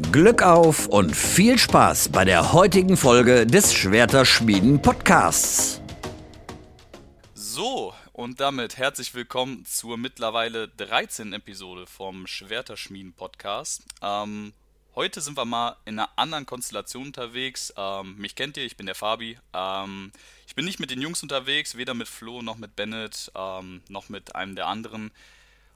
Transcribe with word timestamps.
Glück 0.00 0.40
auf 0.42 0.86
und 0.86 1.14
viel 1.14 1.58
Spaß 1.58 2.08
bei 2.08 2.24
der 2.24 2.54
heutigen 2.54 2.96
Folge 2.96 3.46
des 3.46 3.74
Schwerterschmieden 3.74 4.80
Podcasts. 4.80 5.82
So, 7.34 7.92
und 8.14 8.40
damit 8.40 8.78
herzlich 8.78 9.12
willkommen 9.12 9.66
zur 9.66 9.98
mittlerweile 9.98 10.68
13. 10.68 11.34
Episode 11.34 11.86
vom 11.86 12.26
Schwerterschmieden 12.26 13.12
Podcast. 13.12 13.82
Ähm, 14.00 14.54
heute 14.94 15.20
sind 15.20 15.36
wir 15.36 15.44
mal 15.44 15.76
in 15.84 15.98
einer 15.98 16.08
anderen 16.16 16.46
Konstellation 16.46 17.08
unterwegs. 17.08 17.74
Ähm, 17.76 18.16
mich 18.16 18.34
kennt 18.34 18.56
ihr, 18.56 18.64
ich 18.64 18.78
bin 18.78 18.86
der 18.86 18.94
Fabi. 18.94 19.38
Ähm, 19.52 20.10
ich 20.46 20.54
bin 20.54 20.64
nicht 20.64 20.80
mit 20.80 20.90
den 20.90 21.02
Jungs 21.02 21.22
unterwegs, 21.22 21.76
weder 21.76 21.92
mit 21.92 22.08
Flo 22.08 22.40
noch 22.40 22.56
mit 22.56 22.76
Bennett, 22.76 23.30
ähm, 23.34 23.82
noch 23.90 24.08
mit 24.08 24.34
einem 24.34 24.56
der 24.56 24.68
anderen. 24.68 25.10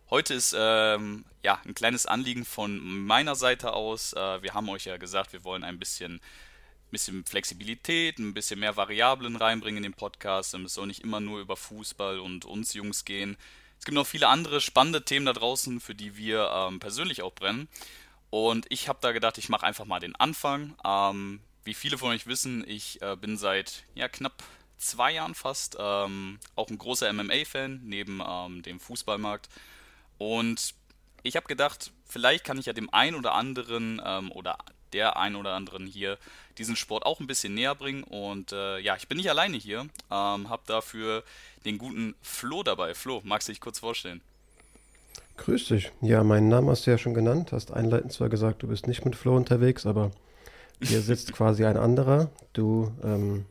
Heute 0.09 0.35
ist 0.35 0.55
ähm, 0.57 1.25
ja 1.43 1.61
ein 1.65 1.75
kleines 1.75 2.07
Anliegen 2.07 2.45
von 2.45 2.79
meiner 2.79 3.35
Seite 3.35 3.73
aus. 3.73 4.13
Äh, 4.13 4.41
wir 4.41 4.55
haben 4.55 4.69
euch 4.69 4.85
ja 4.85 4.99
gesagt, 4.99 5.33
wir 5.33 5.43
wollen 5.43 5.65
ein 5.65 5.81
bisschen, 5.81 6.21
bisschen 6.93 7.25
Flexibilität, 7.25 8.21
ein 8.21 8.33
bisschen 8.33 8.61
mehr 8.61 8.77
Variablen 8.77 9.35
reinbringen 9.35 9.79
in 9.79 9.91
den 9.91 9.95
Podcast. 9.95 10.55
Es 10.55 10.75
soll 10.75 10.87
nicht 10.87 11.03
immer 11.03 11.19
nur 11.19 11.41
über 11.41 11.57
Fußball 11.57 12.21
und 12.21 12.45
uns 12.45 12.73
Jungs 12.73 13.05
gehen. 13.05 13.37
Es 13.81 13.85
gibt 13.85 13.97
noch 13.97 14.07
viele 14.07 14.29
andere 14.29 14.61
spannende 14.61 15.05
Themen 15.05 15.27
da 15.27 15.33
draußen, 15.33 15.81
für 15.81 15.97
die 15.97 16.17
wir 16.17 16.51
ähm, 16.55 16.79
persönlich 16.79 17.23
auch 17.23 17.35
brennen. 17.35 17.69
Und 18.31 18.67
ich 18.69 18.89
habe 18.89 19.01
da 19.03 19.11
gedacht, 19.11 19.39
ich 19.39 19.49
mache 19.49 19.67
einfach 19.67 19.87
mal 19.87 19.99
den 19.99 20.15
Anfang. 20.15 20.77
Ähm, 20.85 21.41
wie 21.65 21.75
viele 21.75 21.99
von 21.99 22.11
euch 22.11 22.29
wissen, 22.29 22.65
ich 22.69 23.03
äh, 23.03 23.17
bin 23.17 23.37
seit 23.37 23.83
ja, 23.97 24.09
knapp 24.09 24.45
zwei 24.79 25.11
Jahren 25.15 25.35
fast 25.35 25.77
ähm, 25.81 26.39
auch 26.55 26.69
ein 26.69 26.79
großer 26.79 27.13
MMA-Fan 27.13 27.81
neben 27.83 28.23
ähm, 28.25 28.63
dem 28.63 28.79
Fußballmarkt. 28.79 29.49
Und 30.19 30.75
ich 31.23 31.37
habe 31.37 31.47
gedacht, 31.47 31.93
vielleicht 32.05 32.45
kann 32.45 32.59
ich 32.59 32.67
ja 32.67 32.73
dem 32.73 32.93
einen 32.93 33.17
oder 33.17 33.35
anderen 33.35 34.01
ähm, 34.05 34.33
oder 34.33 34.59
der 34.93 35.17
einen 35.17 35.37
oder 35.37 35.55
anderen 35.55 35.87
hier 35.87 36.19
diesen 36.59 36.77
Sport 36.77 37.05
auch 37.05 37.21
ein 37.21 37.27
bisschen 37.27 37.55
näher 37.55 37.75
bringen. 37.75 38.03
Und 38.05 38.53
äh, 38.53 38.79
ja, 38.79 38.97
ich 38.97 39.09
bin 39.09 39.19
nicht 39.19 39.29
alleine 39.29 39.57
hier, 39.57 39.81
ähm, 40.11 40.49
habe 40.49 40.63
dafür 40.67 41.23
den 41.65 41.79
guten 41.79 42.15
Flo 42.23 42.63
dabei. 42.63 42.95
Flo, 42.95 43.21
magst 43.25 43.49
du 43.49 43.53
dich 43.53 43.61
kurz 43.61 43.79
vorstellen? 43.79 44.21
Grüß 45.37 45.69
dich. 45.69 45.93
Ja, 46.01 46.25
meinen 46.25 46.49
Namen 46.49 46.71
hast 46.71 46.87
du 46.87 46.91
ja 46.91 46.99
schon 46.99 47.13
genannt. 47.13 47.53
Hast 47.53 47.73
einleitend 47.73 48.13
zwar 48.13 48.29
gesagt, 48.29 48.63
du 48.63 48.69
bist 48.69 48.87
nicht 48.87 49.05
mit 49.05 49.17
Flo 49.17 49.37
unterwegs, 49.37 49.85
aber 49.85 50.11
hier 50.81 51.01
sitzt 51.01 51.33
quasi 51.33 51.65
ein 51.65 51.77
anderer. 51.77 52.31
Du 52.53 52.93
ähm, 53.03 53.45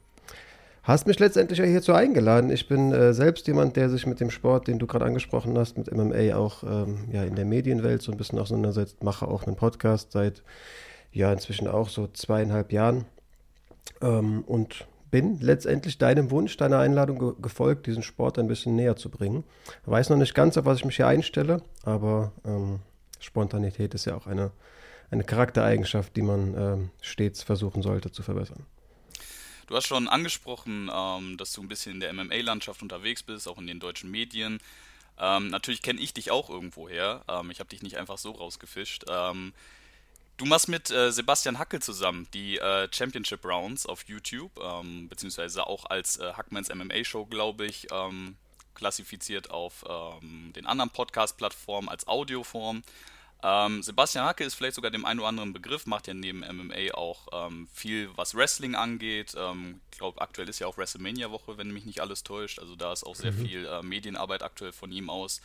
hast 0.85 1.07
mich 1.07 1.19
letztendlich 1.19 1.59
ja 1.59 1.65
hierzu 1.65 1.93
eingeladen. 1.93 2.51
Ich 2.51 2.67
bin 2.67 2.93
äh, 2.93 3.13
selbst 3.13 3.47
jemand, 3.47 3.75
der 3.75 3.89
sich 3.89 4.05
mit 4.05 4.19
dem 4.19 4.29
Sport, 4.29 4.67
den 4.67 4.79
du 4.79 4.87
gerade 4.87 5.05
angesprochen 5.05 5.57
hast, 5.57 5.77
mit 5.77 5.91
MMA 5.91 6.35
auch 6.35 6.63
ähm, 6.63 7.09
ja, 7.11 7.23
in 7.23 7.35
der 7.35 7.45
Medienwelt 7.45 8.01
so 8.01 8.11
ein 8.11 8.17
bisschen 8.17 8.39
auseinandersetzt. 8.39 9.03
Mache 9.03 9.27
auch 9.27 9.43
einen 9.43 9.55
Podcast 9.55 10.11
seit 10.11 10.43
ja 11.11 11.33
inzwischen 11.33 11.67
auch 11.67 11.89
so 11.89 12.07
zweieinhalb 12.07 12.71
Jahren 12.71 13.05
ähm, 14.01 14.43
und 14.45 14.85
bin 15.09 15.39
letztendlich 15.39 15.97
deinem 15.97 16.29
Wunsch, 16.29 16.55
deiner 16.57 16.79
Einladung 16.79 17.17
ge 17.17 17.33
gefolgt, 17.41 17.87
diesen 17.87 18.03
Sport 18.03 18.37
ein 18.37 18.47
bisschen 18.47 18.75
näher 18.75 18.95
zu 18.95 19.09
bringen. 19.09 19.43
Weiß 19.85 20.09
noch 20.09 20.17
nicht 20.17 20.35
ganz, 20.35 20.57
auf 20.57 20.65
was 20.65 20.79
ich 20.79 20.85
mich 20.85 20.97
hier 20.97 21.07
einstelle, 21.07 21.61
aber 21.83 22.31
ähm, 22.45 22.79
Spontanität 23.19 23.93
ist 23.93 24.05
ja 24.05 24.15
auch 24.15 24.27
eine, 24.27 24.51
eine 25.09 25.23
Charaktereigenschaft, 25.23 26.15
die 26.15 26.21
man 26.21 26.53
ähm, 26.57 26.89
stets 27.01 27.41
versuchen 27.43 27.81
sollte 27.81 28.11
zu 28.11 28.21
verbessern. 28.21 28.65
Du 29.67 29.75
hast 29.75 29.87
schon 29.87 30.07
angesprochen, 30.07 30.91
ähm, 30.93 31.37
dass 31.37 31.51
du 31.53 31.61
ein 31.61 31.67
bisschen 31.67 31.93
in 31.93 31.99
der 31.99 32.13
MMA-Landschaft 32.13 32.81
unterwegs 32.81 33.23
bist, 33.23 33.47
auch 33.47 33.57
in 33.57 33.67
den 33.67 33.79
deutschen 33.79 34.11
Medien. 34.11 34.59
Ähm, 35.17 35.47
natürlich 35.47 35.81
kenne 35.81 35.99
ich 35.99 36.13
dich 36.13 36.29
auch 36.29 36.49
irgendwo 36.49 36.87
her. 36.87 37.23
Ähm, 37.27 37.49
ich 37.49 37.59
habe 37.59 37.69
dich 37.69 37.81
nicht 37.81 37.97
einfach 37.97 38.17
so 38.17 38.31
rausgefischt. 38.31 39.05
Ähm, 39.07 39.53
du 40.37 40.45
machst 40.45 40.67
mit 40.67 40.91
äh, 40.91 41.11
Sebastian 41.11 41.57
Hackel 41.57 41.81
zusammen 41.81 42.27
die 42.33 42.57
äh, 42.59 42.87
Championship 42.91 43.43
Rounds 43.43 43.87
auf 43.87 44.03
YouTube, 44.03 44.51
ähm, 44.61 45.07
beziehungsweise 45.09 45.65
auch 45.65 45.85
als 45.85 46.17
äh, 46.17 46.33
Hackmans 46.33 46.69
MMA-Show, 46.69 47.25
glaube 47.25 47.65
ich, 47.65 47.87
ähm, 47.91 48.35
klassifiziert 48.75 49.51
auf 49.51 49.85
den 49.85 50.65
anderen 50.65 50.89
Podcast-Plattformen 50.89 51.87
als 51.87 52.09
Audioform. 52.09 52.83
Ähm, 53.47 53.83
Sebastian 53.83 54.25
Hacke 54.25 54.43
ist 54.43 54.55
vielleicht 54.55 54.73
sogar 54.73 54.89
dem 54.89 55.05
einen 55.05 55.19
oder 55.19 55.29
anderen 55.29 55.53
Begriff, 55.53 55.85
macht 55.85 56.07
ja 56.07 56.15
neben 56.15 56.39
MMA 56.39 56.95
auch 56.95 57.27
ähm, 57.31 57.67
viel, 57.71 58.09
was 58.15 58.33
Wrestling 58.33 58.73
angeht. 58.73 59.35
Ähm, 59.37 59.81
ich 59.91 59.99
glaube, 59.99 60.19
aktuell 60.19 60.49
ist 60.49 60.57
ja 60.57 60.65
auch 60.65 60.79
WrestleMania-Woche, 60.79 61.55
wenn 61.59 61.69
mich 61.69 61.85
nicht 61.85 61.99
alles 61.99 62.23
täuscht. 62.23 62.57
Also 62.57 62.75
da 62.75 62.91
ist 62.91 63.03
auch 63.03 63.13
sehr 63.13 63.33
mhm. 63.33 63.45
viel 63.45 63.65
äh, 63.67 63.83
Medienarbeit 63.83 64.41
aktuell 64.41 64.71
von 64.71 64.91
ihm 64.91 65.11
aus. 65.11 65.41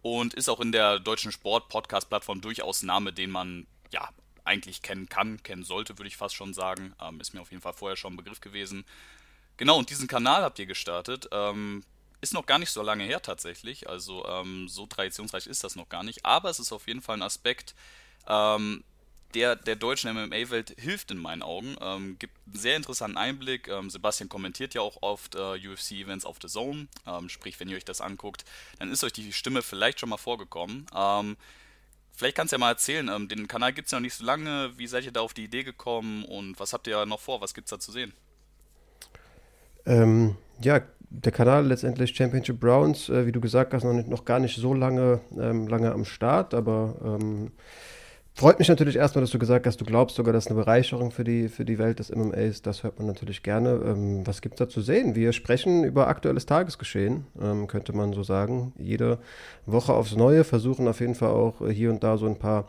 Und 0.00 0.32
ist 0.32 0.48
auch 0.48 0.60
in 0.60 0.72
der 0.72 0.98
deutschen 0.98 1.30
Sport-Podcast-Plattform 1.30 2.40
durchaus 2.40 2.82
Name, 2.82 3.12
den 3.12 3.30
man 3.30 3.66
ja 3.90 4.08
eigentlich 4.44 4.80
kennen 4.80 5.10
kann, 5.10 5.42
kennen 5.42 5.64
sollte, 5.64 5.98
würde 5.98 6.08
ich 6.08 6.16
fast 6.16 6.34
schon 6.34 6.54
sagen. 6.54 6.94
Ähm, 7.02 7.20
ist 7.20 7.34
mir 7.34 7.42
auf 7.42 7.50
jeden 7.50 7.62
Fall 7.62 7.74
vorher 7.74 7.96
schon 7.96 8.14
ein 8.14 8.16
Begriff 8.16 8.40
gewesen. 8.40 8.86
Genau, 9.58 9.76
und 9.76 9.90
diesen 9.90 10.08
Kanal 10.08 10.40
habt 10.40 10.58
ihr 10.58 10.66
gestartet. 10.66 11.28
Ähm, 11.32 11.84
ist 12.20 12.34
noch 12.34 12.46
gar 12.46 12.58
nicht 12.58 12.70
so 12.70 12.82
lange 12.82 13.04
her 13.04 13.22
tatsächlich, 13.22 13.88
also 13.88 14.26
ähm, 14.26 14.68
so 14.68 14.86
traditionsreich 14.86 15.46
ist 15.46 15.64
das 15.64 15.76
noch 15.76 15.88
gar 15.88 16.02
nicht, 16.02 16.24
aber 16.24 16.50
es 16.50 16.58
ist 16.58 16.72
auf 16.72 16.86
jeden 16.86 17.02
Fall 17.02 17.16
ein 17.16 17.22
Aspekt, 17.22 17.74
ähm, 18.26 18.82
der 19.34 19.56
der 19.56 19.76
deutschen 19.76 20.12
MMA-Welt 20.12 20.74
hilft 20.78 21.10
in 21.10 21.18
meinen 21.18 21.42
Augen, 21.42 21.76
ähm, 21.80 22.16
gibt 22.18 22.34
einen 22.46 22.58
sehr 22.58 22.76
interessanten 22.76 23.18
Einblick. 23.18 23.68
Ähm, 23.68 23.90
Sebastian 23.90 24.28
kommentiert 24.28 24.74
ja 24.74 24.80
auch 24.80 25.02
oft 25.02 25.34
äh, 25.34 25.38
UFC-Events 25.68 26.24
auf 26.24 26.38
The 26.40 26.48
Zone, 26.48 26.88
ähm, 27.06 27.28
sprich, 27.28 27.60
wenn 27.60 27.68
ihr 27.68 27.76
euch 27.76 27.84
das 27.84 28.00
anguckt, 28.00 28.44
dann 28.78 28.90
ist 28.90 29.04
euch 29.04 29.12
die 29.12 29.32
Stimme 29.32 29.62
vielleicht 29.62 30.00
schon 30.00 30.08
mal 30.08 30.16
vorgekommen. 30.16 30.86
Ähm, 30.94 31.36
vielleicht 32.12 32.36
kannst 32.36 32.52
du 32.52 32.56
ja 32.56 32.58
mal 32.58 32.70
erzählen, 32.70 33.28
den 33.28 33.46
Kanal 33.46 33.72
gibt 33.72 33.86
es 33.86 33.92
ja 33.92 33.98
noch 33.98 34.04
nicht 34.04 34.14
so 34.14 34.24
lange, 34.24 34.72
wie 34.78 34.86
seid 34.86 35.04
ihr 35.04 35.12
da 35.12 35.20
auf 35.20 35.34
die 35.34 35.44
Idee 35.44 35.64
gekommen 35.64 36.24
und 36.24 36.58
was 36.58 36.72
habt 36.72 36.86
ihr 36.86 37.04
noch 37.04 37.20
vor, 37.20 37.40
was 37.40 37.52
gibt 37.52 37.66
es 37.66 37.70
da 37.70 37.78
zu 37.78 37.92
sehen? 37.92 38.12
ja, 40.62 40.80
der 41.10 41.32
Kanal 41.32 41.66
letztendlich 41.66 42.14
Championship 42.14 42.60
Browns, 42.60 43.08
äh, 43.08 43.26
wie 43.26 43.32
du 43.32 43.40
gesagt 43.40 43.74
hast, 43.74 43.84
noch, 43.84 43.92
nicht, 43.92 44.08
noch 44.08 44.24
gar 44.24 44.38
nicht 44.38 44.56
so 44.56 44.74
lange, 44.74 45.20
ähm, 45.38 45.66
lange 45.68 45.92
am 45.92 46.04
Start, 46.04 46.54
aber 46.54 46.96
ähm, 47.04 47.52
freut 48.34 48.58
mich 48.58 48.68
natürlich 48.68 48.96
erstmal, 48.96 49.22
dass 49.22 49.30
du 49.30 49.38
gesagt 49.38 49.66
hast, 49.66 49.80
du 49.80 49.84
glaubst 49.84 50.16
sogar, 50.16 50.32
dass 50.32 50.46
eine 50.46 50.56
Bereicherung 50.56 51.10
für 51.10 51.24
die, 51.24 51.48
für 51.48 51.64
die 51.64 51.78
Welt 51.78 51.98
des 51.98 52.14
MMA 52.14 52.34
ist. 52.34 52.66
Das 52.66 52.82
hört 52.82 52.98
man 52.98 53.06
natürlich 53.06 53.42
gerne. 53.42 53.80
Ähm, 53.84 54.26
was 54.26 54.42
gibt 54.42 54.54
es 54.54 54.58
da 54.58 54.68
zu 54.68 54.80
sehen? 54.80 55.14
Wir 55.14 55.32
sprechen 55.32 55.84
über 55.84 56.08
aktuelles 56.08 56.46
Tagesgeschehen, 56.46 57.26
ähm, 57.40 57.66
könnte 57.66 57.92
man 57.92 58.12
so 58.12 58.22
sagen. 58.22 58.72
Jede 58.78 59.18
Woche 59.64 59.94
aufs 59.94 60.16
Neue 60.16 60.44
versuchen 60.44 60.88
auf 60.88 61.00
jeden 61.00 61.14
Fall 61.14 61.30
auch 61.30 61.66
hier 61.68 61.90
und 61.90 62.02
da 62.04 62.18
so 62.18 62.26
ein 62.26 62.38
paar 62.38 62.66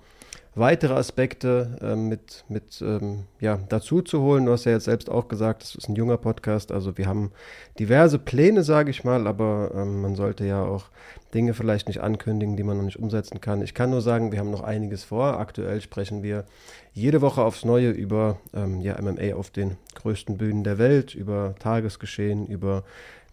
weitere 0.58 0.94
Aspekte 0.94 1.78
äh, 1.82 1.96
mit, 1.96 2.44
mit 2.50 2.82
ähm, 2.82 3.26
ja, 3.40 3.60
dazu 3.70 4.02
zu 4.02 4.22
holen. 4.22 4.46
Du 4.46 4.52
hast 4.52 4.66
ja 4.66 4.72
jetzt 4.72 4.86
selbst 4.86 5.10
auch 5.10 5.28
gesagt, 5.28 5.64
es 5.64 5.76
ist 5.76 5.90
ein 5.90 5.96
junger 5.96 6.18
Podcast, 6.18 6.72
also 6.72 6.98
wir 6.98 7.08
haben 7.08 7.32
diverse 7.80 8.20
Pläne, 8.20 8.64
sage 8.64 8.92
ich 8.92 9.04
mal, 9.04 9.28
aber 9.28 9.72
ähm, 9.76 10.02
man 10.02 10.16
sollte 10.16 10.46
ja 10.46 10.64
auch 10.64 10.86
Dinge 11.34 11.54
vielleicht 11.54 11.88
nicht 11.88 12.02
ankündigen, 12.02 12.58
die 12.58 12.64
man 12.64 12.78
noch 12.78 12.84
nicht 12.84 13.00
umsetzen 13.00 13.42
kann. 13.42 13.62
Ich 13.62 13.74
kann 13.74 13.90
nur 13.90 14.02
sagen, 14.02 14.32
wir 14.32 14.40
haben 14.40 14.52
noch 14.52 14.64
einiges 14.64 15.04
vor. 15.04 15.40
Aktuell 15.40 15.82
sprechen 15.82 16.24
wir 16.24 16.46
jede 16.94 17.22
Woche 17.22 17.44
aufs 17.44 17.66
Neue 17.66 17.92
über 17.92 18.38
ähm, 18.54 18.82
ja, 18.82 19.00
MMA 19.02 19.36
auf 19.36 19.52
den 19.52 19.78
größten 19.96 20.38
Bühnen 20.38 20.64
der 20.64 20.78
Welt, 20.78 21.14
über 21.14 21.56
Tagesgeschehen, 21.60 22.48
über 22.48 22.84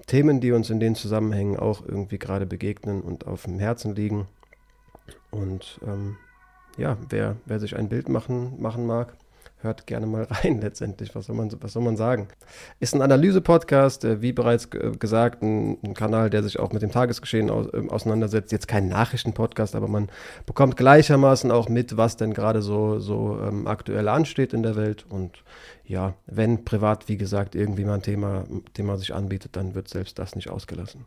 Themen, 0.06 0.40
die 0.40 0.52
uns 0.52 0.70
in 0.70 0.80
den 0.80 0.94
Zusammenhängen 0.94 1.56
auch 1.56 1.82
irgendwie 1.86 2.18
gerade 2.18 2.46
begegnen 2.46 3.00
und 3.00 3.26
auf 3.26 3.44
dem 3.44 3.58
Herzen 3.58 3.94
liegen. 3.94 4.26
Und 5.30 5.80
ähm, 5.86 6.16
ja, 6.76 6.96
wer, 7.08 7.36
wer 7.46 7.60
sich 7.60 7.76
ein 7.76 7.88
Bild 7.88 8.08
machen, 8.08 8.60
machen 8.60 8.86
mag, 8.86 9.14
hört 9.64 9.86
gerne 9.86 10.06
mal 10.06 10.22
rein 10.30 10.60
letztendlich. 10.60 11.14
Was 11.14 11.26
soll 11.26 11.34
man, 11.34 11.50
was 11.60 11.72
soll 11.72 11.82
man 11.82 11.96
sagen? 11.96 12.28
Ist 12.78 12.94
ein 12.94 13.02
Analyse-Podcast, 13.02 14.04
äh, 14.04 14.22
wie 14.22 14.32
bereits 14.32 14.68
gesagt, 14.70 15.42
ein, 15.42 15.78
ein, 15.82 15.94
Kanal, 15.94 16.30
der 16.30 16.42
sich 16.42 16.60
auch 16.60 16.72
mit 16.72 16.82
dem 16.82 16.92
Tagesgeschehen 16.92 17.50
aus, 17.50 17.66
äh, 17.72 17.88
auseinandersetzt. 17.88 18.52
Jetzt 18.52 18.68
kein 18.68 18.88
Nachrichten-Podcast, 18.88 19.74
aber 19.74 19.88
man 19.88 20.08
bekommt 20.46 20.76
gleichermaßen 20.76 21.50
auch 21.50 21.68
mit, 21.68 21.96
was 21.96 22.16
denn 22.16 22.34
gerade 22.34 22.62
so, 22.62 23.00
so 23.00 23.40
ähm, 23.42 23.66
aktuell 23.66 24.08
ansteht 24.08 24.52
in 24.52 24.62
der 24.62 24.76
Welt. 24.76 25.06
Und 25.08 25.42
ja, 25.84 26.14
wenn 26.26 26.64
privat, 26.64 27.08
wie 27.08 27.16
gesagt, 27.16 27.54
irgendwie 27.54 27.84
mal 27.84 27.94
ein 27.94 28.02
Thema, 28.02 28.44
Thema 28.74 28.96
sich 28.96 29.14
anbietet, 29.14 29.56
dann 29.56 29.74
wird 29.74 29.88
selbst 29.88 30.18
das 30.18 30.36
nicht 30.36 30.50
ausgelassen. 30.50 31.06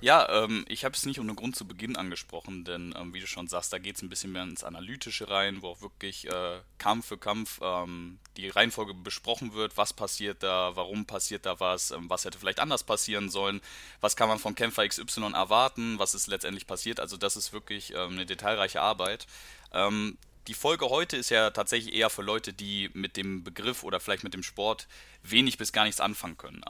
Ja, 0.00 0.44
ähm, 0.44 0.64
ich 0.68 0.84
habe 0.84 0.94
es 0.94 1.06
nicht 1.06 1.18
ohne 1.18 1.34
Grund 1.34 1.56
zu 1.56 1.66
Beginn 1.66 1.96
angesprochen, 1.96 2.64
denn 2.64 2.94
ähm, 2.96 3.12
wie 3.14 3.20
du 3.20 3.26
schon 3.26 3.48
sagst, 3.48 3.72
da 3.72 3.78
geht 3.78 3.96
es 3.96 4.02
ein 4.02 4.08
bisschen 4.08 4.30
mehr 4.30 4.44
ins 4.44 4.62
Analytische 4.62 5.28
rein, 5.28 5.60
wo 5.60 5.70
auch 5.70 5.80
wirklich 5.80 6.28
äh, 6.28 6.60
Kampf 6.78 7.06
für 7.06 7.18
Kampf 7.18 7.58
ähm, 7.60 8.20
die 8.36 8.48
Reihenfolge 8.48 8.94
besprochen 8.94 9.54
wird, 9.54 9.76
was 9.76 9.92
passiert 9.92 10.44
da, 10.44 10.76
warum 10.76 11.04
passiert 11.04 11.46
da 11.46 11.58
was, 11.58 11.90
ähm, 11.90 12.08
was 12.08 12.24
hätte 12.24 12.38
vielleicht 12.38 12.60
anders 12.60 12.84
passieren 12.84 13.28
sollen, 13.28 13.60
was 14.00 14.14
kann 14.14 14.28
man 14.28 14.38
vom 14.38 14.54
Kämpfer 14.54 14.86
XY 14.86 15.32
erwarten, 15.34 15.98
was 15.98 16.14
ist 16.14 16.28
letztendlich 16.28 16.68
passiert. 16.68 17.00
Also 17.00 17.16
das 17.16 17.36
ist 17.36 17.52
wirklich 17.52 17.92
ähm, 17.92 18.12
eine 18.12 18.26
detailreiche 18.26 18.80
Arbeit. 18.80 19.26
Ähm, 19.72 20.16
die 20.46 20.54
Folge 20.54 20.90
heute 20.90 21.16
ist 21.16 21.30
ja 21.30 21.50
tatsächlich 21.50 21.92
eher 21.92 22.08
für 22.08 22.22
Leute, 22.22 22.52
die 22.52 22.88
mit 22.94 23.16
dem 23.16 23.42
Begriff 23.42 23.82
oder 23.82 23.98
vielleicht 23.98 24.22
mit 24.22 24.32
dem 24.32 24.44
Sport 24.44 24.86
wenig 25.24 25.58
bis 25.58 25.72
gar 25.72 25.84
nichts 25.84 26.00
anfangen 26.00 26.38
können. 26.38 26.62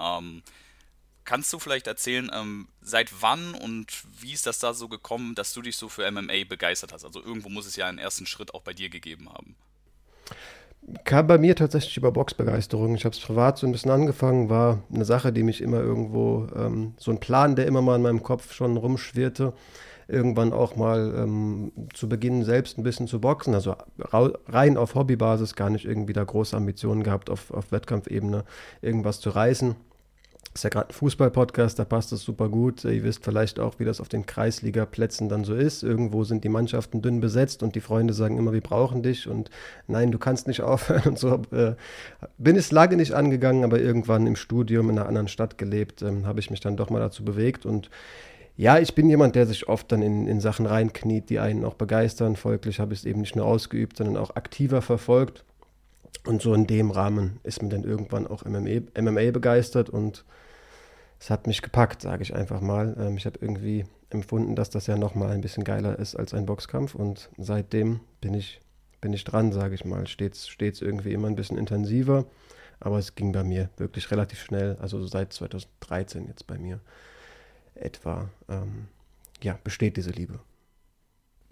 Kannst 1.29 1.53
du 1.53 1.59
vielleicht 1.59 1.87
erzählen, 1.87 2.31
ähm, 2.35 2.69
seit 2.81 3.21
wann 3.21 3.53
und 3.53 3.89
wie 4.19 4.33
ist 4.33 4.47
das 4.47 4.61
da 4.61 4.73
so 4.73 4.89
gekommen, 4.89 5.35
dass 5.35 5.53
du 5.53 5.61
dich 5.61 5.77
so 5.77 5.91
für 5.91 6.11
MMA 6.11 6.45
begeistert 6.49 6.91
hast? 6.91 7.05
Also 7.05 7.23
irgendwo 7.23 7.51
muss 7.51 7.67
es 7.67 7.77
ja 7.77 7.87
einen 7.87 7.99
ersten 7.99 8.25
Schritt 8.25 8.55
auch 8.55 8.63
bei 8.63 8.73
dir 8.73 8.89
gegeben 8.89 9.29
haben. 9.29 9.55
kam 11.05 11.27
bei 11.27 11.37
mir 11.37 11.55
tatsächlich 11.55 11.99
über 11.99 12.13
Boxbegeisterung. 12.13 12.95
Ich 12.95 13.05
habe 13.05 13.15
es 13.15 13.21
privat 13.21 13.59
so 13.59 13.67
ein 13.67 13.73
bisschen 13.73 13.91
angefangen, 13.91 14.49
war 14.49 14.83
eine 14.91 15.05
Sache, 15.05 15.31
die 15.31 15.43
mich 15.43 15.61
immer 15.61 15.81
irgendwo, 15.81 16.47
ähm, 16.57 16.95
so 16.97 17.11
ein 17.11 17.21
Plan, 17.21 17.57
der 17.57 17.67
immer 17.67 17.83
mal 17.83 17.97
in 17.97 18.03
meinem 18.03 18.23
Kopf 18.23 18.55
schon 18.55 18.79
rumschwirrte, 18.79 19.53
irgendwann 20.07 20.55
auch 20.55 20.77
mal 20.77 21.13
ähm, 21.15 21.73
zu 21.93 22.09
Beginn 22.09 22.43
selbst 22.43 22.79
ein 22.79 22.85
bisschen 22.85 23.07
zu 23.07 23.21
boxen, 23.21 23.53
also 23.53 23.77
rein 23.99 24.79
auf 24.79 24.95
Hobbybasis, 24.95 25.57
gar 25.57 25.69
nicht 25.69 25.85
irgendwie 25.85 26.15
da 26.15 26.25
große 26.25 26.57
Ambitionen 26.57 27.03
gehabt, 27.03 27.29
auf, 27.29 27.51
auf 27.51 27.71
Wettkampfebene 27.71 28.47
irgendwas 28.81 29.21
zu 29.21 29.29
reißen 29.29 29.77
ist 30.59 30.65
ja 30.65 30.71
gerade 30.71 30.91
ein 30.91 30.93
Fußball-Podcast, 30.93 31.79
da 31.79 31.85
passt 31.85 32.13
es 32.13 32.23
super 32.23 32.49
gut. 32.49 32.85
Ihr 32.85 33.05
wisst 33.05 33.25
vielleicht 33.25 33.61
auch, 33.61 33.79
wie 33.79 33.85
das 33.85 34.01
auf 34.01 34.09
den 34.09 34.27
Kreisliga-Plätzen 34.27 35.29
dann 35.29 35.45
so 35.45 35.55
ist. 35.55 35.85
Irgendwo 35.85 36.25
sind 36.25 36.43
die 36.43 36.49
Mannschaften 36.49 37.01
dünn 37.01 37.21
besetzt 37.21 37.63
und 37.63 37.77
die 37.77 37.81
Freunde 37.81 38.13
sagen 38.13 38.39
immer, 38.39 38.53
wir 38.53 38.61
brauchen 38.61 39.05
dich 39.05 39.29
und 39.29 39.51
nein, 39.87 40.11
du 40.11 40.19
kannst 40.19 40.49
nicht 40.49 40.61
aufhören 40.63 41.11
und 41.11 41.19
so. 41.19 41.43
Äh, 41.53 41.75
bin 42.39 42.57
es 42.57 42.73
lange 42.73 42.97
nicht 42.97 43.13
angegangen, 43.13 43.63
aber 43.63 43.79
irgendwann 43.81 44.27
im 44.27 44.35
Studium 44.35 44.91
in 44.91 44.99
einer 44.99 45.09
anderen 45.09 45.29
Stadt 45.29 45.59
gelebt, 45.59 46.03
ähm, 46.03 46.27
habe 46.27 46.41
ich 46.41 46.51
mich 46.51 46.61
dann 46.61 46.77
doch 46.77 46.91
mal 46.91 47.01
dazu 47.01 47.25
bewegt 47.25 47.65
und 47.65 47.89
ja, 48.57 48.81
ich 48.81 48.97
bin 48.97 49.09
jemand, 49.09 49.37
der 49.37 49.47
sich 49.47 49.69
oft 49.69 49.93
dann 49.93 50.03
in, 50.03 50.27
in 50.27 50.41
Sachen 50.41 50.67
reinkniet, 50.67 51.31
die 51.31 51.39
einen 51.39 51.65
auch 51.65 51.75
begeistern. 51.75 52.35
Folglich 52.35 52.81
habe 52.81 52.93
ich 52.93 52.99
es 52.99 53.05
eben 53.05 53.21
nicht 53.21 53.37
nur 53.37 53.47
ausgeübt, 53.47 53.97
sondern 53.97 54.17
auch 54.17 54.35
aktiver 54.35 54.83
verfolgt. 54.83 55.45
Und 56.27 56.43
so 56.43 56.53
in 56.53 56.67
dem 56.67 56.91
Rahmen 56.91 57.39
ist 57.45 57.63
mir 57.63 57.69
dann 57.69 57.85
irgendwann 57.85 58.27
auch 58.27 58.45
MMA, 58.45 58.81
MMA 59.01 59.31
begeistert 59.31 59.89
und 59.89 60.25
es 61.20 61.31
hat 61.31 61.47
mich 61.47 61.62
gepackt, 61.62 62.03
sage 62.03 62.23
ich 62.23 62.35
einfach 62.35 62.61
mal. 62.61 62.97
Ähm, 62.99 63.17
ich 63.17 63.26
habe 63.26 63.38
irgendwie 63.41 63.85
empfunden, 64.11 64.55
dass 64.55 64.70
das 64.70 64.87
ja 64.87 64.97
nochmal 64.97 65.32
ein 65.32 65.41
bisschen 65.41 65.65
geiler 65.65 65.99
ist 65.99 66.15
als 66.15 66.35
ein 66.35 66.47
Boxkampf 66.47 66.94
und 66.94 67.29
seitdem 67.37 68.00
bin 68.20 68.35
ich, 68.35 68.61
bin 69.00 69.12
ich 69.12 69.25
dran, 69.25 69.53
sage 69.53 69.75
ich 69.75 69.85
mal. 69.85 70.06
Stets, 70.06 70.49
stets 70.49 70.81
irgendwie 70.81 71.12
immer 71.12 71.29
ein 71.29 71.37
bisschen 71.37 71.59
intensiver, 71.59 72.25
aber 72.81 72.99
es 72.99 73.15
ging 73.15 73.32
bei 73.32 73.44
mir 73.44 73.69
wirklich 73.76 74.11
relativ 74.11 74.41
schnell, 74.41 74.76
also 74.81 75.06
seit 75.06 75.32
2013 75.32 76.26
jetzt 76.29 76.47
bei 76.47 76.59
mir 76.59 76.81
etwa, 77.75 78.31
ähm, 78.49 78.88
ja, 79.43 79.59
besteht 79.62 79.97
diese 79.97 80.11
Liebe. 80.11 80.41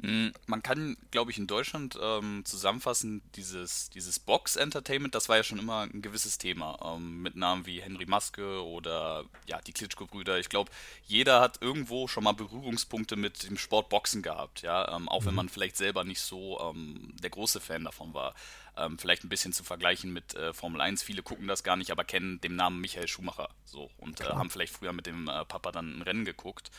Hm, 0.02 0.32
man 0.46 0.62
kann, 0.62 0.96
glaube 1.10 1.30
ich, 1.30 1.38
in 1.38 1.46
Deutschland 1.46 1.98
ähm, 2.00 2.44
zusammenfassen, 2.44 3.22
dieses, 3.34 3.88
dieses 3.88 4.18
Box-Entertainment, 4.18 5.14
das 5.14 5.30
war 5.30 5.38
ja 5.38 5.42
schon 5.42 5.58
immer 5.58 5.82
ein 5.82 6.02
gewisses 6.02 6.36
Thema. 6.36 6.78
Ähm, 6.84 7.22
mit 7.22 7.34
Namen 7.34 7.64
wie 7.64 7.80
Henry 7.80 8.04
Maske 8.04 8.62
oder 8.62 9.24
ja, 9.46 9.60
die 9.62 9.72
Klitschko-Brüder. 9.72 10.38
Ich 10.38 10.50
glaube, 10.50 10.70
jeder 11.06 11.40
hat 11.40 11.62
irgendwo 11.62 12.08
schon 12.08 12.24
mal 12.24 12.32
Berührungspunkte 12.32 13.16
mit 13.16 13.48
dem 13.48 13.56
Sport 13.56 13.88
Boxen 13.88 14.20
gehabt, 14.22 14.62
ja. 14.62 14.94
Ähm, 14.94 15.08
auch 15.08 15.22
mhm. 15.22 15.26
wenn 15.26 15.34
man 15.34 15.48
vielleicht 15.48 15.78
selber 15.78 16.04
nicht 16.04 16.20
so 16.20 16.60
ähm, 16.60 17.14
der 17.22 17.30
große 17.30 17.60
Fan 17.60 17.84
davon 17.84 18.12
war. 18.12 18.34
Ähm, 18.76 18.98
vielleicht 18.98 19.24
ein 19.24 19.30
bisschen 19.30 19.54
zu 19.54 19.64
vergleichen 19.64 20.12
mit 20.12 20.34
äh, 20.34 20.52
Formel 20.52 20.82
1. 20.82 21.02
Viele 21.02 21.22
gucken 21.22 21.48
das 21.48 21.62
gar 21.62 21.76
nicht, 21.76 21.90
aber 21.90 22.04
kennen 22.04 22.38
den 22.42 22.56
Namen 22.56 22.82
Michael 22.82 23.08
Schumacher 23.08 23.48
so 23.64 23.90
und 23.96 24.20
äh, 24.20 24.24
haben 24.24 24.50
vielleicht 24.50 24.74
früher 24.74 24.92
mit 24.92 25.06
dem 25.06 25.28
äh, 25.28 25.46
Papa 25.46 25.72
dann 25.72 25.98
ein 25.98 26.02
Rennen 26.02 26.26
geguckt. 26.26 26.70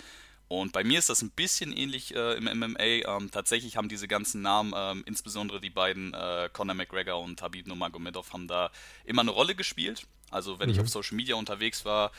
Und 0.49 0.71
bei 0.71 0.83
mir 0.83 0.97
ist 0.97 1.09
das 1.09 1.21
ein 1.21 1.31
bisschen 1.31 1.75
ähnlich 1.75 2.15
äh, 2.15 2.35
im 2.35 2.45
MMA. 2.45 2.79
Ähm, 2.79 3.31
tatsächlich 3.31 3.75
haben 3.75 3.89
diese 3.89 4.07
ganzen 4.07 4.41
Namen, 4.41 4.73
ähm, 4.75 5.03
insbesondere 5.05 5.59
die 5.59 5.69
beiden, 5.69 6.13
äh, 6.13 6.49
Conor 6.53 6.75
McGregor 6.75 7.21
und 7.21 7.41
Habib 7.41 7.67
Nurmagomedov, 7.67 8.31
haben 8.31 8.47
da 8.47 8.71
immer 9.03 9.21
eine 9.21 9.31
Rolle 9.31 9.55
gespielt. 9.55 10.07
Also 10.31 10.59
wenn 10.59 10.69
mhm. 10.69 10.75
ich 10.75 10.81
auf 10.81 10.89
Social 10.89 11.15
Media 11.15 11.35
unterwegs 11.35 11.83
war, 11.83 12.11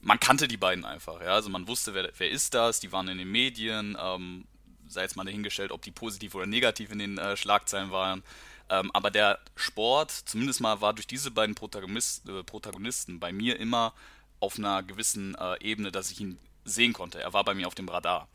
man 0.00 0.20
kannte 0.20 0.48
die 0.48 0.56
beiden 0.56 0.84
einfach. 0.84 1.20
Ja? 1.20 1.34
Also 1.34 1.50
man 1.50 1.68
wusste, 1.68 1.92
wer, 1.92 2.10
wer 2.16 2.30
ist 2.30 2.54
das, 2.54 2.80
die 2.80 2.92
waren 2.92 3.08
in 3.08 3.18
den 3.18 3.30
Medien, 3.30 3.96
ähm, 4.00 4.46
sei 4.88 5.02
jetzt 5.02 5.16
mal 5.16 5.24
dahingestellt, 5.24 5.70
ob 5.70 5.82
die 5.82 5.90
positiv 5.90 6.34
oder 6.34 6.46
negativ 6.46 6.90
in 6.92 6.98
den 6.98 7.18
äh, 7.18 7.36
Schlagzeilen 7.36 7.90
waren. 7.90 8.22
Ähm, 8.68 8.90
aber 8.92 9.10
der 9.10 9.38
Sport, 9.54 10.10
zumindest 10.10 10.60
mal, 10.60 10.80
war 10.80 10.94
durch 10.94 11.06
diese 11.06 11.30
beiden 11.30 11.54
Protagonist, 11.54 12.28
äh, 12.28 12.42
Protagonisten 12.42 13.20
bei 13.20 13.32
mir 13.32 13.60
immer 13.60 13.92
auf 14.40 14.58
einer 14.58 14.82
gewissen 14.82 15.34
äh, 15.34 15.62
Ebene, 15.62 15.92
dass 15.92 16.10
ich 16.10 16.20
ihn 16.20 16.38
sehen 16.66 16.92
konnte. 16.92 17.20
Er 17.20 17.32
war 17.32 17.44
bei 17.44 17.54
mir 17.54 17.66
auf 17.66 17.74
dem 17.74 17.88
Radar. 17.88 18.28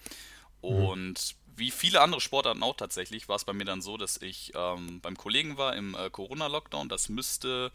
Mhm. 0.62 0.69
Und 0.69 1.36
wie 1.56 1.72
viele 1.72 2.01
andere 2.01 2.22
Sportarten 2.22 2.63
auch 2.63 2.75
tatsächlich, 2.75 3.30
war 3.30 3.36
es 3.36 3.45
bei 3.45 3.54
mir 3.54 3.66
dann 3.66 3.81
so, 3.81 3.98
dass 3.98 4.18
ich 4.18 4.54
ähm, 4.56 5.00
beim 5.01 5.18
Kollegen 5.18 5.57
war 5.57 5.75
im 5.75 5.95
äh, 5.95 6.10
Corona-Lockdown. 6.10 6.89
Das 6.89 7.10
müsste 7.10 7.72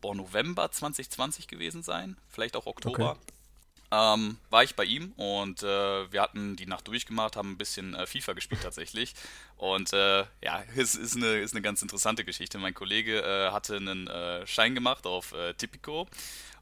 boah, 0.00 0.14
November 0.14 0.70
2020 0.70 1.48
gewesen 1.48 1.82
sein, 1.82 2.16
vielleicht 2.28 2.56
auch 2.56 2.66
Oktober. 2.66 3.12
Okay. 3.12 3.20
Ähm, 3.90 4.36
war 4.50 4.62
ich 4.62 4.76
bei 4.76 4.84
ihm 4.84 5.12
und 5.16 5.62
äh, 5.62 6.12
wir 6.12 6.20
hatten 6.20 6.56
die 6.56 6.66
Nacht 6.66 6.86
durchgemacht, 6.88 7.36
haben 7.36 7.52
ein 7.52 7.56
bisschen 7.56 7.94
äh, 7.94 8.06
FIFA 8.06 8.34
gespielt 8.34 8.62
tatsächlich. 8.62 9.14
Und 9.56 9.94
äh, 9.94 10.24
ja, 10.42 10.62
es 10.76 10.94
ist 10.94 11.16
eine, 11.16 11.38
ist 11.38 11.54
eine 11.54 11.62
ganz 11.62 11.80
interessante 11.80 12.24
Geschichte. 12.24 12.58
Mein 12.58 12.74
Kollege 12.74 13.22
äh, 13.22 13.50
hatte 13.50 13.76
einen 13.76 14.06
äh, 14.06 14.46
Schein 14.46 14.74
gemacht 14.74 15.06
auf 15.06 15.32
äh, 15.32 15.54
Tipico 15.54 16.06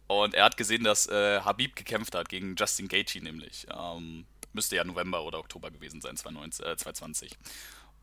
und 0.07 0.35
er 0.35 0.45
hat 0.45 0.57
gesehen, 0.57 0.85
dass 0.85 1.09
äh, 1.09 1.41
Habib 1.41 1.77
gekämpft 1.77 2.15
hat 2.15 2.29
gegen 2.29 2.55
Justin 2.57 2.89
Gaethje 2.89 3.23
nämlich. 3.23 3.67
Ähm, 3.75 4.27
müsste 4.53 4.77
ja 4.77 4.85
November 4.85 5.23
oder 5.25 5.39
Oktober 5.39 5.71
gewesen 5.71 6.01
sein, 6.01 6.17
2019, 6.17 6.67
äh, 6.67 6.77
2020. 6.77 7.33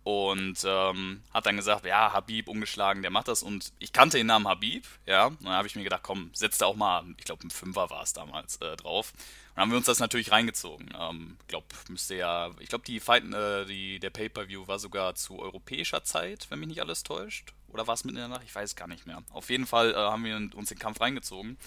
Und 0.04 0.58
ähm, 0.66 1.24
hat 1.34 1.46
dann 1.46 1.56
gesagt, 1.56 1.86
ja, 1.86 2.12
Habib 2.12 2.50
ungeschlagen, 2.50 3.02
der 3.02 3.12
macht 3.12 3.30
das. 3.30 3.42
Und 3.42 3.72
ich 3.80 3.94
kannte 3.94 4.18
den 4.18 4.28
Namen 4.28 4.50
Habib, 4.50 4.86
ja. 5.06 5.28
Und 5.28 5.44
dann 5.46 5.54
habe 5.54 5.68
ich 5.68 5.78
mir 5.78 5.84
gedacht, 5.84 6.04
komm, 6.04 6.30
setz 6.34 6.58
da 6.58 6.66
auch 6.66 6.76
mal, 6.76 7.06
ich 7.18 7.24
glaube, 7.24 7.48
ein 7.48 7.52
Fünfer 7.52 7.90
war 7.90 8.04
es 8.04 8.12
damals 8.12 8.58
äh, 8.58 8.76
drauf. 8.76 9.14
Und 9.14 9.56
dann 9.56 9.62
haben 9.64 9.72
wir 9.72 9.78
uns 9.78 9.86
das 9.86 10.00
natürlich 10.00 10.32
reingezogen. 10.32 10.90
Ähm, 11.00 11.38
ich 11.40 11.48
glaube, 11.48 11.68
müsste 11.88 12.16
ja, 12.16 12.52
ich 12.60 12.68
glaube, 12.68 12.84
die 12.84 13.00
Fight, 13.00 13.24
äh, 13.34 13.66
die, 13.66 14.00
der 14.00 14.10
Pay-Per-View 14.10 14.68
war 14.68 14.78
sogar 14.78 15.16
zu 15.16 15.40
europäischer 15.40 16.04
Zeit, 16.04 16.48
wenn 16.50 16.60
mich 16.60 16.68
nicht 16.68 16.82
alles 16.82 17.04
täuscht. 17.04 17.54
Oder 17.70 17.88
war 17.88 17.94
es 17.94 18.04
mitten 18.04 18.18
in 18.18 18.24
der 18.24 18.38
Nacht? 18.38 18.44
Ich 18.46 18.54
weiß 18.54 18.76
gar 18.76 18.88
nicht 18.88 19.08
mehr. 19.08 19.24
Auf 19.32 19.50
jeden 19.50 19.66
Fall 19.66 19.92
äh, 19.92 19.96
haben 19.96 20.26
wir 20.26 20.36
uns 20.36 20.68
den 20.68 20.80
Kampf 20.80 21.00
reingezogen. 21.00 21.58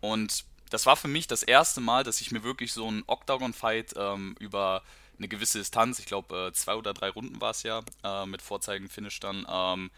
Und 0.00 0.44
das 0.70 0.86
war 0.86 0.96
für 0.96 1.08
mich 1.08 1.26
das 1.26 1.42
erste 1.42 1.80
Mal, 1.80 2.04
dass 2.04 2.20
ich 2.20 2.30
mir 2.30 2.42
wirklich 2.42 2.72
so 2.72 2.88
einen 2.88 3.04
Octagon-Fight 3.06 3.94
ähm, 3.96 4.36
über 4.38 4.82
eine 5.18 5.28
gewisse 5.28 5.58
Distanz, 5.58 5.98
ich 5.98 6.06
glaube 6.06 6.48
äh, 6.48 6.52
zwei 6.52 6.74
oder 6.74 6.94
drei 6.94 7.10
Runden 7.10 7.40
war 7.40 7.50
es 7.50 7.62
ja, 7.62 7.82
äh, 8.02 8.26
mit 8.26 8.42
Vorzeigen-Finish 8.42 9.20
dann, 9.20 9.46
ähm, 9.48 9.90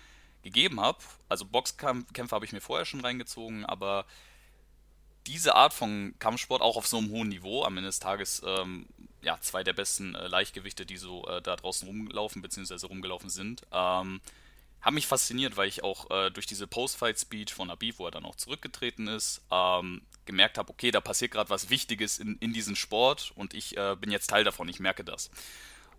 gegeben 0.42 0.80
habe. 0.80 0.98
Also 1.28 1.44
Boxkämpfe 1.44 2.30
habe 2.30 2.44
ich 2.44 2.52
mir 2.52 2.60
vorher 2.60 2.84
schon 2.84 3.00
reingezogen, 3.00 3.64
aber 3.64 4.04
diese 5.26 5.54
Art 5.54 5.72
von 5.72 6.14
Kampfsport 6.18 6.62
auch 6.62 6.76
auf 6.76 6.86
so 6.86 6.98
einem 6.98 7.10
hohen 7.10 7.28
Niveau, 7.28 7.64
am 7.64 7.78
Ende 7.78 7.88
des 7.88 7.98
Tages 7.98 8.42
ähm, 8.44 8.86
ja, 9.22 9.40
zwei 9.40 9.64
der 9.64 9.72
besten 9.72 10.14
äh, 10.14 10.28
Leichtgewichte, 10.28 10.84
die 10.86 10.98
so 10.98 11.26
äh, 11.26 11.40
da 11.40 11.56
draußen 11.56 11.88
rumlaufen 11.88 12.42
bzw. 12.42 12.86
rumgelaufen 12.86 13.30
sind, 13.30 13.62
ähm, 13.72 14.20
hat 14.84 14.92
mich 14.92 15.06
fasziniert, 15.06 15.56
weil 15.56 15.68
ich 15.68 15.82
auch 15.82 16.10
äh, 16.10 16.30
durch 16.30 16.46
diese 16.46 16.66
Post-Fight-Speech 16.66 17.54
von 17.54 17.70
Abib, 17.70 17.98
wo 17.98 18.06
er 18.06 18.10
dann 18.10 18.26
auch 18.26 18.36
zurückgetreten 18.36 19.08
ist, 19.08 19.42
ähm, 19.50 20.02
gemerkt 20.26 20.58
habe, 20.58 20.70
okay, 20.70 20.90
da 20.90 21.00
passiert 21.00 21.30
gerade 21.30 21.48
was 21.48 21.70
Wichtiges 21.70 22.18
in, 22.18 22.36
in 22.38 22.52
diesem 22.52 22.76
Sport 22.76 23.32
und 23.34 23.54
ich 23.54 23.76
äh, 23.76 23.96
bin 23.98 24.10
jetzt 24.10 24.28
Teil 24.28 24.44
davon, 24.44 24.68
ich 24.68 24.80
merke 24.80 25.02
das. 25.02 25.30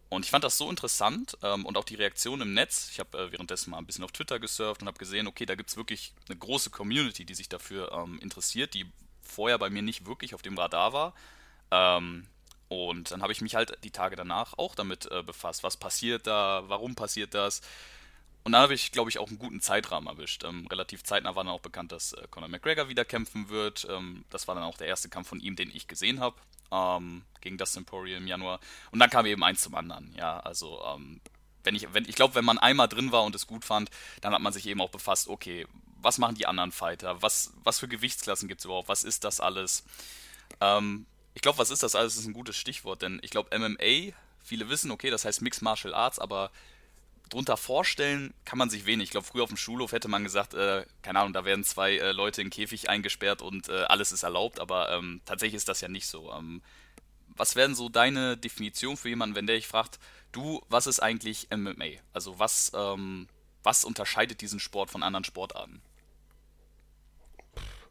Und 0.09 0.23
ich 0.23 0.29
fand 0.29 0.43
das 0.43 0.57
so 0.57 0.69
interessant 0.69 1.35
ähm, 1.41 1.65
und 1.65 1.77
auch 1.77 1.83
die 1.83 1.95
Reaktion 1.95 2.41
im 2.41 2.53
Netz. 2.53 2.89
Ich 2.91 2.99
habe 2.99 3.17
äh, 3.17 3.31
währenddessen 3.31 3.71
mal 3.71 3.79
ein 3.79 3.87
bisschen 3.87 4.03
auf 4.03 4.11
Twitter 4.11 4.39
gesurft 4.39 4.81
und 4.81 4.87
habe 4.87 4.99
gesehen, 4.99 5.25
okay, 5.25 5.47
da 5.47 5.55
gibt 5.55 5.71
es 5.71 5.77
wirklich 5.77 6.13
eine 6.29 6.37
große 6.37 6.69
Community, 6.69 7.25
die 7.25 7.33
sich 7.33 7.49
dafür 7.49 7.91
ähm, 7.91 8.19
interessiert, 8.19 8.75
die 8.75 8.85
vorher 9.23 9.57
bei 9.57 9.71
mir 9.71 9.81
nicht 9.81 10.05
wirklich 10.05 10.35
auf 10.35 10.43
dem 10.43 10.57
Radar 10.57 10.93
war. 10.93 11.15
Ähm, 11.71 12.27
und 12.67 13.11
dann 13.11 13.23
habe 13.23 13.33
ich 13.33 13.41
mich 13.41 13.55
halt 13.55 13.77
die 13.83 13.91
Tage 13.91 14.15
danach 14.15 14.53
auch 14.57 14.75
damit 14.75 15.09
äh, 15.11 15.23
befasst. 15.23 15.63
Was 15.63 15.77
passiert 15.77 16.27
da? 16.27 16.63
Warum 16.67 16.93
passiert 16.93 17.33
das? 17.33 17.61
Und 18.45 18.51
dann 18.51 18.61
habe 18.61 18.75
ich, 18.75 18.91
glaube 18.91 19.09
ich, 19.09 19.17
auch 19.17 19.27
einen 19.29 19.39
guten 19.39 19.59
Zeitrahmen 19.59 20.07
erwischt. 20.07 20.43
Ähm, 20.43 20.67
relativ 20.67 21.03
zeitnah 21.03 21.35
war 21.35 21.43
dann 21.43 21.51
auch 21.51 21.61
bekannt, 21.61 21.91
dass 21.91 22.13
äh, 22.13 22.27
Conor 22.29 22.47
McGregor 22.47 22.89
wieder 22.89 23.03
kämpfen 23.03 23.49
wird. 23.49 23.87
Ähm, 23.89 24.23
das 24.29 24.47
war 24.47 24.53
dann 24.53 24.63
auch 24.63 24.77
der 24.77 24.85
erste 24.85 25.09
Kampf 25.09 25.29
von 25.29 25.39
ihm, 25.39 25.55
den 25.55 25.71
ich 25.73 25.87
gesehen 25.87 26.19
habe, 26.19 26.35
ähm, 26.71 27.23
gegen 27.41 27.57
Dustin 27.57 27.85
Poirier 27.85 28.17
im 28.17 28.27
Januar. 28.27 28.59
Und 28.91 28.99
dann 28.99 29.09
kam 29.09 29.25
eben 29.25 29.43
eins 29.43 29.63
zum 29.63 29.73
anderen. 29.73 30.13
Ja, 30.15 30.39
also 30.41 30.79
ähm, 30.85 31.21
wenn 31.63 31.73
ich, 31.73 31.91
wenn, 31.91 32.07
ich 32.07 32.13
glaube, 32.13 32.35
wenn 32.35 32.45
man 32.45 32.59
einmal 32.59 32.87
drin 32.87 33.11
war 33.11 33.23
und 33.23 33.33
es 33.33 33.47
gut 33.47 33.65
fand, 33.65 33.89
dann 34.21 34.31
hat 34.31 34.41
man 34.41 34.53
sich 34.53 34.67
eben 34.67 34.79
auch 34.79 34.91
befasst, 34.91 35.27
okay, 35.27 35.65
was 35.99 36.19
machen 36.19 36.35
die 36.35 36.45
anderen 36.45 36.71
Fighter? 36.71 37.23
Was, 37.23 37.51
was 37.63 37.79
für 37.79 37.87
Gewichtsklassen 37.87 38.47
gibt 38.47 38.61
es 38.61 38.65
überhaupt? 38.65 38.89
Was 38.89 39.03
ist 39.03 39.23
das 39.23 39.39
alles? 39.39 39.83
Ähm, 40.61 41.07
ich 41.33 41.41
glaube, 41.41 41.57
was 41.57 41.71
ist 41.71 41.81
das 41.81 41.95
alles, 41.95 42.15
ist 42.15 42.27
ein 42.27 42.33
gutes 42.33 42.57
Stichwort, 42.57 43.01
denn 43.01 43.19
ich 43.23 43.31
glaube, 43.31 43.57
MMA, 43.57 44.13
viele 44.43 44.69
wissen, 44.69 44.91
okay, 44.91 45.09
das 45.09 45.25
heißt 45.25 45.41
Mixed 45.41 45.63
Martial 45.63 45.95
Arts, 45.95 46.19
aber 46.19 46.51
drunter 47.29 47.57
vorstellen 47.57 48.33
kann 48.45 48.57
man 48.57 48.69
sich 48.69 48.85
wenig. 48.85 49.05
Ich 49.05 49.11
glaube, 49.11 49.27
früher 49.27 49.43
auf 49.43 49.49
dem 49.49 49.57
Schulhof 49.57 49.91
hätte 49.91 50.07
man 50.07 50.23
gesagt, 50.23 50.53
äh, 50.53 50.85
keine 51.01 51.19
Ahnung, 51.19 51.33
da 51.33 51.45
werden 51.45 51.63
zwei 51.63 51.97
äh, 51.97 52.11
Leute 52.11 52.41
in 52.41 52.49
Käfig 52.49 52.89
eingesperrt 52.89 53.41
und 53.41 53.69
äh, 53.69 53.83
alles 53.83 54.11
ist 54.11 54.23
erlaubt, 54.23 54.59
aber 54.59 54.91
ähm, 54.91 55.21
tatsächlich 55.25 55.55
ist 55.55 55.69
das 55.69 55.81
ja 55.81 55.87
nicht 55.87 56.07
so. 56.07 56.31
Ähm, 56.31 56.61
was 57.37 57.55
wären 57.55 57.75
so 57.75 57.89
deine 57.89 58.37
Definitionen 58.37 58.97
für 58.97 59.09
jemanden, 59.09 59.35
wenn 59.35 59.47
der 59.47 59.57
dich 59.57 59.67
fragt, 59.67 59.99
du, 60.31 60.61
was 60.69 60.87
ist 60.87 61.01
eigentlich 61.01 61.49
MMA? 61.55 61.99
Also 62.13 62.39
was, 62.39 62.71
ähm, 62.75 63.27
was 63.63 63.83
unterscheidet 63.83 64.41
diesen 64.41 64.59
Sport 64.59 64.89
von 64.89 65.03
anderen 65.03 65.25
Sportarten? 65.25 65.81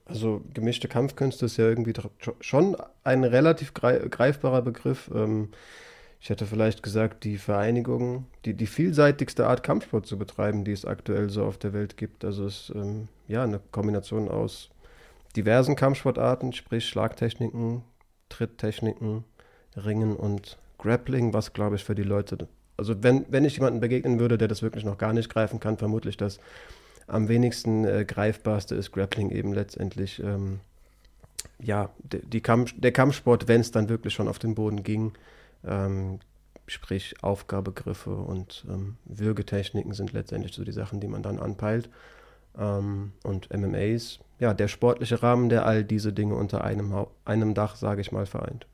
Also 0.07 0.45
gemischte 0.53 0.89
Kampfkünste 0.89 1.47
ist 1.47 1.57
ja 1.57 1.67
irgendwie 1.67 1.95
schon 2.41 2.77
ein 3.05 3.25
relativ 3.25 3.73
greifbarer 3.73 4.63
Begriff. 4.63 5.11
Ähm, 5.15 5.51
Ich 6.25 6.31
hätte 6.31 6.47
vielleicht 6.47 6.83
gesagt, 6.83 7.25
die 7.25 7.37
Vereinigung, 7.37 8.25
die, 8.47 8.55
die 8.55 8.67
vielseitigste 8.67 9.47
Art 9.47 9.63
Kampfsport 9.63 10.07
zu 10.07 10.17
betreiben, 10.17 10.65
die 10.65 10.73
es 10.73 10.87
aktuell 10.87 11.29
so 11.29 11.45
auf 11.45 11.59
der 11.59 11.75
Welt 11.75 11.99
gibt. 11.99 12.25
Also 12.25 12.47
es 12.47 12.71
ist 12.71 12.77
ähm, 12.77 13.09
ja 13.29 13.45
eine 13.45 13.61
Kombination 13.73 14.31
aus 14.31 14.71
diversen 15.37 15.77
Kampfsportarten, 15.77 16.55
sprich 16.55 16.89
Schlagtechniken, 16.89 17.83
Tritttechniken, 18.31 19.25
Ringen 19.77 20.17
und 20.17 20.57
Grappling, 20.79 21.35
was 21.35 21.53
glaube 21.53 21.77
ich 21.77 21.85
für 21.85 21.95
die 21.95 22.05
Leute, 22.05 22.49
also 22.79 23.03
wenn, 23.03 23.27
wenn 23.29 23.45
ich 23.45 23.57
jemanden 23.57 23.81
begegnen 23.81 24.19
würde, 24.19 24.39
der 24.39 24.49
das 24.49 24.63
wirklich 24.63 24.85
noch 24.85 24.97
gar 24.97 25.13
nicht 25.13 25.29
greifen 25.29 25.61
kann, 25.61 25.77
vermutlich 25.77 26.17
das 26.17 26.41
am 27.07 27.29
wenigsten 27.29 27.85
äh, 27.85 28.07
greifbarste 28.07 28.75
ist 28.77 28.93
Grappling 28.93 29.29
eben 29.29 29.53
letztendlich. 29.53 30.23
Ähm, 30.23 30.61
ja, 31.61 31.91
die 32.03 32.41
Kampf, 32.41 32.73
der 32.79 32.93
Kampfsport, 32.93 33.47
wenn 33.47 33.61
es 33.61 33.73
dann 33.73 33.91
wirklich 33.91 34.15
schon 34.15 34.27
auf 34.27 34.39
den 34.39 34.55
Boden 34.55 34.83
ging, 34.83 35.13
ähm, 35.67 36.21
sprich 36.67 37.23
Aufgabegriffe 37.23 38.15
und 38.15 38.65
ähm, 38.69 38.97
Würgetechniken 39.05 39.93
sind 39.93 40.13
letztendlich 40.13 40.55
so 40.55 40.65
die 40.65 40.73
Sachen, 40.73 41.01
die 41.01 41.09
man 41.09 41.23
dann 41.23 41.39
anpeilt. 41.39 41.91
Ähm, 42.57 43.13
und 43.23 43.53
MMAs, 43.53 44.21
ja, 44.39 44.55
der 44.55 44.69
sportliche 44.69 45.23
Rahmen, 45.23 45.49
der 45.49 45.67
all 45.67 45.85
diese 45.85 46.13
Dinge 46.13 46.35
unter 46.35 46.65
einem, 46.65 47.07
einem 47.25 47.55
Dach, 47.55 47.77
sage 47.77 48.01
ich 48.01 48.13
mal, 48.13 48.27
vereint. 48.27 48.67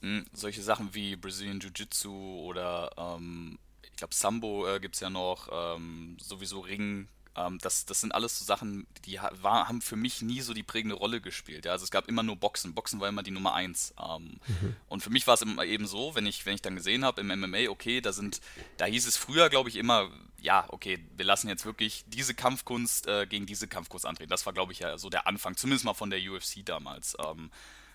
Mhm, 0.00 0.24
solche 0.32 0.62
Sachen 0.62 0.94
wie 0.94 1.16
Brazilian 1.16 1.60
Jiu-Jitsu 1.60 2.44
oder 2.44 2.90
ähm, 2.96 3.58
ich 3.82 3.92
glaube 3.96 4.14
Sambo 4.14 4.66
äh, 4.66 4.80
gibt 4.80 4.94
es 4.94 5.00
ja 5.00 5.10
noch, 5.10 5.48
ähm, 5.52 6.16
sowieso 6.20 6.60
Ring, 6.60 7.08
ähm, 7.36 7.58
das, 7.60 7.86
das 7.86 8.00
sind 8.00 8.12
alles 8.12 8.38
so 8.38 8.44
Sachen, 8.44 8.86
die 9.04 9.18
war, 9.40 9.68
haben 9.68 9.80
für 9.80 9.96
mich 9.96 10.22
nie 10.22 10.40
so 10.40 10.52
die 10.54 10.62
prägende 10.62 10.96
Rolle 10.96 11.20
gespielt. 11.20 11.64
Ja? 11.64 11.72
Also 11.72 11.84
es 11.84 11.90
gab 11.90 12.08
immer 12.08 12.22
nur 12.22 12.36
Boxen. 12.36 12.74
Boxen 12.74 13.00
war 13.00 13.08
immer 13.08 13.22
die 13.22 13.30
Nummer 13.30 13.54
eins. 13.54 13.94
Ähm, 14.00 14.40
mhm. 14.46 14.76
Und 14.88 15.02
für 15.02 15.10
mich 15.10 15.26
war 15.26 15.34
es 15.34 15.42
eben 15.42 15.86
so, 15.86 16.14
wenn 16.14 16.26
ich, 16.26 16.44
wenn 16.46 16.54
ich 16.54 16.62
dann 16.62 16.76
gesehen 16.76 17.04
habe 17.04 17.20
im 17.20 17.28
MMA, 17.28 17.68
okay, 17.68 18.00
da 18.00 18.12
sind, 18.12 18.40
da 18.76 18.86
hieß 18.86 19.06
es 19.06 19.16
früher, 19.16 19.48
glaube 19.48 19.68
ich, 19.68 19.76
immer, 19.76 20.10
ja, 20.40 20.64
okay, 20.68 21.04
wir 21.16 21.24
lassen 21.24 21.48
jetzt 21.48 21.64
wirklich 21.64 22.04
diese 22.08 22.34
Kampfkunst 22.34 23.06
äh, 23.06 23.26
gegen 23.26 23.46
diese 23.46 23.68
Kampfkunst 23.68 24.06
antreten. 24.06 24.30
Das 24.30 24.46
war, 24.46 24.52
glaube 24.52 24.72
ich, 24.72 24.80
ja 24.80 24.98
so 24.98 25.10
der 25.10 25.26
Anfang, 25.26 25.56
zumindest 25.56 25.84
mal 25.84 25.94
von 25.94 26.10
der 26.10 26.20
UFC 26.20 26.64
damals. 26.64 27.16
Ähm, 27.24 27.50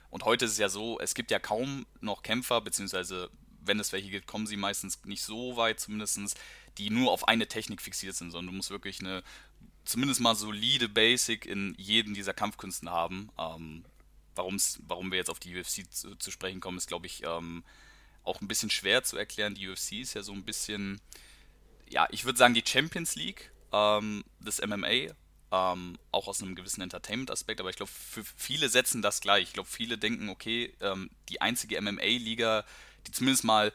und 0.09 0.23
heute 0.23 0.45
ist 0.45 0.51
es 0.51 0.57
ja 0.59 0.69
so, 0.69 0.99
es 0.99 1.13
gibt 1.13 1.29
ja 1.31 1.39
kaum 1.39 1.85
noch 1.99 2.23
Kämpfer, 2.23 2.61
beziehungsweise 2.61 3.29
wenn 3.65 3.79
es 3.79 3.91
welche 3.91 4.09
gibt, 4.09 4.27
kommen 4.27 4.47
sie 4.47 4.57
meistens 4.57 5.03
nicht 5.05 5.23
so 5.23 5.57
weit, 5.57 5.79
zumindest, 5.79 6.37
die 6.77 6.89
nur 6.89 7.11
auf 7.11 7.27
eine 7.27 7.47
Technik 7.47 7.81
fixiert 7.81 8.15
sind, 8.15 8.31
sondern 8.31 8.51
du 8.53 8.57
musst 8.57 8.69
wirklich 8.69 8.99
eine 8.99 9.23
zumindest 9.85 10.19
mal 10.19 10.35
solide 10.35 10.89
Basic 10.89 11.45
in 11.45 11.75
jedem 11.77 12.13
dieser 12.13 12.33
Kampfkünsten 12.33 12.89
haben. 12.89 13.29
Ähm, 13.37 13.85
warum 14.35 15.11
wir 15.11 15.17
jetzt 15.17 15.29
auf 15.29 15.39
die 15.39 15.57
UFC 15.57 15.89
zu, 15.89 16.15
zu 16.15 16.31
sprechen 16.31 16.59
kommen, 16.59 16.77
ist, 16.77 16.87
glaube 16.87 17.05
ich, 17.05 17.23
ähm, 17.23 17.63
auch 18.23 18.41
ein 18.41 18.47
bisschen 18.47 18.69
schwer 18.69 19.03
zu 19.03 19.17
erklären. 19.17 19.55
Die 19.55 19.69
UFC 19.69 19.93
ist 19.93 20.15
ja 20.15 20.23
so 20.23 20.33
ein 20.33 20.43
bisschen, 20.43 20.99
ja, 21.87 22.07
ich 22.09 22.25
würde 22.25 22.37
sagen, 22.37 22.53
die 22.53 22.63
Champions 22.65 23.15
League 23.15 23.51
ähm, 23.71 24.25
des 24.39 24.61
MMA. 24.61 25.13
Ähm, 25.51 25.97
auch 26.11 26.27
aus 26.27 26.41
einem 26.41 26.55
gewissen 26.55 26.81
Entertainment-Aspekt, 26.81 27.59
aber 27.61 27.69
ich 27.69 27.75
glaube, 27.75 27.91
für 27.91 28.23
viele 28.35 28.67
setzen 28.67 29.03
das 29.03 29.21
gleich. 29.21 29.43
Ich 29.43 29.53
glaube, 29.53 29.69
viele 29.69 29.97
denken, 29.97 30.27
okay, 30.29 30.73
ähm, 30.81 31.11
die 31.29 31.39
einzige 31.39 31.79
MMA-Liga, 31.79 32.65
die 33.07 33.11
zumindest 33.11 33.43
mal 33.43 33.71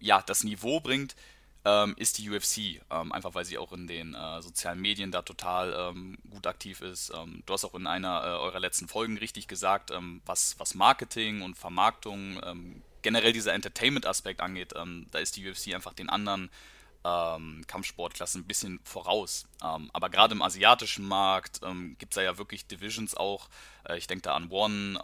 ja, 0.00 0.22
das 0.22 0.44
Niveau 0.44 0.80
bringt, 0.80 1.16
ähm, 1.64 1.94
ist 1.96 2.18
die 2.18 2.30
UFC. 2.30 2.82
Ähm, 2.90 3.12
einfach 3.12 3.34
weil 3.34 3.44
sie 3.44 3.58
auch 3.58 3.72
in 3.72 3.86
den 3.86 4.14
äh, 4.14 4.42
sozialen 4.42 4.80
Medien 4.80 5.10
da 5.10 5.22
total 5.22 5.74
ähm, 5.76 6.18
gut 6.30 6.46
aktiv 6.46 6.80
ist. 6.80 7.12
Ähm, 7.14 7.42
du 7.46 7.52
hast 7.54 7.64
auch 7.64 7.74
in 7.74 7.86
einer 7.86 8.22
äh, 8.22 8.38
eurer 8.38 8.60
letzten 8.60 8.88
Folgen 8.88 9.18
richtig 9.18 9.48
gesagt, 9.48 9.90
ähm, 9.90 10.20
was, 10.26 10.56
was 10.58 10.74
Marketing 10.74 11.42
und 11.42 11.56
Vermarktung, 11.56 12.40
ähm, 12.44 12.82
generell 13.02 13.32
dieser 13.32 13.52
Entertainment-Aspekt 13.52 14.40
angeht, 14.40 14.72
da 14.72 15.18
ist 15.18 15.36
die 15.36 15.46
UFC 15.46 15.74
einfach 15.74 15.92
den 15.92 16.08
anderen 16.08 16.48
Kampfsportklassen 17.66 18.42
ein 18.42 18.46
bisschen 18.46 18.80
voraus. 18.82 19.46
aber 19.60 20.08
gerade 20.08 20.34
im 20.34 20.42
asiatischen 20.42 21.06
Markt 21.06 21.60
gibt 21.98 22.12
es 22.12 22.16
da 22.16 22.22
ja 22.22 22.38
wirklich 22.38 22.66
Divisions 22.66 23.14
auch. 23.14 23.48
Äh, 23.86 23.98
ich 23.98 24.06
denke 24.06 24.22
da 24.22 24.34
an 24.34 24.50
One, 24.50 24.98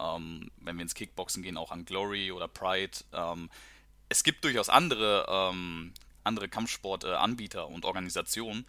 wenn 0.57 0.77
wir 0.77 0.81
ins 0.81 0.95
Kickboxen 0.95 1.43
gehen, 1.43 1.57
auch 1.57 1.71
an 1.71 1.85
Glory 1.85 2.31
oder 2.31 2.47
Pride 2.47 2.97
es 4.09 4.23
gibt 4.23 4.43
durchaus 4.43 4.67
andere 4.67 5.25
ähm, 5.29 5.93
andere 6.23 6.49
Kampfsportanbieter 6.49 7.67
und 7.67 7.85
Organisationen, 7.85 8.65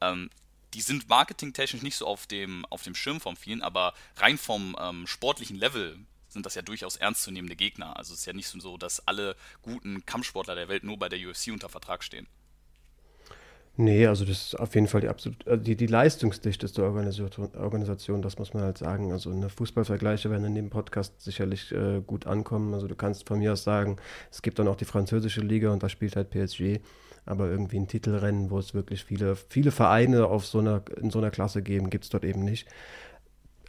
ähm, 0.00 0.30
die 0.72 0.80
sind 0.80 1.08
marketingtechnisch 1.08 1.82
nicht 1.82 1.96
so 1.96 2.06
auf 2.06 2.26
dem, 2.26 2.64
auf 2.66 2.82
dem 2.82 2.94
Schirm 2.94 3.20
von 3.20 3.36
vielen, 3.36 3.62
aber 3.62 3.94
rein 4.16 4.38
vom 4.38 4.76
ähm, 4.80 5.06
sportlichen 5.06 5.56
Level 5.56 5.98
sind 6.28 6.46
das 6.46 6.56
ja 6.56 6.62
durchaus 6.62 6.96
ernstzunehmende 6.96 7.54
Gegner. 7.54 7.96
Also 7.96 8.12
es 8.12 8.20
ist 8.20 8.26
ja 8.26 8.32
nicht 8.32 8.48
so, 8.48 8.76
dass 8.76 9.06
alle 9.06 9.36
guten 9.62 10.04
Kampfsportler 10.04 10.56
der 10.56 10.68
Welt 10.68 10.82
nur 10.82 10.98
bei 10.98 11.08
der 11.08 11.18
UFC 11.20 11.48
unter 11.52 11.68
Vertrag 11.68 12.02
stehen. 12.02 12.26
Nee, 13.76 14.06
also 14.06 14.24
das 14.24 14.46
ist 14.46 14.54
auf 14.54 14.72
jeden 14.76 14.86
Fall 14.86 15.00
die 15.00 15.08
absolut, 15.08 15.44
äh, 15.48 15.58
die, 15.58 15.74
die 15.74 15.88
leistungsdichteste 15.88 16.84
Organisation, 16.84 17.52
Organisation, 17.56 18.22
das 18.22 18.38
muss 18.38 18.54
man 18.54 18.62
halt 18.62 18.78
sagen. 18.78 19.10
Also 19.10 19.30
eine 19.30 19.48
Fußballvergleiche 19.48 20.30
werden 20.30 20.44
in 20.44 20.54
dem 20.54 20.70
Podcast 20.70 21.20
sicherlich 21.20 21.72
äh, 21.72 22.00
gut 22.06 22.26
ankommen. 22.26 22.72
Also 22.72 22.86
du 22.86 22.94
kannst 22.94 23.26
von 23.26 23.40
mir 23.40 23.52
aus 23.52 23.64
sagen, 23.64 23.96
es 24.30 24.42
gibt 24.42 24.60
dann 24.60 24.68
auch 24.68 24.76
die 24.76 24.84
französische 24.84 25.40
Liga 25.40 25.72
und 25.72 25.82
da 25.82 25.88
spielt 25.88 26.14
halt 26.14 26.30
PSG. 26.30 26.80
Aber 27.26 27.48
irgendwie 27.48 27.78
ein 27.78 27.88
Titelrennen, 27.88 28.50
wo 28.50 28.58
es 28.58 28.74
wirklich 28.74 29.04
viele, 29.04 29.34
viele 29.34 29.72
Vereine 29.72 30.26
auf 30.26 30.46
so 30.46 30.58
einer, 30.60 30.82
in 31.00 31.10
so 31.10 31.18
einer 31.18 31.30
Klasse 31.30 31.62
geben, 31.62 31.90
gibt 31.90 32.04
es 32.04 32.10
dort 32.10 32.24
eben 32.24 32.44
nicht. 32.44 32.68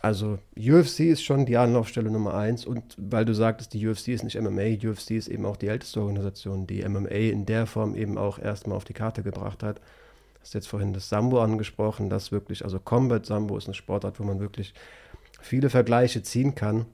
Also 0.05 0.37
UFC 0.55 0.99
ist 0.99 1.23
schon 1.23 1.47
die 1.47 1.57
Anlaufstelle 1.57 2.11
Nummer 2.11 2.35
eins 2.35 2.63
und 2.63 2.95
weil 2.95 3.25
du 3.25 3.33
sagtest, 3.33 3.73
die 3.73 3.87
UFC 3.87 4.09
ist 4.09 4.23
nicht 4.23 4.39
MMA, 4.39 4.87
UFC 4.87 5.11
ist 5.11 5.27
eben 5.27 5.47
auch 5.47 5.57
die 5.57 5.67
älteste 5.67 5.99
Organisation, 5.99 6.67
die 6.67 6.87
MMA 6.87 7.09
in 7.09 7.47
der 7.47 7.65
Form 7.65 7.95
eben 7.95 8.15
auch 8.15 8.37
erstmal 8.37 8.77
auf 8.77 8.85
die 8.85 8.93
Karte 8.93 9.23
gebracht 9.23 9.63
hat. 9.63 9.77
Du 9.79 10.41
hast 10.41 10.53
jetzt 10.53 10.67
vorhin 10.67 10.93
das 10.93 11.09
Sambo 11.09 11.41
angesprochen, 11.41 12.11
das 12.11 12.31
wirklich, 12.31 12.63
also 12.63 12.79
Combat 12.79 13.25
Sambo 13.25 13.57
ist 13.57 13.65
eine 13.65 13.73
Sportart, 13.73 14.19
wo 14.19 14.23
man 14.25 14.39
wirklich 14.39 14.75
viele 15.41 15.71
Vergleiche 15.71 16.21
ziehen 16.21 16.53
kann. 16.53 16.85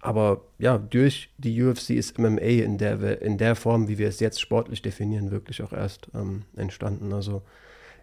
Aber 0.00 0.40
ja, 0.58 0.78
durch 0.78 1.30
die 1.38 1.62
UFC 1.62 1.90
ist 1.90 2.18
MMA 2.18 2.40
in 2.40 2.76
der, 2.76 3.22
in 3.22 3.38
der 3.38 3.54
Form, 3.54 3.86
wie 3.86 3.98
wir 3.98 4.08
es 4.08 4.18
jetzt 4.18 4.40
sportlich 4.40 4.82
definieren, 4.82 5.30
wirklich 5.30 5.62
auch 5.62 5.72
erst 5.72 6.08
ähm, 6.12 6.42
entstanden. 6.56 7.12
Also 7.12 7.42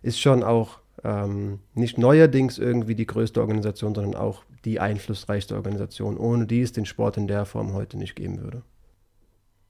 ist 0.01 0.22
schon 0.22 0.44
auch 0.44 0.80
ähm, 1.04 1.60
nicht 1.74 1.98
neuerdings 1.98 2.58
irgendwie 2.58 2.96
die 2.96 3.06
größte 3.06 3.42
Organisation, 3.42 3.96
sondern 3.96 4.16
auch 4.16 4.44
die 4.66 4.80
einflussreichste 4.80 5.56
Organisation, 5.56 6.18
ohne 6.18 6.46
die 6.46 6.62
es 6.62 6.72
den 6.72 6.86
Sport 6.86 7.18
in 7.18 7.28
der 7.28 7.46
Form 7.46 7.74
heute 7.74 7.98
nicht 7.98 8.16
geben 8.16 8.42
würde. 8.42 8.64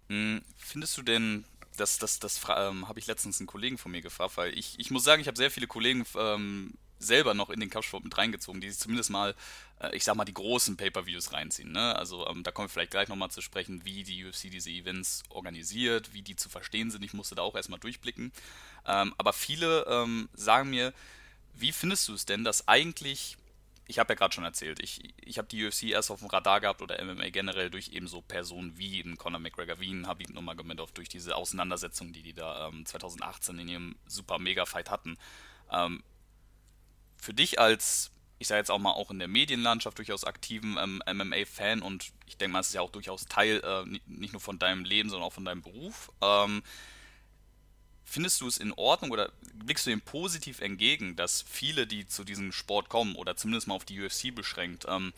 Hm, 0.09 0.41
findest 0.55 0.97
du 0.97 1.01
denn, 1.01 1.45
das, 1.77 1.97
das, 1.97 2.19
das 2.19 2.41
ähm, 2.55 2.87
habe 2.87 2.99
ich 2.99 3.07
letztens 3.07 3.39
einen 3.39 3.47
Kollegen 3.47 3.77
von 3.77 3.91
mir 3.91 4.01
gefragt, 4.01 4.37
weil 4.37 4.57
ich, 4.57 4.75
ich 4.77 4.91
muss 4.91 5.03
sagen, 5.03 5.21
ich 5.21 5.27
habe 5.27 5.37
sehr 5.37 5.49
viele 5.49 5.67
Kollegen 5.67 6.03
ähm, 6.17 6.73
selber 7.03 7.33
noch 7.33 7.49
in 7.49 7.59
den 7.59 7.69
Kampfsport 7.69 8.03
mit 8.03 8.17
reingezogen, 8.17 8.61
die 8.61 8.69
sich 8.69 8.79
zumindest 8.79 9.09
mal, 9.09 9.35
äh, 9.79 9.95
ich 9.95 10.03
sag 10.03 10.15
mal, 10.15 10.25
die 10.25 10.33
großen 10.33 10.77
Pay-Per-Views 10.77 11.33
reinziehen. 11.33 11.71
Ne? 11.71 11.95
Also 11.95 12.27
ähm, 12.27 12.43
da 12.43 12.51
kommen 12.51 12.67
wir 12.67 12.69
vielleicht 12.69 12.91
gleich 12.91 13.09
nochmal 13.09 13.31
zu 13.31 13.41
sprechen, 13.41 13.85
wie 13.85 14.03
die 14.03 14.25
UFC 14.25 14.49
diese 14.51 14.69
Events 14.69 15.23
organisiert, 15.29 16.13
wie 16.13 16.21
die 16.21 16.35
zu 16.35 16.49
verstehen 16.49 16.91
sind. 16.91 17.03
Ich 17.03 17.13
musste 17.13 17.35
da 17.35 17.41
auch 17.41 17.55
erstmal 17.55 17.79
durchblicken. 17.79 18.31
Ähm, 18.85 19.13
aber 19.17 19.33
viele 19.33 19.85
ähm, 19.87 20.29
sagen 20.33 20.69
mir, 20.69 20.93
wie 21.53 21.71
findest 21.71 22.07
du 22.07 22.13
es 22.13 22.25
denn, 22.25 22.43
dass 22.43 22.67
eigentlich, 22.67 23.37
ich 23.87 23.99
habe 23.99 24.13
ja 24.13 24.17
gerade 24.17 24.33
schon 24.33 24.43
erzählt, 24.43 24.79
ich, 24.81 25.13
ich 25.23 25.37
habe 25.37 25.47
die 25.47 25.65
UFC 25.65 25.83
erst 25.83 26.11
auf 26.11 26.19
dem 26.19 26.29
Radar 26.29 26.61
gehabt 26.61 26.81
oder 26.81 27.03
MMA 27.03 27.29
generell 27.29 27.69
durch 27.69 27.89
eben 27.89 28.07
so 28.07 28.21
Personen 28.21 28.77
wie 28.77 28.99
in 28.99 29.17
Conor 29.17 29.39
McGregor, 29.39 29.79
wie 29.79 29.91
in 29.91 30.07
Habib 30.07 30.29
Nurmagomedov, 30.31 30.91
durch 30.91 31.09
diese 31.09 31.35
Auseinandersetzung, 31.35 32.11
die 32.11 32.23
die 32.23 32.33
da 32.33 32.67
ähm, 32.67 32.85
2018 32.85 33.59
in 33.59 33.67
ihrem 33.67 33.95
super 34.07 34.39
Mega-Fight 34.39 34.89
hatten. 34.89 35.17
Ähm, 35.71 36.03
für 37.23 37.33
dich 37.33 37.59
als, 37.59 38.11
ich 38.39 38.47
sage 38.47 38.59
jetzt 38.59 38.71
auch 38.71 38.79
mal 38.79 38.91
auch 38.91 39.11
in 39.11 39.19
der 39.19 39.27
Medienlandschaft 39.27 39.97
durchaus 39.97 40.23
aktiven 40.23 40.77
ähm, 40.77 41.01
MMA-Fan 41.05 41.81
und 41.81 42.11
ich 42.27 42.37
denke 42.37 42.53
mal, 42.53 42.59
es 42.59 42.67
ist 42.67 42.73
ja 42.73 42.81
auch 42.81 42.91
durchaus 42.91 43.25
Teil 43.25 43.61
äh, 43.63 43.99
nicht 44.05 44.33
nur 44.33 44.41
von 44.41 44.59
deinem 44.59 44.83
Leben, 44.83 45.09
sondern 45.09 45.27
auch 45.27 45.33
von 45.33 45.45
deinem 45.45 45.61
Beruf. 45.61 46.11
Ähm, 46.21 46.61
Findest 48.05 48.41
du 48.41 48.47
es 48.47 48.57
in 48.57 48.73
Ordnung 48.73 49.11
oder 49.11 49.31
blickst 49.55 49.85
du 49.85 49.89
dem 49.89 50.01
positiv 50.01 50.59
entgegen, 50.59 51.15
dass 51.15 51.43
viele, 51.49 51.87
die 51.87 52.05
zu 52.05 52.23
diesem 52.23 52.51
Sport 52.51 52.89
kommen 52.89 53.15
oder 53.15 53.35
zumindest 53.35 53.67
mal 53.67 53.75
auf 53.75 53.85
die 53.85 53.99
UFC 53.99 54.35
beschränkt, 54.35 54.85
ähm, 54.87 55.13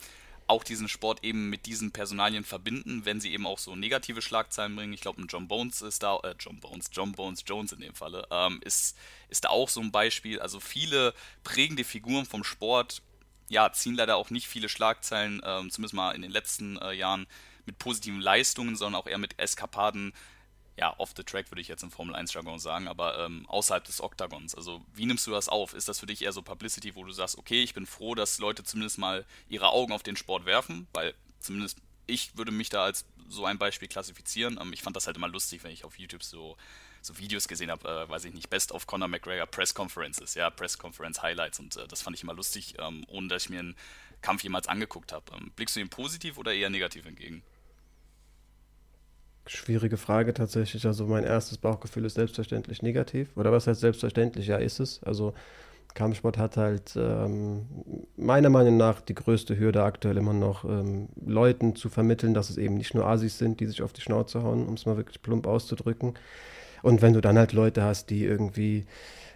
auch 0.48 0.62
diesen 0.62 0.88
Sport 0.88 1.24
eben 1.24 1.50
mit 1.50 1.66
diesen 1.66 1.90
Personalien 1.92 2.44
verbinden, 2.44 3.04
wenn 3.04 3.20
sie 3.20 3.32
eben 3.32 3.46
auch 3.46 3.58
so 3.58 3.74
negative 3.74 4.22
Schlagzeilen 4.22 4.76
bringen. 4.76 4.92
Ich 4.92 5.00
glaube, 5.00 5.20
ein 5.20 5.26
John 5.26 5.48
Bones 5.48 5.82
ist 5.82 6.02
da, 6.02 6.18
äh, 6.22 6.34
John 6.38 6.60
Bones, 6.60 6.90
John 6.92 7.12
Bones 7.12 7.42
Jones 7.46 7.72
in 7.72 7.80
dem 7.80 7.94
Falle, 7.94 8.26
ähm, 8.30 8.60
ist, 8.64 8.96
ist 9.28 9.44
da 9.44 9.48
auch 9.48 9.68
so 9.68 9.80
ein 9.80 9.90
Beispiel. 9.90 10.40
Also 10.40 10.60
viele 10.60 11.14
prägende 11.42 11.84
Figuren 11.84 12.26
vom 12.26 12.44
Sport, 12.44 13.02
ja, 13.48 13.72
ziehen 13.72 13.94
leider 13.94 14.16
auch 14.16 14.30
nicht 14.30 14.46
viele 14.46 14.68
Schlagzeilen, 14.68 15.40
ähm, 15.44 15.70
zumindest 15.70 15.94
mal 15.94 16.12
in 16.12 16.22
den 16.22 16.30
letzten 16.30 16.76
äh, 16.78 16.92
Jahren, 16.92 17.26
mit 17.64 17.78
positiven 17.78 18.20
Leistungen, 18.20 18.76
sondern 18.76 19.00
auch 19.00 19.08
eher 19.08 19.18
mit 19.18 19.38
Eskapaden, 19.38 20.12
ja, 20.76 20.94
off 20.98 21.12
the 21.16 21.24
track 21.24 21.50
würde 21.50 21.60
ich 21.60 21.68
jetzt 21.68 21.82
im 21.82 21.90
Formel 21.90 22.14
1 22.14 22.34
Jargon 22.34 22.58
sagen, 22.58 22.86
aber 22.86 23.24
ähm, 23.24 23.46
außerhalb 23.48 23.84
des 23.84 24.02
Oktagons. 24.02 24.54
Also 24.54 24.84
wie 24.94 25.06
nimmst 25.06 25.26
du 25.26 25.30
das 25.30 25.48
auf? 25.48 25.72
Ist 25.72 25.88
das 25.88 26.00
für 26.00 26.06
dich 26.06 26.22
eher 26.22 26.32
so 26.32 26.42
Publicity, 26.42 26.94
wo 26.94 27.04
du 27.04 27.12
sagst, 27.12 27.38
okay, 27.38 27.62
ich 27.62 27.72
bin 27.72 27.86
froh, 27.86 28.14
dass 28.14 28.38
Leute 28.38 28.62
zumindest 28.62 28.98
mal 28.98 29.24
ihre 29.48 29.70
Augen 29.70 29.92
auf 29.92 30.02
den 30.02 30.16
Sport 30.16 30.44
werfen, 30.44 30.86
weil 30.92 31.14
zumindest 31.40 31.78
ich 32.06 32.36
würde 32.36 32.52
mich 32.52 32.68
da 32.68 32.84
als 32.84 33.04
so 33.28 33.44
ein 33.46 33.58
Beispiel 33.58 33.88
klassifizieren. 33.88 34.58
Ähm, 34.60 34.72
ich 34.72 34.82
fand 34.82 34.96
das 34.96 35.06
halt 35.06 35.16
immer 35.16 35.28
lustig, 35.28 35.64
wenn 35.64 35.70
ich 35.70 35.84
auf 35.84 35.98
YouTube 35.98 36.22
so, 36.22 36.56
so 37.00 37.18
Videos 37.18 37.48
gesehen 37.48 37.70
habe, 37.70 37.88
äh, 37.88 38.08
weiß 38.08 38.24
ich 38.26 38.34
nicht, 38.34 38.50
Best 38.50 38.72
of 38.72 38.86
Conor 38.86 39.08
McGregor 39.08 39.46
Press 39.46 39.74
Conferences, 39.74 40.34
ja, 40.34 40.50
Press 40.50 40.78
Conference 40.78 41.22
Highlights 41.22 41.58
und 41.58 41.76
äh, 41.76 41.88
das 41.88 42.02
fand 42.02 42.16
ich 42.16 42.22
immer 42.22 42.34
lustig, 42.34 42.74
ähm, 42.78 43.04
ohne 43.08 43.28
dass 43.28 43.44
ich 43.44 43.50
mir 43.50 43.60
einen 43.60 43.76
Kampf 44.20 44.42
jemals 44.42 44.68
angeguckt 44.68 45.12
habe. 45.12 45.24
Ähm, 45.34 45.52
blickst 45.56 45.76
du 45.76 45.80
ihm 45.80 45.88
positiv 45.88 46.38
oder 46.38 46.52
eher 46.52 46.70
negativ 46.70 47.06
entgegen? 47.06 47.42
Schwierige 49.46 49.96
Frage 49.96 50.34
tatsächlich. 50.34 50.84
Also 50.86 51.06
mein 51.06 51.24
erstes 51.24 51.58
Bauchgefühl 51.58 52.04
ist 52.04 52.14
selbstverständlich 52.14 52.82
negativ. 52.82 53.28
Oder 53.36 53.52
was 53.52 53.66
heißt 53.66 53.80
selbstverständlich? 53.80 54.46
Ja, 54.46 54.56
ist 54.56 54.80
es. 54.80 55.02
Also 55.04 55.34
Kampfsport 55.94 56.36
hat 56.36 56.56
halt 56.56 56.94
ähm, 56.96 57.66
meiner 58.16 58.50
Meinung 58.50 58.76
nach 58.76 59.00
die 59.00 59.14
größte 59.14 59.58
Hürde 59.58 59.82
aktuell 59.82 60.16
immer 60.18 60.34
noch, 60.34 60.64
ähm, 60.64 61.08
Leuten 61.24 61.74
zu 61.74 61.88
vermitteln, 61.88 62.34
dass 62.34 62.50
es 62.50 62.58
eben 62.58 62.74
nicht 62.74 62.94
nur 62.94 63.06
Asis 63.06 63.38
sind, 63.38 63.60
die 63.60 63.66
sich 63.66 63.82
auf 63.82 63.92
die 63.92 64.02
Schnauze 64.02 64.42
hauen, 64.42 64.66
um 64.66 64.74
es 64.74 64.84
mal 64.84 64.96
wirklich 64.96 65.22
plump 65.22 65.46
auszudrücken. 65.46 66.14
Und 66.82 67.02
wenn 67.02 67.14
du 67.14 67.20
dann 67.20 67.38
halt 67.38 67.52
Leute 67.52 67.82
hast, 67.82 68.10
die 68.10 68.24
irgendwie 68.24 68.84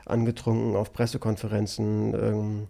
angetrunken 0.07 0.76
auf 0.76 0.93
Pressekonferenzen 0.93 2.14
ähm, 2.14 2.67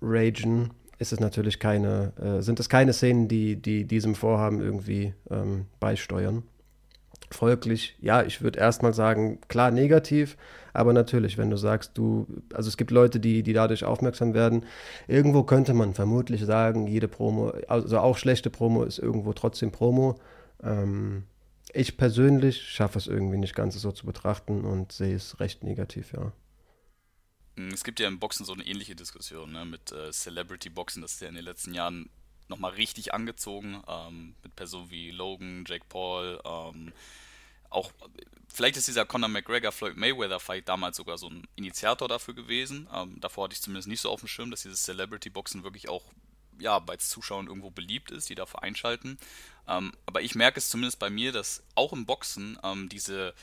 ragen, 0.00 0.70
ist 0.98 1.12
es 1.12 1.20
natürlich 1.20 1.60
keine, 1.60 2.12
äh, 2.16 2.42
sind 2.42 2.58
es 2.60 2.68
keine 2.68 2.92
Szenen, 2.92 3.28
die, 3.28 3.56
die 3.56 3.84
diesem 3.84 4.14
Vorhaben 4.14 4.60
irgendwie 4.60 5.14
ähm, 5.30 5.66
beisteuern. 5.80 6.42
Folglich, 7.30 7.96
ja, 8.00 8.22
ich 8.22 8.40
würde 8.40 8.58
erstmal 8.58 8.94
sagen, 8.94 9.38
klar 9.48 9.70
negativ, 9.70 10.36
aber 10.72 10.92
natürlich, 10.92 11.36
wenn 11.36 11.50
du 11.50 11.56
sagst, 11.56 11.98
du, 11.98 12.26
also 12.54 12.68
es 12.68 12.76
gibt 12.76 12.90
Leute, 12.90 13.20
die, 13.20 13.42
die 13.42 13.52
dadurch 13.52 13.84
aufmerksam 13.84 14.32
werden, 14.32 14.64
irgendwo 15.08 15.42
könnte 15.42 15.74
man 15.74 15.92
vermutlich 15.92 16.44
sagen, 16.44 16.86
jede 16.86 17.08
Promo, 17.08 17.50
also 17.68 17.98
auch 17.98 18.16
schlechte 18.16 18.48
Promo 18.48 18.84
ist 18.84 18.98
irgendwo 18.98 19.32
trotzdem 19.34 19.72
Promo. 19.72 20.18
Ähm, 20.62 21.24
ich 21.72 21.96
persönlich 21.96 22.62
schaffe 22.62 22.98
es 22.98 23.06
irgendwie 23.06 23.36
nicht 23.36 23.54
ganz 23.54 23.74
so 23.74 23.92
zu 23.92 24.06
betrachten 24.06 24.64
und 24.64 24.92
sehe 24.92 25.14
es 25.14 25.38
recht 25.40 25.64
negativ, 25.64 26.12
ja. 26.12 26.32
Es 27.72 27.82
gibt 27.82 27.98
ja 27.98 28.06
im 28.06 28.20
Boxen 28.20 28.46
so 28.46 28.52
eine 28.52 28.64
ähnliche 28.64 28.94
Diskussion 28.94 29.50
ne, 29.52 29.64
mit 29.64 29.90
äh, 29.90 30.12
Celebrity 30.12 30.70
Boxen, 30.70 31.02
das 31.02 31.14
ist 31.14 31.20
ja 31.20 31.28
in 31.28 31.34
den 31.34 31.44
letzten 31.44 31.74
Jahren 31.74 32.08
nochmal 32.48 32.72
richtig 32.72 33.14
angezogen, 33.14 33.82
ähm, 33.86 34.34
mit 34.42 34.56
Personen 34.56 34.90
wie 34.90 35.10
Logan, 35.10 35.64
Jake 35.66 35.84
Paul, 35.88 36.40
ähm, 36.44 36.92
auch, 37.70 37.92
vielleicht 38.48 38.76
ist 38.76 38.88
dieser 38.88 39.04
Conor 39.04 39.28
McGregor-Floyd 39.28 39.96
Mayweather-Fight 39.96 40.68
damals 40.68 40.96
sogar 40.96 41.18
so 41.18 41.28
ein 41.28 41.46
Initiator 41.56 42.08
dafür 42.08 42.34
gewesen. 42.34 42.88
Ähm, 42.94 43.20
davor 43.20 43.44
hatte 43.44 43.54
ich 43.54 43.62
zumindest 43.62 43.88
nicht 43.88 44.00
so 44.00 44.10
auf 44.10 44.20
dem 44.20 44.28
Schirm, 44.28 44.50
dass 44.50 44.62
dieses 44.62 44.82
Celebrity-Boxen 44.84 45.64
wirklich 45.64 45.88
auch 45.88 46.04
ja, 46.58 46.78
bei 46.78 46.96
Zuschauern 46.96 47.46
irgendwo 47.46 47.70
beliebt 47.70 48.10
ist, 48.10 48.30
die 48.30 48.34
dafür 48.34 48.62
einschalten. 48.62 49.18
Ähm, 49.68 49.92
aber 50.06 50.22
ich 50.22 50.34
merke 50.34 50.58
es 50.58 50.70
zumindest 50.70 50.98
bei 50.98 51.10
mir, 51.10 51.30
dass 51.30 51.62
auch 51.74 51.92
im 51.92 52.06
Boxen 52.06 52.58
ähm, 52.62 52.88
diese 52.88 53.34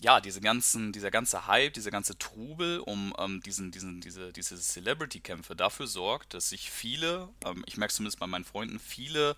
ja, 0.00 0.20
diese 0.20 0.40
ganzen, 0.40 0.92
dieser 0.92 1.10
ganze 1.10 1.46
Hype, 1.46 1.74
dieser 1.74 1.90
ganze 1.90 2.18
Trubel 2.18 2.80
um 2.80 3.14
ähm, 3.18 3.40
diesen, 3.42 3.70
diesen, 3.70 4.00
diese, 4.00 4.32
diese 4.32 4.56
Celebrity-Kämpfe 4.56 5.56
dafür 5.56 5.86
sorgt, 5.86 6.34
dass 6.34 6.50
sich 6.50 6.70
viele, 6.70 7.28
ähm, 7.44 7.64
ich 7.66 7.76
merke 7.76 7.90
es 7.90 7.96
zumindest 7.96 8.20
bei 8.20 8.26
meinen 8.26 8.44
Freunden, 8.44 8.78
viele 8.78 9.36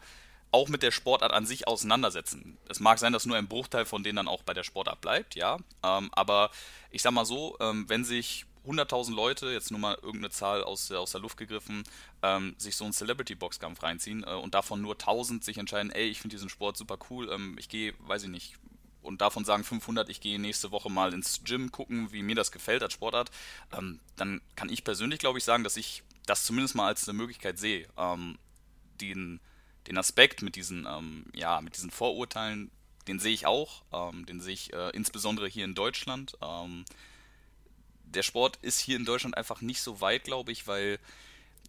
auch 0.52 0.68
mit 0.68 0.82
der 0.82 0.90
Sportart 0.90 1.32
an 1.32 1.44
sich 1.44 1.68
auseinandersetzen. 1.68 2.56
Es 2.68 2.80
mag 2.80 2.98
sein, 2.98 3.12
dass 3.12 3.26
nur 3.26 3.36
ein 3.36 3.48
Bruchteil 3.48 3.84
von 3.84 4.02
denen 4.02 4.16
dann 4.16 4.28
auch 4.28 4.42
bei 4.42 4.54
der 4.54 4.64
Sportart 4.64 5.00
bleibt, 5.00 5.34
ja. 5.34 5.58
Ähm, 5.82 6.08
aber 6.12 6.50
ich 6.90 7.02
sag 7.02 7.12
mal 7.12 7.26
so, 7.26 7.56
ähm, 7.60 7.88
wenn 7.88 8.04
sich 8.04 8.46
100.000 8.66 9.14
Leute, 9.14 9.48
jetzt 9.48 9.70
nur 9.70 9.80
mal 9.80 9.94
irgendeine 9.96 10.30
Zahl 10.30 10.64
aus, 10.64 10.90
aus 10.90 11.12
der 11.12 11.20
Luft 11.20 11.36
gegriffen, 11.36 11.84
ähm, 12.22 12.54
sich 12.58 12.76
so 12.76 12.84
einen 12.84 12.92
Celebrity-Boxkampf 12.92 13.82
reinziehen 13.82 14.24
äh, 14.24 14.34
und 14.34 14.54
davon 14.54 14.82
nur 14.82 14.94
1000 14.94 15.44
sich 15.44 15.58
entscheiden, 15.58 15.92
ey, 15.92 16.08
ich 16.08 16.20
finde 16.20 16.34
diesen 16.34 16.48
Sport 16.48 16.76
super 16.76 16.98
cool, 17.10 17.30
ähm, 17.30 17.56
ich 17.58 17.68
gehe, 17.68 17.94
weiß 18.00 18.24
ich 18.24 18.30
nicht, 18.30 18.54
und 19.06 19.20
davon 19.20 19.44
sagen 19.44 19.64
500, 19.64 20.08
ich 20.08 20.20
gehe 20.20 20.38
nächste 20.38 20.70
Woche 20.70 20.90
mal 20.90 21.14
ins 21.14 21.42
Gym 21.44 21.70
gucken, 21.70 22.12
wie 22.12 22.22
mir 22.22 22.34
das 22.34 22.52
gefällt 22.52 22.82
als 22.82 22.92
Sportart, 22.92 23.30
ähm, 23.76 24.00
dann 24.16 24.40
kann 24.56 24.68
ich 24.68 24.84
persönlich, 24.84 25.20
glaube 25.20 25.38
ich, 25.38 25.44
sagen, 25.44 25.64
dass 25.64 25.76
ich 25.76 26.02
das 26.26 26.44
zumindest 26.44 26.74
mal 26.74 26.88
als 26.88 27.08
eine 27.08 27.16
Möglichkeit 27.16 27.58
sehe, 27.58 27.88
ähm, 27.96 28.38
den, 29.00 29.40
den 29.86 29.98
Aspekt 29.98 30.42
mit 30.42 30.56
diesen, 30.56 30.86
ähm, 30.86 31.26
ja, 31.34 31.60
mit 31.60 31.76
diesen 31.76 31.90
Vorurteilen, 31.90 32.70
den 33.08 33.20
sehe 33.20 33.32
ich 33.32 33.46
auch, 33.46 33.84
ähm, 33.92 34.26
den 34.26 34.40
sehe 34.40 34.54
ich 34.54 34.72
äh, 34.72 34.90
insbesondere 34.90 35.46
hier 35.46 35.64
in 35.64 35.74
Deutschland. 35.74 36.36
Ähm, 36.42 36.84
der 38.04 38.22
Sport 38.22 38.58
ist 38.62 38.80
hier 38.80 38.96
in 38.96 39.04
Deutschland 39.04 39.36
einfach 39.36 39.60
nicht 39.60 39.80
so 39.80 40.00
weit, 40.00 40.24
glaube 40.24 40.52
ich, 40.52 40.66
weil 40.66 40.98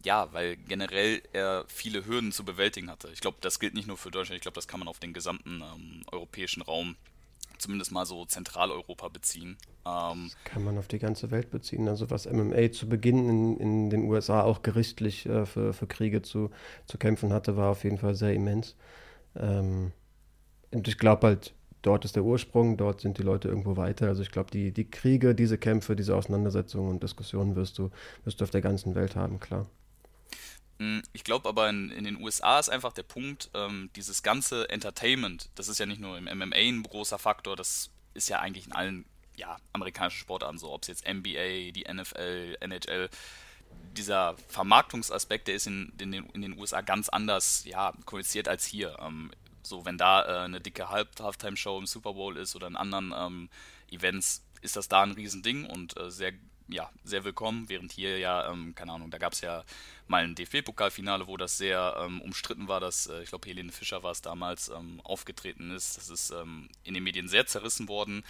ja, 0.04 0.32
weil 0.32 0.58
generell 0.58 1.22
er 1.34 1.66
viele 1.68 2.06
Hürden 2.06 2.32
zu 2.32 2.46
bewältigen 2.46 2.90
hatte. 2.90 3.10
Ich 3.12 3.20
glaube, 3.20 3.38
das 3.42 3.60
gilt 3.60 3.74
nicht 3.74 3.88
nur 3.88 3.98
für 3.98 4.12
Deutschland, 4.12 4.38
ich 4.38 4.44
glaube, 4.44 4.56
das 4.56 4.68
kann 4.68 4.80
man 4.80 4.88
auf 4.88 5.00
den 5.00 5.14
gesamten 5.14 5.62
ähm, 5.62 6.04
europäischen 6.12 6.62
Raum 6.62 6.96
zumindest 7.60 7.92
mal 7.92 8.06
so 8.06 8.26
Zentraleuropa 8.26 9.10
beziehen. 9.10 9.58
Ähm, 9.86 10.32
kann 10.44 10.64
man 10.64 10.78
auf 10.78 10.88
die 10.88 11.00
ganze 11.00 11.32
Welt 11.32 11.50
beziehen. 11.50 11.88
Also 11.88 12.10
was 12.10 12.26
MMA 12.26 12.72
zu 12.72 12.90
Beginn 12.90 13.30
in, 13.30 13.58
in 13.58 13.90
den 13.90 14.04
USA 14.04 14.44
auch 14.44 14.62
gerichtlich 14.62 15.26
äh, 15.26 15.46
für, 15.46 15.74
für 15.74 15.88
Kriege 15.88 16.22
zu, 16.22 16.50
zu 16.86 16.98
kämpfen 16.98 17.34
hatte, 17.34 17.58
war 17.58 17.70
auf 17.72 17.84
jeden 17.84 17.98
Fall 17.98 18.16
sehr 18.16 18.34
immens. 18.34 18.76
Ähm, 19.36 19.92
und 20.72 20.88
ich 20.88 20.98
glaube 20.98 21.28
halt, 21.28 21.54
dort 21.82 22.06
ist 22.06 22.16
der 22.16 22.24
Ursprung, 22.24 22.78
dort 22.78 23.02
sind 23.02 23.18
die 23.18 23.24
Leute 23.24 23.48
irgendwo 23.48 23.78
weiter. 23.78 24.08
Also 24.08 24.22
ich 24.22 24.32
glaube, 24.32 24.52
die, 24.52 24.72
die 24.72 24.90
Kriege, 24.90 25.36
diese 25.36 25.58
Kämpfe, 25.58 25.96
diese 25.96 26.16
Auseinandersetzungen 26.16 26.90
und 26.90 27.04
Diskussionen 27.04 27.56
wirst 27.56 27.78
du, 27.78 27.90
wirst 28.24 28.42
du 28.42 28.44
auf 28.44 28.52
der 28.52 28.62
ganzen 28.62 28.96
Welt 28.96 29.16
haben, 29.16 29.40
klar. 29.40 29.68
Mm, 30.80 31.00
ich 31.14 31.24
glaube 31.24 31.50
aber 31.50 31.70
in, 31.70 31.90
in, 31.90 32.04
den 32.04 32.22
USA 32.22 32.60
ist 32.60 32.70
einfach 32.70 32.94
der 32.94 33.04
Punkt, 33.04 33.50
ähm, 33.54 33.90
dieses 33.96 34.24
ganze 34.24 34.70
Entertainment, 34.70 35.50
das 35.56 35.68
ist 35.68 35.80
ja 35.80 35.86
nicht 35.86 36.02
nur 36.02 36.18
im 36.18 36.26
MMA 36.26 36.56
ein 36.56 36.84
großer 36.84 37.18
Faktor, 37.18 37.56
das 37.56 37.90
ist 38.14 38.30
ja 38.30 38.40
eigentlich 38.40 38.68
in 38.68 38.74
allen 38.74 39.06
ja, 39.36 39.58
amerikanischen 39.74 40.20
Sportarten 40.20 40.58
so, 40.58 40.72
ob 40.72 40.82
es 40.82 40.88
jetzt 40.88 41.08
NBA, 41.08 41.72
die 41.72 41.86
NFL, 41.92 42.58
NHL, 42.60 43.10
dieser 43.96 44.36
Vermarktungsaspekt, 44.48 45.48
der 45.48 45.56
ist 45.56 45.68
in, 45.68 45.94
in, 46.00 46.12
den, 46.12 46.26
in 46.32 46.42
den 46.42 46.58
USA 46.58 46.82
ganz 46.82 47.10
anders 47.10 47.64
ja, 47.66 47.94
kommuniziert 48.06 48.48
als 48.48 48.66
hier. 48.66 48.98
Ähm, 49.00 49.32
so, 49.64 49.86
wenn 49.86 49.98
da 49.98 50.26
äh, 50.26 50.46
eine 50.46 50.62
dicke 50.62 50.90
Halftime-Show 50.90 51.78
im 51.78 51.86
Super 51.86 52.14
Bowl 52.14 52.38
ist 52.38 52.56
oder 52.56 52.68
in 52.68 52.76
anderen 52.76 53.14
ähm, 53.16 53.50
Events, 53.92 54.44
ist 54.62 54.76
das 54.76 54.88
da 54.88 55.04
ein 55.04 55.12
Riesending 55.12 55.66
und 55.66 55.98
äh, 56.00 56.10
sehr 56.10 56.34
ja, 56.70 56.90
sehr 57.04 57.24
willkommen, 57.24 57.70
während 57.70 57.92
hier 57.94 58.18
ja, 58.18 58.52
ähm, 58.52 58.76
keine 58.76 58.92
Ahnung, 58.92 59.10
da 59.10 59.18
gab 59.18 59.34
es 59.34 59.42
ja 59.42 59.64
mal 60.10 60.24
ein 60.24 60.36
DFB-Pokalfinale, 60.36 61.28
wo 61.28 61.38
das 61.38 61.58
sehr 61.58 61.98
ähm, 62.00 62.22
umstritten 62.22 62.68
war, 62.68 62.80
dass, 62.80 63.08
äh, 63.08 63.24
ich 63.24 63.30
glaube, 63.30 63.48
Helene 63.48 63.72
Fischer 63.72 64.04
war 64.04 64.12
es 64.12 64.22
damals, 64.22 64.70
ähm, 64.70 65.02
aufgetreten 65.04 65.72
ist. 65.72 65.98
Das 65.98 66.10
ist 66.10 66.32
ähm, 66.32 66.70
in 66.84 66.94
den 66.94 67.04
Medien 67.04 67.28
sehr 67.28 67.48
zerrissen 67.48 67.88
worden. 67.88 68.24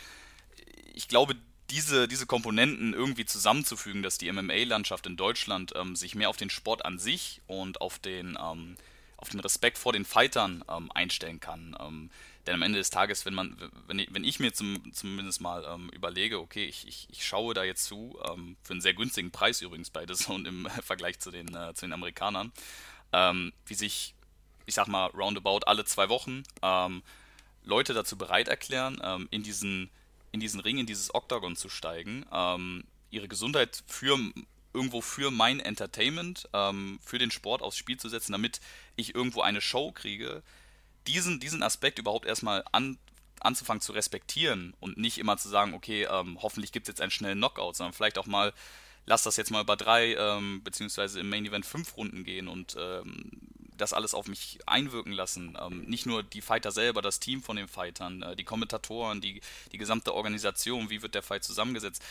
Ich 0.93 1.07
glaube, 1.07 1.35
diese, 1.69 2.07
diese 2.07 2.25
Komponenten 2.25 2.93
irgendwie 2.93 3.25
zusammenzufügen, 3.25 4.01
dass 4.01 4.17
die 4.17 4.31
MMA-Landschaft 4.31 5.05
in 5.05 5.17
Deutschland 5.17 5.73
ähm, 5.75 5.95
sich 5.95 6.15
mehr 6.15 6.29
auf 6.29 6.37
den 6.37 6.49
Sport 6.49 6.85
an 6.85 6.97
sich 6.97 7.41
und 7.47 7.81
auf 7.81 7.99
den, 7.99 8.37
ähm, 8.41 8.75
auf 9.17 9.29
den 9.29 9.39
Respekt 9.39 9.77
vor 9.77 9.93
den 9.93 10.05
Fightern 10.05 10.63
einstellen 10.93 11.39
kann 11.39 11.75
denn 12.47 12.55
am 12.55 12.61
Ende 12.61 12.79
des 12.79 12.89
Tages, 12.89 13.25
wenn 13.25 13.33
man, 13.33 13.57
wenn 13.87 13.99
ich, 13.99 14.13
wenn 14.13 14.23
ich 14.23 14.39
mir 14.39 14.53
zum, 14.53 14.93
zumindest 14.93 15.41
mal 15.41 15.65
ähm, 15.65 15.89
überlege, 15.89 16.39
okay, 16.39 16.65
ich, 16.65 16.87
ich, 16.87 17.07
ich 17.11 17.25
schaue 17.25 17.53
da 17.53 17.63
jetzt 17.63 17.83
zu, 17.85 18.17
ähm, 18.25 18.57
für 18.63 18.73
einen 18.73 18.81
sehr 18.81 18.93
günstigen 18.93 19.31
Preis 19.31 19.61
übrigens 19.61 19.89
bei 19.89 20.05
Zone 20.13 20.47
im 20.47 20.67
Vergleich 20.81 21.19
zu 21.19 21.31
den, 21.31 21.53
äh, 21.53 21.73
zu 21.73 21.85
den 21.85 21.93
Amerikanern, 21.93 22.51
ähm, 23.11 23.53
wie 23.65 23.73
sich, 23.73 24.15
ich 24.65 24.75
sag 24.75 24.87
mal, 24.87 25.07
roundabout 25.07 25.61
alle 25.65 25.85
zwei 25.85 26.09
Wochen 26.09 26.43
ähm, 26.61 27.03
Leute 27.63 27.93
dazu 27.93 28.17
bereit 28.17 28.47
erklären, 28.47 28.99
ähm, 29.03 29.27
in 29.29 29.43
diesen, 29.43 29.89
in 30.31 30.39
diesen 30.39 30.59
Ring, 30.59 30.77
in 30.77 30.85
dieses 30.85 31.13
Octagon 31.13 31.55
zu 31.55 31.69
steigen, 31.69 32.25
ähm, 32.31 32.85
ihre 33.11 33.27
Gesundheit 33.27 33.83
für 33.87 34.17
irgendwo 34.73 35.01
für 35.01 35.31
mein 35.31 35.59
Entertainment, 35.59 36.49
für 36.51 37.17
den 37.17 37.31
Sport 37.31 37.63
aufs 37.63 37.77
Spiel 37.77 37.97
zu 37.97 38.09
setzen, 38.09 38.33
damit 38.33 38.59
ich 38.95 39.15
irgendwo 39.15 39.41
eine 39.41 39.61
Show 39.61 39.91
kriege, 39.91 40.43
diesen, 41.07 41.39
diesen 41.39 41.63
Aspekt 41.63 41.99
überhaupt 41.99 42.25
erstmal 42.25 42.63
an, 42.71 42.97
anzufangen 43.39 43.81
zu 43.81 43.93
respektieren 43.93 44.73
und 44.79 44.97
nicht 44.97 45.17
immer 45.17 45.37
zu 45.37 45.49
sagen, 45.49 45.73
okay, 45.73 46.07
ähm, 46.09 46.37
hoffentlich 46.41 46.71
gibt 46.71 46.87
es 46.87 46.93
jetzt 46.93 47.01
einen 47.01 47.11
schnellen 47.11 47.37
Knockout, 47.37 47.75
sondern 47.75 47.93
vielleicht 47.93 48.17
auch 48.17 48.25
mal, 48.25 48.53
lass 49.05 49.23
das 49.23 49.37
jetzt 49.37 49.51
mal 49.51 49.61
über 49.61 49.75
drei, 49.75 50.15
ähm, 50.15 50.61
beziehungsweise 50.63 51.19
im 51.19 51.29
Main 51.29 51.45
Event 51.45 51.65
fünf 51.65 51.97
Runden 51.97 52.23
gehen 52.23 52.47
und 52.47 52.75
ähm, 52.79 53.31
das 53.77 53.93
alles 53.93 54.13
auf 54.13 54.27
mich 54.27 54.59
einwirken 54.65 55.13
lassen. 55.13 55.57
Ähm, 55.61 55.81
nicht 55.85 56.05
nur 56.05 56.23
die 56.23 56.41
Fighter 56.41 56.71
selber, 56.71 57.01
das 57.01 57.19
Team 57.19 57.41
von 57.43 57.57
den 57.57 57.67
Fightern, 57.67 58.23
äh, 58.23 58.35
die 58.35 58.43
Kommentatoren, 58.43 59.21
die, 59.21 59.41
die 59.71 59.77
gesamte 59.77 60.13
Organisation, 60.13 60.89
wie 60.89 61.01
wird 61.01 61.15
der 61.15 61.23
Fight 61.23 61.43
zusammengesetzt. 61.43 62.03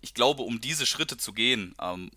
Ich 0.00 0.14
glaube, 0.14 0.42
um 0.42 0.60
diese 0.60 0.86
Schritte 0.86 1.16
zu 1.16 1.32
gehen, 1.32 1.74
ähm, 1.80 2.10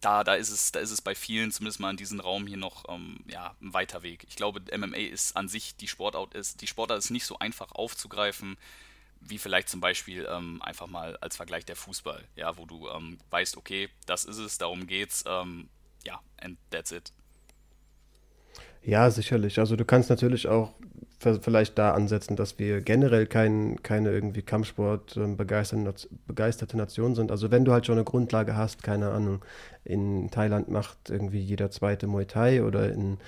da, 0.00 0.24
da, 0.24 0.34
ist 0.34 0.50
es, 0.50 0.72
da 0.72 0.80
ist 0.80 0.90
es 0.90 1.02
bei 1.02 1.14
vielen, 1.14 1.52
zumindest 1.52 1.80
mal 1.80 1.90
in 1.90 1.96
diesem 1.96 2.20
Raum 2.20 2.46
hier 2.46 2.56
noch 2.56 2.88
ähm, 2.88 3.18
ja, 3.26 3.54
ein 3.60 3.74
weiter 3.74 4.02
Weg. 4.02 4.24
Ich 4.28 4.36
glaube, 4.36 4.60
MMA 4.76 4.96
ist 4.96 5.36
an 5.36 5.48
sich, 5.48 5.76
die 5.76 5.88
Sportart 5.88 6.34
ist, 6.34 6.62
die 6.62 6.66
Sportart 6.66 6.98
ist 6.98 7.10
nicht 7.10 7.26
so 7.26 7.38
einfach 7.38 7.72
aufzugreifen, 7.72 8.56
wie 9.20 9.38
vielleicht 9.38 9.68
zum 9.68 9.80
Beispiel 9.80 10.26
ähm, 10.30 10.62
einfach 10.62 10.86
mal 10.86 11.16
als 11.18 11.36
Vergleich 11.36 11.66
der 11.66 11.76
Fußball, 11.76 12.24
ja, 12.36 12.56
wo 12.56 12.64
du 12.64 12.88
ähm, 12.88 13.18
weißt, 13.30 13.56
okay, 13.56 13.90
das 14.06 14.24
ist 14.24 14.38
es, 14.38 14.56
darum 14.56 14.86
geht's, 14.86 15.24
ähm, 15.26 15.68
ja, 16.04 16.20
and 16.40 16.56
that's 16.70 16.92
it. 16.92 17.12
Ja, 18.82 19.10
sicherlich. 19.10 19.58
Also 19.58 19.76
du 19.76 19.84
kannst 19.84 20.08
natürlich 20.08 20.48
auch 20.48 20.72
vielleicht 21.20 21.76
da 21.78 21.92
ansetzen, 21.92 22.34
dass 22.34 22.58
wir 22.58 22.80
generell 22.80 23.26
kein, 23.26 23.82
keine 23.82 24.10
irgendwie 24.10 24.42
Kampfsport 24.42 25.16
ähm, 25.18 25.36
begeisterte, 25.36 26.76
Nation 26.76 27.14
sind. 27.14 27.30
Also 27.30 27.50
wenn 27.50 27.64
du 27.64 27.72
halt 27.72 27.86
schon 27.86 27.96
eine 27.96 28.04
Grundlage 28.04 28.56
hast, 28.56 28.82
keine 28.82 29.10
Ahnung, 29.10 29.44
in 29.84 30.30
Thailand 30.30 30.68
macht 30.68 31.10
irgendwie 31.10 31.40
jeder 31.40 31.70
zweite 31.70 32.06
Muay 32.06 32.24
Thai 32.24 32.62
oder 32.62 32.90
in 32.90 33.18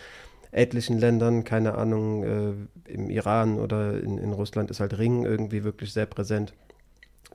etlichen 0.53 0.99
Ländern, 0.99 1.45
keine 1.45 1.75
Ahnung, 1.75 2.23
äh, 2.25 2.91
im 2.91 3.11
Iran 3.11 3.59
oder 3.59 4.01
in, 4.01 4.19
in 4.19 4.33
Russland 4.33 4.71
ist 4.71 4.81
halt 4.81 4.99
Ring 4.99 5.25
irgendwie 5.25 5.65
wirklich 5.65 5.93
sehr 5.93 6.07
präsent. 6.07 6.55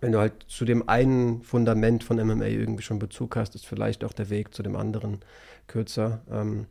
Wenn 0.01 0.11
du 0.11 0.19
halt 0.19 0.45
zu 0.47 0.65
dem 0.65 0.87
einen 0.89 1.41
Fundament 1.41 2.03
von 2.03 2.17
MMA 2.17 2.45
irgendwie 2.45 2.83
schon 2.83 2.99
Bezug 2.99 3.35
hast, 3.35 3.55
ist 3.55 3.65
vielleicht 3.65 4.03
auch 4.03 4.13
der 4.13 4.29
Weg 4.29 4.53
zu 4.53 4.63
dem 4.63 4.75
anderen 4.75 5.19
kürzer. 5.67 6.21
Ähm, 6.31 6.67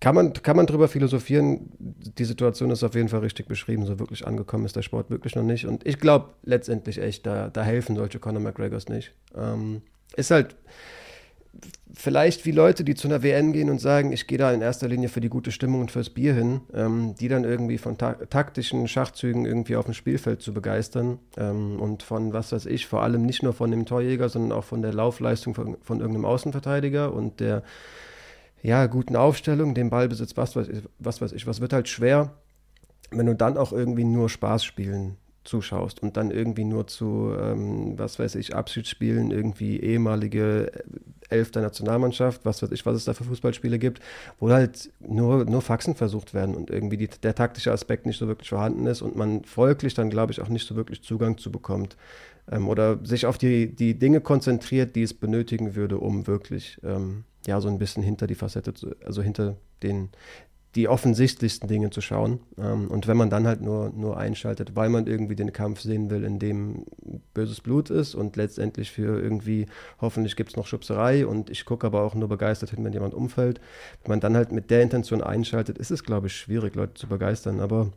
kann 0.00 0.14
man, 0.14 0.32
kann 0.34 0.56
man 0.56 0.66
drüber 0.66 0.88
philosophieren. 0.88 1.70
Die 1.78 2.24
Situation 2.24 2.70
ist 2.70 2.82
auf 2.82 2.94
jeden 2.94 3.08
Fall 3.08 3.20
richtig 3.20 3.48
beschrieben. 3.48 3.86
So 3.86 3.98
wirklich 3.98 4.26
angekommen 4.26 4.66
ist 4.66 4.76
der 4.76 4.82
Sport 4.82 5.10
wirklich 5.10 5.34
noch 5.34 5.42
nicht. 5.42 5.66
Und 5.66 5.86
ich 5.86 5.98
glaube 5.98 6.34
letztendlich 6.42 7.00
echt, 7.00 7.26
da, 7.26 7.48
da 7.48 7.62
helfen 7.62 7.96
solche 7.96 8.18
Conor 8.18 8.42
McGregors 8.42 8.88
nicht. 8.88 9.12
Ähm, 9.34 9.82
ist 10.16 10.30
halt, 10.30 10.56
vielleicht 11.92 12.44
wie 12.44 12.50
Leute, 12.50 12.84
die 12.84 12.94
zu 12.94 13.08
einer 13.08 13.22
WN 13.22 13.52
gehen 13.52 13.70
und 13.70 13.80
sagen, 13.80 14.12
ich 14.12 14.26
gehe 14.26 14.38
da 14.38 14.52
in 14.52 14.60
erster 14.60 14.88
Linie 14.88 15.08
für 15.08 15.20
die 15.20 15.28
gute 15.28 15.50
Stimmung 15.50 15.80
und 15.80 15.90
fürs 15.90 16.10
Bier 16.10 16.34
hin, 16.34 16.60
ähm, 16.74 17.14
die 17.18 17.28
dann 17.28 17.44
irgendwie 17.44 17.78
von 17.78 17.96
ta 17.96 18.14
taktischen 18.14 18.86
Schachzügen 18.88 19.46
irgendwie 19.46 19.76
auf 19.76 19.86
dem 19.86 19.94
Spielfeld 19.94 20.42
zu 20.42 20.52
begeistern 20.52 21.18
ähm, 21.36 21.80
und 21.80 22.02
von, 22.02 22.32
was 22.32 22.52
weiß 22.52 22.66
ich, 22.66 22.86
vor 22.86 23.02
allem 23.02 23.22
nicht 23.22 23.42
nur 23.42 23.54
von 23.54 23.70
dem 23.70 23.86
Torjäger, 23.86 24.28
sondern 24.28 24.52
auch 24.52 24.64
von 24.64 24.82
der 24.82 24.92
Laufleistung 24.92 25.54
von, 25.54 25.76
von 25.82 26.00
irgendeinem 26.00 26.26
Außenverteidiger 26.26 27.12
und 27.12 27.40
der 27.40 27.62
ja, 28.66 28.86
guten 28.86 29.14
Aufstellung, 29.14 29.74
dem 29.74 29.90
Ballbesitz, 29.90 30.36
was 30.36 30.56
weiß 30.56 30.66
ich, 30.68 30.82
was 30.98 31.20
weiß 31.20 31.30
ich, 31.30 31.46
was 31.46 31.60
wird 31.60 31.72
halt 31.72 31.88
schwer, 31.88 32.32
wenn 33.12 33.26
du 33.26 33.36
dann 33.36 33.56
auch 33.56 33.72
irgendwie 33.72 34.02
nur 34.02 34.28
Spaß 34.28 34.64
spielen 34.64 35.16
zuschaust 35.44 36.02
und 36.02 36.16
dann 36.16 36.32
irgendwie 36.32 36.64
nur 36.64 36.88
zu, 36.88 37.32
ähm, 37.40 37.96
was 37.96 38.18
weiß 38.18 38.34
ich, 38.34 38.56
Abschiedsspielen, 38.56 39.30
irgendwie 39.30 39.78
ehemalige 39.78 40.72
Elf 41.28 41.52
der 41.52 41.62
Nationalmannschaft, 41.62 42.44
was 42.44 42.60
weiß 42.60 42.72
ich, 42.72 42.84
was 42.84 42.96
es 42.96 43.04
da 43.04 43.14
für 43.14 43.22
Fußballspiele 43.22 43.78
gibt, 43.78 44.00
wo 44.40 44.50
halt 44.50 44.90
nur, 44.98 45.44
nur 45.44 45.62
Faxen 45.62 45.94
versucht 45.94 46.34
werden 46.34 46.56
und 46.56 46.68
irgendwie 46.68 46.96
die, 46.96 47.06
der 47.08 47.36
taktische 47.36 47.70
Aspekt 47.70 48.04
nicht 48.04 48.18
so 48.18 48.26
wirklich 48.26 48.48
vorhanden 48.48 48.84
ist 48.86 49.00
und 49.00 49.14
man 49.14 49.44
folglich 49.44 49.94
dann, 49.94 50.10
glaube 50.10 50.32
ich, 50.32 50.40
auch 50.40 50.48
nicht 50.48 50.66
so 50.66 50.74
wirklich 50.74 51.04
Zugang 51.04 51.38
zu 51.38 51.52
bekommt. 51.52 51.96
Ähm, 52.50 52.68
oder 52.68 52.98
sich 53.04 53.26
auf 53.26 53.38
die, 53.38 53.76
die 53.76 53.96
Dinge 53.96 54.20
konzentriert, 54.20 54.96
die 54.96 55.02
es 55.02 55.14
benötigen 55.14 55.76
würde, 55.76 55.98
um 55.98 56.26
wirklich 56.26 56.80
ähm, 56.82 57.22
ja 57.46 57.60
so 57.60 57.68
ein 57.68 57.78
bisschen 57.78 58.02
hinter 58.02 58.26
die 58.26 58.34
Facette, 58.34 58.74
also 59.04 59.22
hinter 59.22 59.56
den 59.82 60.10
die 60.76 60.88
offensichtlichsten 60.88 61.68
Dinge 61.68 61.88
zu 61.88 62.02
schauen. 62.02 62.40
Ähm, 62.58 62.88
und 62.88 63.06
wenn 63.06 63.16
man 63.16 63.30
dann 63.30 63.46
halt 63.46 63.62
nur, 63.62 63.88
nur 63.88 64.18
einschaltet, 64.18 64.76
weil 64.76 64.90
man 64.90 65.06
irgendwie 65.06 65.34
den 65.34 65.52
Kampf 65.52 65.80
sehen 65.80 66.10
will, 66.10 66.22
in 66.22 66.38
dem 66.38 66.84
böses 67.32 67.62
Blut 67.62 67.88
ist 67.88 68.14
und 68.14 68.36
letztendlich 68.36 68.90
für 68.90 69.18
irgendwie, 69.20 69.66
hoffentlich 70.00 70.36
gibt 70.36 70.50
es 70.50 70.56
noch 70.56 70.66
Schubserei 70.66 71.26
und 71.26 71.48
ich 71.48 71.64
gucke 71.64 71.86
aber 71.86 72.02
auch 72.02 72.14
nur 72.14 72.28
begeistert 72.28 72.70
hin, 72.70 72.84
wenn 72.84 72.92
jemand 72.92 73.14
umfällt. 73.14 73.58
Wenn 74.02 74.10
man 74.10 74.20
dann 74.20 74.36
halt 74.36 74.52
mit 74.52 74.70
der 74.70 74.82
Intention 74.82 75.22
einschaltet, 75.22 75.78
ist 75.78 75.90
es, 75.90 76.04
glaube 76.04 76.26
ich, 76.26 76.36
schwierig, 76.36 76.74
Leute 76.74 76.94
zu 76.94 77.06
begeistern. 77.08 77.60
Aber 77.60 77.90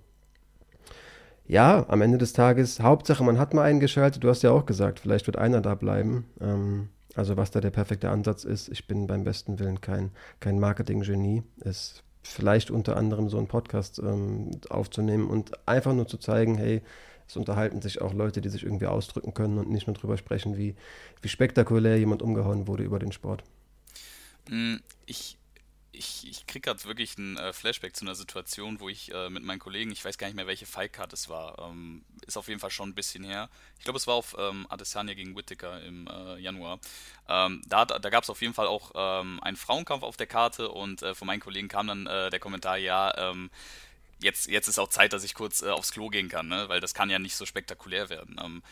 ja, 1.46 1.86
am 1.90 2.02
Ende 2.02 2.18
des 2.18 2.32
Tages, 2.32 2.80
Hauptsache, 2.80 3.24
man 3.26 3.40
hat 3.40 3.54
mal 3.54 3.64
eingeschaltet. 3.64 4.24
Du 4.24 4.30
hast 4.30 4.42
ja 4.42 4.52
auch 4.52 4.66
gesagt, 4.66 5.00
vielleicht 5.00 5.28
wird 5.28 5.38
einer 5.38 5.60
da 5.60 5.76
bleiben. 5.76 6.28
Ähm, 6.40 6.88
also 7.16 7.38
was 7.38 7.52
da 7.52 7.62
der 7.62 7.72
perfekte 7.72 8.10
Ansatz 8.10 8.44
ist, 8.44 8.70
ich 8.70 8.88
bin 8.88 9.08
beim 9.08 9.24
besten 9.24 9.60
Willen 9.60 9.82
kein, 9.82 10.12
kein 10.40 10.60
Marketing-Genie. 10.60 11.44
Es 11.62 12.04
vielleicht 12.22 12.70
unter 12.70 12.98
anderem 12.98 13.30
so 13.30 13.38
einen 13.38 13.48
Podcast 13.48 14.00
ähm, 14.00 14.52
aufzunehmen 14.70 15.28
und 15.28 15.68
einfach 15.68 15.94
nur 15.94 16.08
zu 16.08 16.18
zeigen, 16.18 16.58
hey, 16.58 16.82
es 17.28 17.38
unterhalten 17.38 17.82
sich 17.82 18.02
auch 18.02 18.14
Leute, 18.14 18.42
die 18.42 18.50
sich 18.50 18.64
irgendwie 18.64 18.88
ausdrücken 18.88 19.34
können 19.34 19.58
und 19.58 19.70
nicht 19.70 19.88
nur 19.88 19.96
darüber 19.96 20.18
sprechen, 20.18 20.58
wie, 20.58 20.76
wie 21.22 21.30
spektakulär 21.30 21.98
jemand 21.98 22.22
umgehauen 22.22 22.68
wurde 22.68 22.84
über 22.84 23.00
den 23.00 23.12
Sport. 23.12 23.44
Mm, 24.50 24.78
ich 25.06 25.39
ich, 26.00 26.26
ich 26.28 26.48
kriege 26.48 26.62
gerade 26.62 26.84
wirklich 26.86 27.18
ein 27.18 27.38
äh, 27.38 27.52
Flashback 27.52 27.96
zu 27.96 28.06
einer 28.06 28.16
Situation, 28.16 28.80
wo 28.80 28.88
ich 28.88 29.14
äh, 29.14 29.30
mit 29.30 29.44
meinen 29.44 29.60
Kollegen, 29.60 29.92
ich 29.92 30.04
weiß 30.04 30.18
gar 30.18 30.28
nicht 30.28 30.36
mehr, 30.36 30.48
welche 30.48 30.66
Fightcard 30.66 31.12
es 31.12 31.28
war, 31.28 31.60
ähm, 31.60 32.06
ist 32.26 32.38
auf 32.38 32.48
jeden 32.48 32.62
Fall 32.62 32.72
schon 32.72 32.90
ein 32.90 32.96
bisschen 32.96 33.26
her. 33.26 33.50
Ich 33.78 33.84
glaube, 33.84 33.98
es 33.98 34.08
war 34.08 34.16
auf 34.16 34.36
ähm, 34.40 34.66
Adesanya 34.70 35.14
gegen 35.14 35.36
Whittaker 35.36 35.84
im 35.84 36.08
äh, 36.08 36.38
Januar. 36.38 36.80
Ähm, 37.28 37.62
da 37.68 37.84
da 37.86 38.10
gab 38.10 38.24
es 38.24 38.30
auf 38.30 38.42
jeden 38.42 38.54
Fall 38.54 38.68
auch 38.68 38.92
ähm, 38.96 39.44
einen 39.44 39.58
Frauenkampf 39.58 40.04
auf 40.04 40.16
der 40.16 40.28
Karte 40.28 40.70
und 40.70 41.02
äh, 41.02 41.14
von 41.14 41.28
meinen 41.28 41.42
Kollegen 41.42 41.68
kam 41.68 41.88
dann 41.88 42.08
äh, 42.08 42.30
der 42.30 42.40
Kommentar, 42.40 42.78
ja, 42.78 43.14
ähm, 43.18 43.50
jetzt, 44.22 44.48
jetzt 44.48 44.70
ist 44.70 44.80
auch 44.80 44.90
Zeit, 44.90 45.12
dass 45.12 45.26
ich 45.26 45.34
kurz 45.34 45.62
äh, 45.62 45.70
aufs 45.70 45.92
Klo 45.92 46.08
gehen 46.08 46.30
kann, 46.30 46.48
ne? 46.48 46.70
weil 46.70 46.80
das 46.80 46.94
kann 46.94 47.10
ja 47.10 47.20
nicht 47.20 47.36
so 47.36 47.46
spektakulär 47.46 48.10
werden. 48.10 48.40
Ähm, 48.42 48.64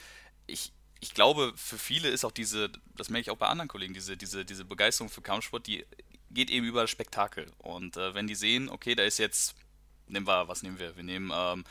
ich, 0.46 0.72
ich 1.02 1.14
glaube, 1.14 1.52
für 1.56 1.78
viele 1.78 2.08
ist 2.08 2.24
auch 2.24 2.32
diese, 2.32 2.72
das 2.96 3.10
merke 3.10 3.24
ich 3.24 3.32
auch 3.32 3.38
bei 3.38 3.48
anderen 3.48 3.68
Kollegen, 3.68 3.94
diese, 3.94 4.16
diese, 4.16 4.46
diese 4.46 4.64
Begeisterung 4.64 5.10
für 5.10 5.22
Kampfsport, 5.22 5.68
die 5.68 5.86
geht 6.32 6.50
eben 6.50 6.66
über 6.66 6.82
das 6.82 6.92
Spektakel. 6.92 7.52
Und 7.60 7.98
äh, 7.98 8.14
wenn 8.14 8.28
die 8.28 8.36
sehen, 8.36 8.70
okay, 8.70 8.96
da 8.96 9.04
ist 9.04 9.18
jetzt, 9.18 9.56
nehmen 10.08 10.28
wir, 10.28 10.48
was 10.48 10.64
nehmen 10.64 10.80
wir? 10.80 10.96
Wir 10.96 11.04
nehmen 11.04 11.32
ähm, 11.34 11.64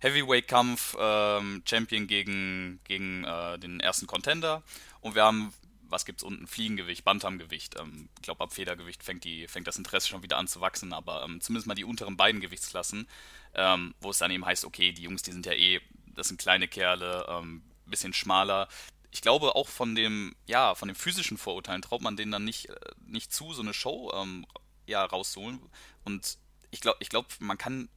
Heavyweight-Kampf, 0.00 0.96
ähm, 0.98 1.62
Champion 1.64 2.06
gegen, 2.06 2.80
gegen 2.84 3.24
äh, 3.24 3.58
den 3.58 3.80
ersten 3.80 4.06
Contender 4.06 4.62
und 5.00 5.14
wir 5.14 5.24
haben, 5.24 5.52
was 5.88 6.04
gibt's 6.04 6.22
unten? 6.22 6.46
Fliegengewicht, 6.46 7.04
Bantamgewicht. 7.04 7.78
Ähm, 7.78 8.08
ich 8.16 8.22
glaube, 8.22 8.42
ab 8.42 8.52
Federgewicht 8.52 9.04
fängt, 9.04 9.24
die, 9.24 9.46
fängt 9.46 9.66
das 9.66 9.76
Interesse 9.76 10.08
schon 10.08 10.22
wieder 10.22 10.38
an 10.38 10.48
zu 10.48 10.60
wachsen, 10.60 10.92
aber 10.92 11.24
ähm, 11.24 11.40
zumindest 11.40 11.66
mal 11.66 11.74
die 11.74 11.84
unteren 11.84 12.16
beiden 12.16 12.40
Gewichtsklassen, 12.40 13.06
ähm, 13.54 13.94
wo 14.00 14.10
es 14.10 14.18
dann 14.18 14.30
eben 14.30 14.44
heißt, 14.44 14.64
okay, 14.64 14.92
die 14.92 15.02
Jungs, 15.02 15.22
die 15.22 15.32
sind 15.32 15.46
ja 15.46 15.52
eh, 15.52 15.80
das 16.14 16.28
sind 16.28 16.40
kleine 16.40 16.68
Kerle, 16.68 17.26
ähm, 17.28 17.62
bisschen 17.86 18.12
schmaler, 18.12 18.68
ich 19.12 19.20
glaube 19.20 19.54
auch 19.54 19.68
von 19.68 19.94
dem, 19.94 20.34
ja, 20.46 20.74
von 20.74 20.88
den 20.88 20.94
physischen 20.94 21.36
Vorurteilen 21.36 21.82
traut 21.82 22.00
man 22.00 22.16
denen 22.16 22.32
dann 22.32 22.44
nicht, 22.44 22.70
äh, 22.70 22.74
nicht 23.06 23.32
zu, 23.32 23.52
so 23.52 23.62
eine 23.62 23.74
Show 23.74 24.10
ähm, 24.14 24.46
ja, 24.86 25.04
rauszuholen. 25.04 25.60
Und 26.04 26.38
ich 26.70 26.80
glaube, 26.80 26.96
ich 27.00 27.10
glaube, 27.10 27.28
man 27.38 27.58
kann 27.58 27.88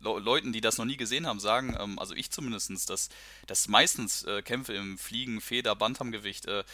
Leuten, 0.00 0.52
die 0.52 0.62
das 0.62 0.78
noch 0.78 0.86
nie 0.86 0.96
gesehen 0.96 1.26
haben, 1.26 1.40
sagen, 1.40 1.76
ähm, 1.78 1.98
also 1.98 2.14
ich 2.14 2.30
zumindest, 2.30 2.88
dass, 2.88 3.10
dass 3.46 3.68
meistens 3.68 4.22
äh, 4.24 4.42
Kämpfe 4.42 4.72
im 4.72 4.96
Fliegen, 4.96 5.40
Feder, 5.40 5.74
Bantamgewicht, 5.74 6.46
äh, 6.46 6.64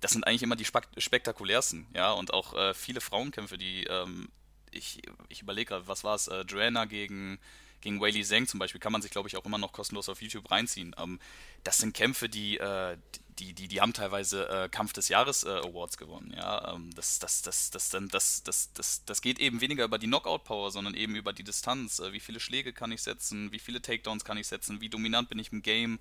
das 0.00 0.10
sind 0.10 0.26
eigentlich 0.26 0.42
immer 0.42 0.56
die 0.56 0.66
spektakulärsten, 0.66 1.86
ja, 1.94 2.12
und 2.12 2.34
auch 2.34 2.54
äh, 2.54 2.74
viele 2.74 3.00
Frauenkämpfe, 3.00 3.56
die, 3.56 3.84
ähm, 3.84 4.28
ich, 4.70 5.00
ich 5.28 5.40
überlege 5.40 5.70
gerade, 5.70 5.88
was 5.88 6.04
war 6.04 6.16
es, 6.16 6.28
äh, 6.28 6.42
Joanna 6.42 6.84
gegen, 6.84 7.38
gegen 7.80 8.00
Weili 8.00 8.22
Zhang 8.22 8.46
zum 8.46 8.58
Beispiel, 8.58 8.80
kann 8.80 8.92
man 8.92 9.00
sich, 9.00 9.12
glaube 9.12 9.28
ich, 9.28 9.36
auch 9.36 9.46
immer 9.46 9.58
noch 9.58 9.72
kostenlos 9.72 10.10
auf 10.10 10.20
YouTube 10.20 10.50
reinziehen. 10.50 10.94
Ähm, 10.98 11.20
das 11.62 11.78
sind 11.78 11.94
Kämpfe, 11.94 12.28
die, 12.28 12.58
äh, 12.58 12.98
die, 13.38 13.52
die, 13.52 13.68
die 13.68 13.80
haben 13.80 13.92
teilweise 13.92 14.48
äh, 14.48 14.68
Kampf 14.68 14.92
des 14.92 15.08
Jahres 15.08 15.44
äh, 15.44 15.48
Awards 15.48 15.96
gewonnen. 15.96 16.32
Ja? 16.36 16.74
Ähm, 16.74 16.90
das, 16.94 17.18
das, 17.18 17.42
das, 17.42 17.70
das, 17.70 17.90
das, 17.90 18.08
das, 18.08 18.42
das, 18.42 18.72
das, 18.72 19.04
das 19.04 19.22
geht 19.22 19.38
eben 19.38 19.60
weniger 19.60 19.84
über 19.84 19.98
die 19.98 20.06
Knockout-Power, 20.06 20.70
sondern 20.70 20.94
eben 20.94 21.14
über 21.14 21.32
die 21.32 21.44
Distanz. 21.44 21.98
Äh, 21.98 22.12
wie 22.12 22.20
viele 22.20 22.40
Schläge 22.40 22.72
kann 22.72 22.92
ich 22.92 23.02
setzen? 23.02 23.52
Wie 23.52 23.58
viele 23.58 23.82
Takedowns 23.82 24.24
kann 24.24 24.36
ich 24.36 24.46
setzen? 24.46 24.80
Wie 24.80 24.88
dominant 24.88 25.28
bin 25.28 25.38
ich 25.38 25.52
im 25.52 25.62
Game? 25.62 25.98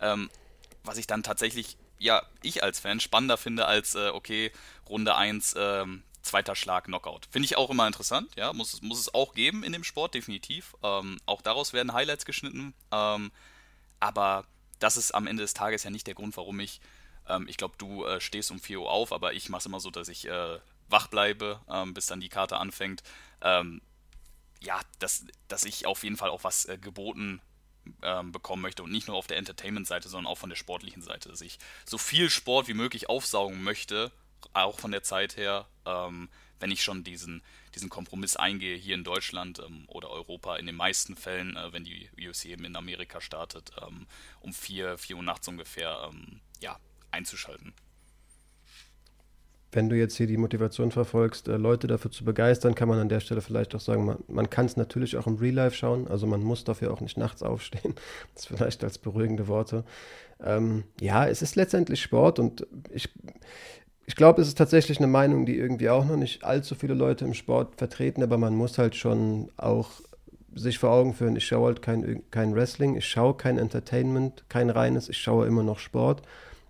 Ähm, 0.00 0.30
was 0.84 0.98
ich 0.98 1.06
dann 1.06 1.22
tatsächlich, 1.22 1.76
ja, 1.98 2.22
ich 2.42 2.62
als 2.62 2.80
Fan 2.80 3.00
spannender 3.00 3.36
finde 3.36 3.66
als, 3.66 3.94
äh, 3.94 4.08
okay, 4.08 4.52
Runde 4.88 5.14
1, 5.14 5.54
ähm, 5.56 6.02
zweiter 6.22 6.56
Schlag, 6.56 6.84
Knockout. 6.84 7.26
Finde 7.30 7.46
ich 7.46 7.56
auch 7.56 7.70
immer 7.70 7.86
interessant, 7.86 8.30
ja, 8.36 8.52
muss, 8.52 8.80
muss 8.82 8.98
es 8.98 9.14
auch 9.14 9.34
geben 9.34 9.62
in 9.62 9.72
dem 9.72 9.84
Sport, 9.84 10.14
definitiv. 10.14 10.74
Ähm, 10.82 11.18
auch 11.26 11.42
daraus 11.42 11.72
werden 11.72 11.92
Highlights 11.92 12.24
geschnitten. 12.24 12.74
Ähm, 12.90 13.30
aber 14.00 14.46
das 14.82 14.96
ist 14.96 15.12
am 15.12 15.26
Ende 15.26 15.42
des 15.42 15.54
Tages 15.54 15.84
ja 15.84 15.90
nicht 15.90 16.06
der 16.06 16.14
Grund, 16.14 16.36
warum 16.36 16.58
ich, 16.60 16.80
ähm, 17.28 17.46
ich 17.48 17.56
glaube, 17.56 17.74
du 17.78 18.04
äh, 18.04 18.20
stehst 18.20 18.50
um 18.50 18.60
4 18.60 18.80
Uhr 18.80 18.90
auf, 18.90 19.12
aber 19.12 19.32
ich 19.32 19.48
mache 19.48 19.60
es 19.60 19.66
immer 19.66 19.80
so, 19.80 19.90
dass 19.90 20.08
ich 20.08 20.26
äh, 20.26 20.58
wach 20.88 21.06
bleibe, 21.06 21.60
ähm, 21.68 21.94
bis 21.94 22.06
dann 22.06 22.20
die 22.20 22.28
Karte 22.28 22.56
anfängt. 22.56 23.02
Ähm, 23.40 23.80
ja, 24.60 24.80
dass, 24.98 25.24
dass 25.48 25.64
ich 25.64 25.86
auf 25.86 26.04
jeden 26.04 26.16
Fall 26.16 26.30
auch 26.30 26.44
was 26.44 26.66
äh, 26.66 26.78
geboten 26.78 27.40
ähm, 28.02 28.32
bekommen 28.32 28.62
möchte 28.62 28.82
und 28.82 28.92
nicht 28.92 29.08
nur 29.08 29.16
auf 29.16 29.26
der 29.26 29.38
Entertainment-Seite, 29.38 30.08
sondern 30.08 30.30
auch 30.30 30.38
von 30.38 30.50
der 30.50 30.56
sportlichen 30.56 31.02
Seite, 31.02 31.28
dass 31.28 31.40
ich 31.40 31.58
so 31.84 31.98
viel 31.98 32.30
Sport 32.30 32.68
wie 32.68 32.74
möglich 32.74 33.08
aufsaugen 33.08 33.62
möchte, 33.62 34.12
auch 34.52 34.78
von 34.78 34.92
der 34.92 35.02
Zeit 35.02 35.36
her, 35.36 35.66
ähm, 35.84 36.28
wenn 36.60 36.70
ich 36.70 36.82
schon 36.82 37.02
diesen, 37.04 37.42
diesen 37.74 37.88
Kompromiss 37.88 38.36
eingehe 38.36 38.76
hier 38.76 38.94
in 38.94 39.04
Deutschland 39.04 39.60
ähm, 39.60 39.84
oder 39.88 40.10
Europa 40.10 40.56
in 40.56 40.66
den 40.66 40.76
meisten 40.76 41.16
Fällen, 41.16 41.56
äh, 41.56 41.72
wenn 41.72 41.84
die 41.84 42.08
UFC 42.18 42.46
eben 42.46 42.64
in 42.64 42.76
Amerika 42.76 43.20
startet, 43.20 43.70
ähm, 43.80 44.06
um 44.40 44.52
4, 44.52 44.98
4 44.98 45.16
Uhr 45.16 45.22
nachts 45.22 45.48
ungefähr 45.48 46.10
ähm, 46.10 46.40
ja, 46.60 46.76
einzuschalten. 47.10 47.72
Wenn 49.74 49.88
du 49.88 49.96
jetzt 49.96 50.18
hier 50.18 50.26
die 50.26 50.36
Motivation 50.36 50.90
verfolgst, 50.90 51.48
äh, 51.48 51.56
Leute 51.56 51.86
dafür 51.86 52.10
zu 52.10 52.24
begeistern, 52.24 52.74
kann 52.74 52.88
man 52.88 52.98
an 52.98 53.08
der 53.08 53.20
Stelle 53.20 53.40
vielleicht 53.40 53.74
auch 53.74 53.80
sagen, 53.80 54.04
man, 54.04 54.18
man 54.28 54.50
kann 54.50 54.66
es 54.66 54.76
natürlich 54.76 55.16
auch 55.16 55.26
im 55.26 55.36
Real 55.36 55.54
Life 55.54 55.74
schauen, 55.74 56.08
also 56.08 56.26
man 56.26 56.42
muss 56.42 56.64
dafür 56.64 56.92
auch 56.92 57.00
nicht 57.00 57.16
nachts 57.16 57.42
aufstehen. 57.42 57.94
Das 58.34 58.46
vielleicht 58.46 58.84
als 58.84 58.98
beruhigende 58.98 59.48
Worte. 59.48 59.84
Ähm, 60.40 60.84
ja, 61.00 61.26
es 61.26 61.40
ist 61.40 61.56
letztendlich 61.56 62.02
Sport 62.02 62.38
und 62.38 62.66
ich, 62.90 63.08
ich 64.06 64.16
glaube, 64.16 64.42
es 64.42 64.48
ist 64.48 64.58
tatsächlich 64.58 64.98
eine 64.98 65.06
Meinung, 65.06 65.46
die 65.46 65.56
irgendwie 65.56 65.88
auch 65.88 66.04
noch 66.04 66.16
nicht 66.16 66.44
allzu 66.44 66.74
viele 66.74 66.94
Leute 66.94 67.24
im 67.24 67.34
Sport 67.34 67.76
vertreten, 67.76 68.22
aber 68.22 68.38
man 68.38 68.54
muss 68.54 68.78
halt 68.78 68.96
schon 68.96 69.50
auch 69.56 69.90
sich 70.54 70.78
vor 70.78 70.90
Augen 70.90 71.14
führen, 71.14 71.36
ich 71.36 71.46
schaue 71.46 71.66
halt 71.66 71.82
kein, 71.82 72.22
kein 72.30 72.54
Wrestling, 72.54 72.96
ich 72.96 73.06
schaue 73.06 73.34
kein 73.36 73.58
Entertainment, 73.58 74.44
kein 74.48 74.70
reines, 74.70 75.08
ich 75.08 75.18
schaue 75.18 75.46
immer 75.46 75.62
noch 75.62 75.78
Sport. 75.78 76.22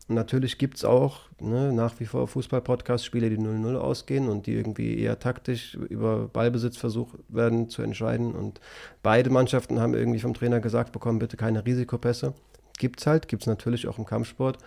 Und 0.08 0.16
natürlich 0.16 0.58
gibt 0.58 0.76
es 0.76 0.84
auch 0.84 1.20
ne, 1.40 1.72
nach 1.72 1.98
wie 2.00 2.06
vor 2.06 2.26
Fußball-Podcast-Spiele, 2.28 3.30
die 3.30 3.38
0-0 3.38 3.76
ausgehen 3.76 4.28
und 4.28 4.46
die 4.46 4.52
irgendwie 4.52 4.98
eher 4.98 5.18
taktisch 5.18 5.74
über 5.74 6.28
Ballbesitz 6.28 6.76
versucht 6.76 7.14
werden 7.28 7.68
zu 7.68 7.82
entscheiden. 7.82 8.32
Und 8.32 8.60
beide 9.02 9.30
Mannschaften 9.30 9.80
haben 9.80 9.94
irgendwie 9.94 10.20
vom 10.20 10.34
Trainer 10.34 10.60
gesagt 10.60 10.92
bekommen, 10.92 11.18
bitte 11.18 11.36
keine 11.36 11.64
Risikopässe. 11.64 12.34
Gibt 12.78 13.00
es 13.00 13.06
halt, 13.06 13.28
gibt 13.28 13.42
es 13.42 13.46
natürlich 13.46 13.86
auch 13.86 13.98
im 13.98 14.04
Kampfsport. 14.04 14.58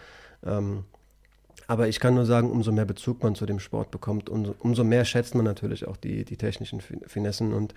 Ähm, 0.45 0.86
aber 1.67 1.88
ich 1.88 1.99
kann 1.99 2.15
nur 2.15 2.25
sagen, 2.25 2.51
umso 2.51 2.71
mehr 2.71 2.86
Bezug 2.86 3.23
man 3.23 3.36
zu 3.36 3.45
dem 3.45 3.60
Sport 3.60 3.91
bekommt, 3.91 4.30
umso, 4.30 4.56
umso 4.60 4.84
mehr 4.84 5.06
schätzt 5.06 5.36
man 5.36 5.45
natürlich 5.45 5.88
auch 5.88 5.97
die, 5.97 6.25
die 6.25 6.38
technischen 6.38 6.82
Finessen. 6.82 7.54
Und 7.54 7.73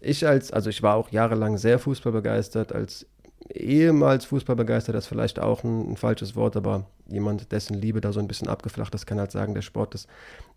ich 0.00 0.26
als, 0.26 0.52
also 0.52 0.70
ich 0.70 0.82
war 0.82 0.96
auch 0.96 1.10
jahrelang 1.10 1.58
sehr 1.58 1.78
fußballbegeistert, 1.78 2.72
als 2.72 3.06
ehemals 3.54 4.24
Fußballbegeistert, 4.26 4.94
das 4.94 5.04
ist 5.04 5.08
vielleicht 5.08 5.38
auch 5.38 5.64
ein, 5.64 5.92
ein, 5.92 5.96
falsches 5.96 6.36
Wort, 6.36 6.56
aber 6.56 6.86
jemand, 7.06 7.52
dessen 7.52 7.74
Liebe 7.74 8.00
da 8.00 8.12
so 8.12 8.20
ein 8.20 8.28
bisschen 8.28 8.48
abgeflacht 8.48 8.94
ist, 8.94 9.06
kann 9.06 9.18
halt 9.18 9.30
sagen, 9.30 9.54
der 9.54 9.62
Sport 9.62 9.94
ist, 9.94 10.08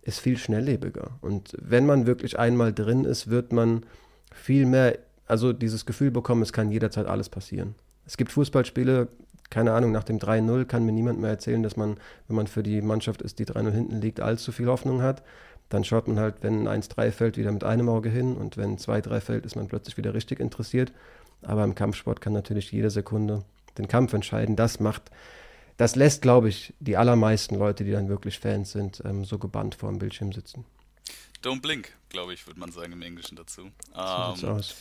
ist 0.01 0.19
viel 0.19 0.37
schnelllebiger. 0.37 1.11
Und 1.21 1.55
wenn 1.59 1.85
man 1.85 2.05
wirklich 2.05 2.39
einmal 2.39 2.73
drin 2.73 3.05
ist, 3.05 3.29
wird 3.29 3.53
man 3.53 3.85
viel 4.33 4.65
mehr, 4.65 4.97
also 5.25 5.53
dieses 5.53 5.85
Gefühl 5.85 6.11
bekommen, 6.11 6.41
es 6.41 6.53
kann 6.53 6.71
jederzeit 6.71 7.05
alles 7.05 7.29
passieren. 7.29 7.75
Es 8.05 8.17
gibt 8.17 8.31
Fußballspiele, 8.31 9.07
keine 9.51 9.73
Ahnung, 9.73 9.91
nach 9.91 10.05
dem 10.05 10.17
3-0 10.17 10.65
kann 10.65 10.85
mir 10.85 10.93
niemand 10.93 11.19
mehr 11.19 11.29
erzählen, 11.29 11.61
dass 11.61 11.75
man, 11.75 11.97
wenn 12.27 12.35
man 12.37 12.47
für 12.47 12.63
die 12.63 12.81
Mannschaft 12.81 13.21
ist, 13.21 13.37
die 13.37 13.45
3-0 13.45 13.71
hinten 13.71 14.01
liegt, 14.01 14.21
allzu 14.21 14.51
viel 14.51 14.67
Hoffnung 14.67 15.03
hat. 15.03 15.23
Dann 15.69 15.83
schaut 15.83 16.07
man 16.07 16.19
halt, 16.19 16.35
wenn 16.41 16.67
1-3 16.67 17.11
fällt, 17.11 17.37
wieder 17.37 17.51
mit 17.51 17.63
einem 17.63 17.89
Auge 17.89 18.09
hin 18.09 18.35
und 18.35 18.57
wenn 18.57 18.77
2-3 18.77 19.19
fällt, 19.19 19.45
ist 19.45 19.55
man 19.55 19.67
plötzlich 19.67 19.97
wieder 19.97 20.13
richtig 20.13 20.39
interessiert. 20.39 20.93
Aber 21.43 21.63
im 21.63 21.75
Kampfsport 21.75 22.21
kann 22.21 22.33
natürlich 22.33 22.71
jede 22.71 22.89
Sekunde 22.89 23.43
den 23.77 23.87
Kampf 23.87 24.13
entscheiden. 24.13 24.55
Das 24.55 24.79
macht, 24.79 25.11
das 25.77 25.95
lässt, 25.95 26.21
glaube 26.21 26.47
ich, 26.49 26.73
die 26.79 26.95
allermeisten 26.95 27.55
Leute, 27.55 27.83
die 27.83 27.91
dann 27.91 28.07
wirklich 28.07 28.39
Fans 28.39 28.71
sind, 28.71 29.01
ähm, 29.05 29.25
so 29.25 29.37
gebannt 29.37 29.75
vor 29.75 29.89
dem 29.89 29.99
Bildschirm 29.99 30.31
sitzen. 30.31 30.65
Don't 31.43 31.61
blink, 31.61 31.91
glaube 32.09 32.33
ich, 32.33 32.47
würde 32.47 32.59
man 32.59 32.71
sagen 32.71 32.93
im 32.93 33.01
Englischen 33.01 33.35
dazu. 33.35 33.69
So 33.93 34.47
ähm, 34.47 34.49
aus. 34.53 34.75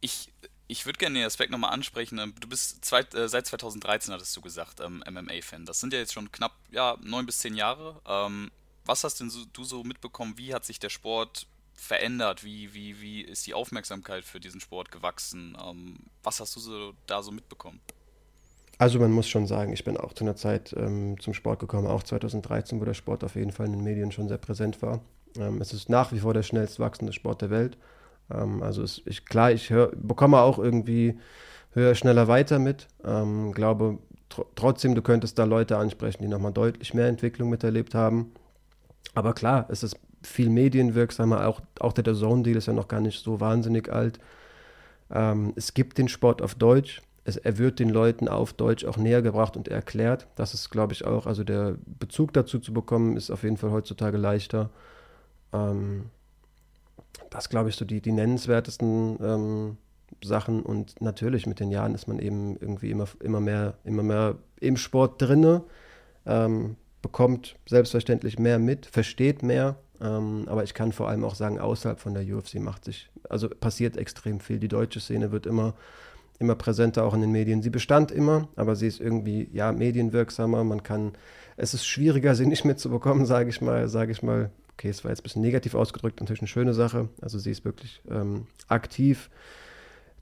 Ich 0.00 0.30
ich 0.68 0.86
würde 0.86 0.98
gerne 0.98 1.18
den 1.18 1.26
Aspekt 1.26 1.50
nochmal 1.50 1.72
ansprechen. 1.72 2.18
Ähm, 2.18 2.34
du 2.40 2.48
bist 2.48 2.84
zwei, 2.84 3.00
äh, 3.00 3.28
seit 3.28 3.46
2013, 3.46 4.12
hattest 4.12 4.36
du 4.36 4.40
gesagt, 4.40 4.80
ähm, 4.80 5.02
MMA-Fan. 5.08 5.64
Das 5.64 5.80
sind 5.80 5.92
ja 5.92 5.98
jetzt 5.98 6.12
schon 6.12 6.32
knapp 6.32 6.52
ja, 6.70 6.96
neun 7.02 7.26
bis 7.26 7.38
zehn 7.38 7.54
Jahre. 7.54 8.00
Ähm, 8.06 8.50
was 8.84 9.04
hast 9.04 9.20
denn 9.20 9.30
so, 9.30 9.44
du 9.52 9.64
so 9.64 9.84
mitbekommen? 9.84 10.34
Wie 10.36 10.54
hat 10.54 10.64
sich 10.64 10.78
der 10.78 10.90
Sport 10.90 11.46
verändert? 11.74 12.44
Wie, 12.44 12.72
wie, 12.74 13.00
wie 13.00 13.20
ist 13.20 13.46
die 13.46 13.54
Aufmerksamkeit 13.54 14.24
für 14.24 14.40
diesen 14.40 14.60
Sport 14.60 14.90
gewachsen? 14.90 15.56
Ähm, 15.62 15.98
was 16.22 16.40
hast 16.40 16.56
du 16.56 16.60
so, 16.60 16.94
da 17.06 17.22
so 17.22 17.30
mitbekommen? 17.30 17.80
Also 18.78 18.98
man 18.98 19.10
muss 19.10 19.28
schon 19.28 19.46
sagen, 19.46 19.72
ich 19.72 19.84
bin 19.84 19.96
auch 19.96 20.12
zu 20.12 20.24
einer 20.24 20.36
Zeit 20.36 20.74
ähm, 20.76 21.18
zum 21.20 21.32
Sport 21.32 21.60
gekommen, 21.60 21.86
auch 21.86 22.02
2013, 22.02 22.80
wo 22.80 22.84
der 22.84 22.94
Sport 22.94 23.24
auf 23.24 23.34
jeden 23.34 23.52
Fall 23.52 23.66
in 23.66 23.72
den 23.72 23.84
Medien 23.84 24.12
schon 24.12 24.28
sehr 24.28 24.38
präsent 24.38 24.82
war. 24.82 25.00
Ähm, 25.36 25.60
es 25.60 25.72
ist 25.72 25.88
nach 25.88 26.12
wie 26.12 26.20
vor 26.20 26.34
der 26.34 26.42
schnellst 26.42 26.78
wachsende 26.78 27.12
Sport 27.12 27.42
der 27.42 27.50
Welt. 27.50 27.78
Ähm, 28.32 28.62
also 28.62 28.82
es, 28.82 29.02
ich, 29.06 29.24
klar, 29.24 29.52
ich 29.52 29.70
hör, 29.70 29.90
bekomme 29.96 30.38
auch 30.38 30.58
irgendwie 30.58 31.18
höher, 31.72 31.94
schneller 31.94 32.28
weiter 32.28 32.58
mit. 32.58 32.88
Ähm, 33.04 33.52
glaube 33.52 33.98
tr 34.28 34.44
trotzdem, 34.54 34.94
du 34.94 35.02
könntest 35.02 35.38
da 35.38 35.44
Leute 35.44 35.76
ansprechen, 35.76 36.22
die 36.22 36.28
nochmal 36.28 36.52
deutlich 36.52 36.94
mehr 36.94 37.08
Entwicklung 37.08 37.50
miterlebt 37.50 37.94
haben. 37.94 38.32
Aber 39.14 39.34
klar, 39.34 39.66
es 39.68 39.82
ist 39.82 39.96
viel 40.22 40.50
medienwirksamer. 40.50 41.46
Auch, 41.46 41.60
auch 41.80 41.92
der 41.92 42.14
Zone-Deal 42.14 42.56
ist 42.56 42.66
ja 42.66 42.72
noch 42.72 42.88
gar 42.88 43.00
nicht 43.00 43.22
so 43.22 43.40
wahnsinnig 43.40 43.92
alt. 43.92 44.18
Ähm, 45.10 45.52
es 45.56 45.74
gibt 45.74 45.98
den 45.98 46.08
Sport 46.08 46.42
auf 46.42 46.54
Deutsch. 46.54 47.02
Es, 47.24 47.36
er 47.36 47.58
wird 47.58 47.78
den 47.78 47.90
Leuten 47.90 48.28
auf 48.28 48.52
Deutsch 48.52 48.84
auch 48.84 48.96
näher 48.96 49.22
gebracht 49.22 49.56
und 49.56 49.68
erklärt. 49.68 50.26
Das 50.36 50.54
ist, 50.54 50.70
glaube 50.70 50.92
ich, 50.92 51.04
auch, 51.04 51.26
also 51.26 51.44
der 51.44 51.76
Bezug 51.86 52.32
dazu 52.32 52.58
zu 52.58 52.72
bekommen, 52.72 53.16
ist 53.16 53.30
auf 53.30 53.42
jeden 53.42 53.56
Fall 53.56 53.70
heutzutage 53.70 54.16
leichter. 54.16 54.70
Ähm, 55.52 56.06
das, 57.30 57.48
glaube 57.48 57.68
ich, 57.68 57.76
so 57.76 57.84
die, 57.84 58.00
die 58.00 58.12
nennenswertesten 58.12 59.18
ähm, 59.22 59.76
Sachen. 60.22 60.62
Und 60.62 61.00
natürlich 61.00 61.46
mit 61.46 61.60
den 61.60 61.70
Jahren 61.70 61.94
ist 61.94 62.08
man 62.08 62.18
eben 62.18 62.56
irgendwie 62.56 62.90
immer, 62.90 63.06
immer, 63.20 63.40
mehr, 63.40 63.74
immer 63.84 64.02
mehr 64.02 64.36
im 64.60 64.76
Sport 64.76 65.20
drinne, 65.20 65.62
ähm, 66.24 66.76
bekommt 67.02 67.56
selbstverständlich 67.66 68.38
mehr 68.38 68.58
mit, 68.58 68.86
versteht 68.86 69.42
mehr. 69.42 69.76
Ähm, 70.00 70.46
aber 70.48 70.64
ich 70.64 70.74
kann 70.74 70.92
vor 70.92 71.08
allem 71.08 71.24
auch 71.24 71.34
sagen, 71.34 71.58
außerhalb 71.58 72.00
von 72.00 72.14
der 72.14 72.24
UFC 72.24 72.56
macht 72.56 72.84
sich, 72.84 73.10
also 73.28 73.48
passiert 73.48 73.96
extrem 73.96 74.40
viel. 74.40 74.58
Die 74.58 74.68
deutsche 74.68 75.00
Szene 75.00 75.32
wird 75.32 75.46
immer, 75.46 75.74
immer 76.38 76.54
präsenter 76.54 77.04
auch 77.04 77.14
in 77.14 77.20
den 77.20 77.32
Medien. 77.32 77.62
Sie 77.62 77.70
bestand 77.70 78.10
immer, 78.10 78.48
aber 78.56 78.76
sie 78.76 78.86
ist 78.86 79.00
irgendwie, 79.00 79.48
ja, 79.52 79.72
medienwirksamer. 79.72 80.64
Man 80.64 80.82
kann, 80.82 81.12
es 81.56 81.74
ist 81.74 81.86
schwieriger, 81.86 82.34
sie 82.34 82.46
nicht 82.46 82.64
mitzubekommen, 82.64 83.24
sage 83.24 83.50
ich 83.50 83.60
mal, 83.60 83.88
sage 83.88 84.12
ich 84.12 84.22
mal, 84.22 84.50
okay, 84.76 84.90
es 84.90 85.04
war 85.04 85.10
jetzt 85.10 85.20
ein 85.20 85.22
bisschen 85.24 85.42
negativ 85.42 85.74
ausgedrückt, 85.74 86.20
natürlich 86.20 86.42
eine 86.42 86.48
schöne 86.48 86.74
Sache. 86.74 87.08
Also 87.22 87.38
sie 87.38 87.50
ist 87.50 87.64
wirklich 87.64 88.02
ähm, 88.10 88.46
aktiv, 88.68 89.30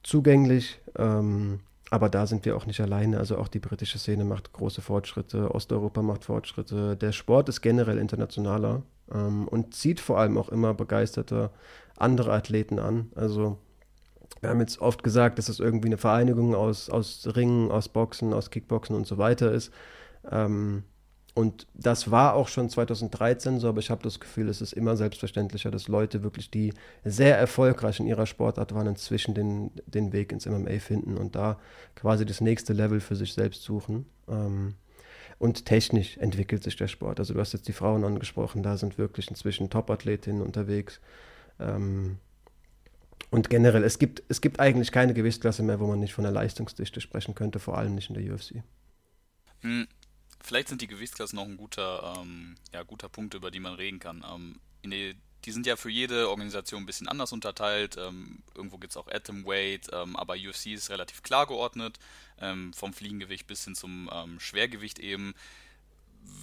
zugänglich, 0.04 0.78
ähm, 0.96 1.60
aber 1.90 2.08
da 2.08 2.26
sind 2.26 2.44
wir 2.44 2.56
auch 2.56 2.66
nicht 2.66 2.80
alleine. 2.80 3.18
Also 3.18 3.36
auch 3.36 3.48
die 3.48 3.58
britische 3.58 3.98
Szene 3.98 4.24
macht 4.24 4.52
große 4.52 4.80
Fortschritte, 4.80 5.52
Osteuropa 5.52 6.02
macht 6.02 6.24
Fortschritte. 6.24 6.96
Der 6.96 7.12
Sport 7.12 7.48
ist 7.48 7.62
generell 7.62 7.98
internationaler 7.98 8.82
ähm, 9.12 9.48
und 9.48 9.74
zieht 9.74 9.98
vor 9.98 10.18
allem 10.20 10.38
auch 10.38 10.50
immer 10.50 10.72
begeisterte 10.72 11.50
andere 11.96 12.32
Athleten 12.32 12.78
an. 12.78 13.10
Also 13.16 13.58
wir 14.40 14.50
haben 14.50 14.60
jetzt 14.60 14.80
oft 14.80 15.02
gesagt, 15.02 15.38
dass 15.38 15.48
es 15.48 15.58
irgendwie 15.58 15.88
eine 15.88 15.98
Vereinigung 15.98 16.54
aus, 16.54 16.90
aus 16.90 17.28
Ringen, 17.34 17.72
aus 17.72 17.88
Boxen, 17.88 18.32
aus 18.32 18.50
Kickboxen 18.50 18.94
und 18.94 19.06
so 19.06 19.18
weiter 19.18 19.50
ist. 19.50 19.72
Ähm, 20.30 20.84
und 21.34 21.66
das 21.74 22.12
war 22.12 22.34
auch 22.34 22.46
schon 22.46 22.70
2013 22.70 23.58
so, 23.58 23.68
aber 23.68 23.80
ich 23.80 23.90
habe 23.90 24.02
das 24.04 24.20
Gefühl, 24.20 24.48
es 24.48 24.60
ist 24.60 24.72
immer 24.72 24.96
selbstverständlicher, 24.96 25.72
dass 25.72 25.88
Leute 25.88 26.22
wirklich, 26.22 26.48
die 26.48 26.72
sehr 27.04 27.36
erfolgreich 27.36 27.98
in 27.98 28.06
ihrer 28.06 28.26
Sportart 28.26 28.72
waren, 28.72 28.86
inzwischen 28.86 29.34
den, 29.34 29.72
den 29.86 30.12
Weg 30.12 30.30
ins 30.30 30.46
MMA 30.46 30.78
finden 30.78 31.16
und 31.16 31.34
da 31.34 31.58
quasi 31.96 32.24
das 32.24 32.40
nächste 32.40 32.72
Level 32.72 33.00
für 33.00 33.16
sich 33.16 33.34
selbst 33.34 33.64
suchen. 33.64 34.06
Ähm, 34.28 34.74
und 35.38 35.66
technisch 35.66 36.16
entwickelt 36.18 36.62
sich 36.62 36.76
der 36.76 36.86
Sport. 36.86 37.18
Also 37.18 37.34
du 37.34 37.40
hast 37.40 37.52
jetzt 37.52 37.66
die 37.66 37.72
Frauen 37.72 38.04
angesprochen, 38.04 38.62
da 38.62 38.76
sind 38.76 38.96
wirklich 38.96 39.28
inzwischen 39.28 39.70
Top-Athletinnen 39.70 40.40
unterwegs. 40.40 41.00
Ähm, 41.58 42.18
und 43.30 43.50
generell, 43.50 43.82
es 43.82 43.98
gibt, 43.98 44.22
es 44.28 44.40
gibt 44.40 44.60
eigentlich 44.60 44.92
keine 44.92 45.14
Gewichtsklasse 45.14 45.64
mehr, 45.64 45.80
wo 45.80 45.88
man 45.88 45.98
nicht 45.98 46.14
von 46.14 46.22
der 46.22 46.32
Leistungsdichte 46.32 47.00
sprechen 47.00 47.34
könnte, 47.34 47.58
vor 47.58 47.76
allem 47.76 47.96
nicht 47.96 48.08
in 48.08 48.14
der 48.14 48.32
UFC. 48.32 48.62
Hm, 49.62 49.88
vielleicht 50.44 50.68
sind 50.68 50.82
die 50.82 50.86
Gewichtsklassen 50.86 51.36
noch 51.36 51.46
ein 51.46 51.56
guter, 51.56 52.16
ähm, 52.18 52.54
ja, 52.72 52.82
guter 52.82 53.08
Punkt, 53.08 53.34
über 53.34 53.50
die 53.50 53.60
man 53.60 53.74
reden 53.74 53.98
kann. 53.98 54.24
Ähm, 54.30 54.60
die, 54.84 55.16
die, 55.44 55.52
sind 55.52 55.66
ja 55.66 55.76
für 55.76 55.88
jede 55.88 56.28
Organisation 56.28 56.82
ein 56.82 56.86
bisschen 56.86 57.08
anders 57.08 57.32
unterteilt. 57.32 57.96
Ähm, 57.96 58.42
irgendwo 58.54 58.76
gibt 58.76 58.92
es 58.92 58.96
auch 58.96 59.08
Atomweight, 59.08 59.88
ähm, 59.92 60.16
aber 60.16 60.34
UFC 60.34 60.66
ist 60.66 60.90
relativ 60.90 61.22
klar 61.22 61.46
geordnet, 61.46 61.98
ähm, 62.38 62.72
vom 62.74 62.92
Fliegengewicht 62.92 63.46
bis 63.46 63.64
hin 63.64 63.74
zum 63.74 64.10
ähm, 64.12 64.38
Schwergewicht 64.38 64.98
eben. 64.98 65.34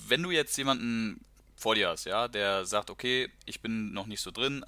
Wenn 0.07 0.23
du 0.23 0.31
jetzt 0.31 0.57
jemanden 0.57 1.23
vor 1.55 1.75
dir 1.75 1.89
hast, 1.89 2.05
ja, 2.05 2.27
der 2.27 2.65
sagt, 2.65 2.89
okay, 2.89 3.29
ich 3.45 3.61
bin 3.61 3.93
noch 3.93 4.07
nicht 4.07 4.21
so 4.21 4.31
drin, 4.31 4.63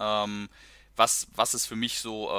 was, 0.95 1.27
was 1.35 1.53
ist 1.55 1.65
für 1.65 1.75
mich 1.75 1.99
so 1.99 2.31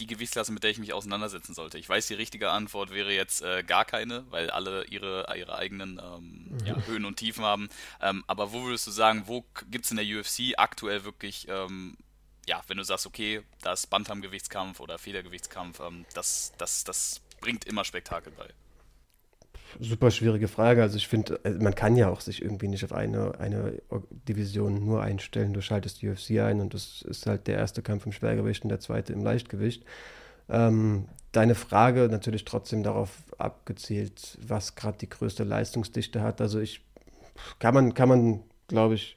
die 0.00 0.06
Gewichtsklasse, 0.06 0.52
mit 0.52 0.62
der 0.62 0.70
ich 0.70 0.78
mich 0.78 0.92
auseinandersetzen 0.92 1.54
sollte. 1.54 1.78
Ich 1.78 1.88
weiß, 1.88 2.06
die 2.06 2.14
richtige 2.14 2.50
Antwort 2.50 2.90
wäre 2.90 3.12
jetzt 3.12 3.42
äh, 3.42 3.62
gar 3.62 3.84
keine, 3.84 4.24
weil 4.30 4.50
alle 4.50 4.84
ihre, 4.86 5.26
ihre 5.36 5.56
eigenen 5.56 6.00
ähm, 6.02 6.58
ja, 6.64 6.76
Höhen 6.86 7.04
und 7.04 7.16
Tiefen 7.16 7.44
haben. 7.44 7.68
Ähm, 8.00 8.24
aber 8.26 8.52
wo 8.52 8.64
würdest 8.64 8.86
du 8.86 8.90
sagen, 8.90 9.24
wo 9.26 9.44
gibt 9.70 9.84
es 9.84 9.90
in 9.90 9.96
der 9.96 10.06
UFC 10.06 10.58
aktuell 10.58 11.04
wirklich, 11.04 11.48
ähm, 11.48 11.96
ja, 12.46 12.60
wenn 12.66 12.76
du 12.76 12.84
sagst, 12.84 13.06
okay, 13.06 13.42
das 13.62 13.86
Bantam-Gewichtskampf 13.86 14.80
oder 14.80 14.98
Federgewichtskampf, 14.98 15.80
ähm, 15.80 16.04
das, 16.14 16.52
das, 16.58 16.84
das 16.84 17.22
bringt 17.40 17.64
immer 17.64 17.84
Spektakel 17.84 18.32
bei? 18.32 18.48
Super 19.78 20.10
schwierige 20.10 20.48
Frage. 20.48 20.82
Also 20.82 20.96
ich 20.96 21.08
finde, 21.08 21.40
äh, 21.44 21.50
man 21.50 21.74
kann 21.74 21.96
ja 21.96 22.08
auch 22.08 22.20
sich 22.20 22.42
irgendwie 22.42 22.68
nicht 22.68 22.84
auf 22.84 22.92
eine, 22.92 23.38
eine 23.38 23.74
Division 24.28 24.84
nur 24.84 25.02
einstellen. 25.02 25.52
Du 25.52 25.60
schaltest 25.60 26.02
die 26.02 26.08
UFC 26.08 26.38
ein 26.40 26.60
und 26.60 26.74
das 26.74 27.02
ist 27.02 27.26
halt 27.26 27.46
der 27.46 27.56
erste 27.56 27.82
Kampf 27.82 28.06
im 28.06 28.12
Schwergewicht 28.12 28.64
und 28.64 28.70
der 28.70 28.80
zweite 28.80 29.12
im 29.12 29.22
Leichtgewicht. 29.22 29.84
Ähm, 30.48 31.08
deine 31.32 31.54
Frage 31.54 32.08
natürlich 32.10 32.44
trotzdem 32.44 32.82
darauf 32.82 33.10
abgezielt, 33.38 34.38
was 34.46 34.76
gerade 34.76 34.98
die 34.98 35.10
größte 35.10 35.44
Leistungsdichte 35.44 36.22
hat. 36.22 36.40
Also 36.40 36.60
ich 36.60 36.82
kann 37.58 37.74
man, 37.74 37.94
kann 37.94 38.08
man, 38.08 38.42
glaube 38.68 38.94
ich, 38.94 39.16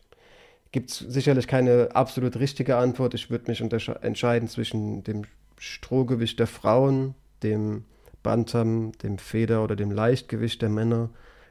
gibt 0.72 0.92
es 0.92 1.00
sicherlich 1.00 1.48
keine 1.48 1.90
absolut 1.96 2.38
richtige 2.38 2.78
Antwort. 2.78 3.14
Ich 3.14 3.30
würde 3.30 3.50
mich 3.50 3.62
entscheiden 3.62 4.48
zwischen 4.50 5.04
dem 5.04 5.24
Strohgewicht 5.58 6.40
der 6.40 6.48
Frauen, 6.48 7.16
dem 7.44 7.86
Bantam, 8.24 8.92
dem 9.00 9.18
Feder- 9.18 9.64
oder 9.64 9.76
dem 9.76 9.92
Leichtgewicht 9.92 10.62
der 10.62 10.70
Männer. 10.70 11.10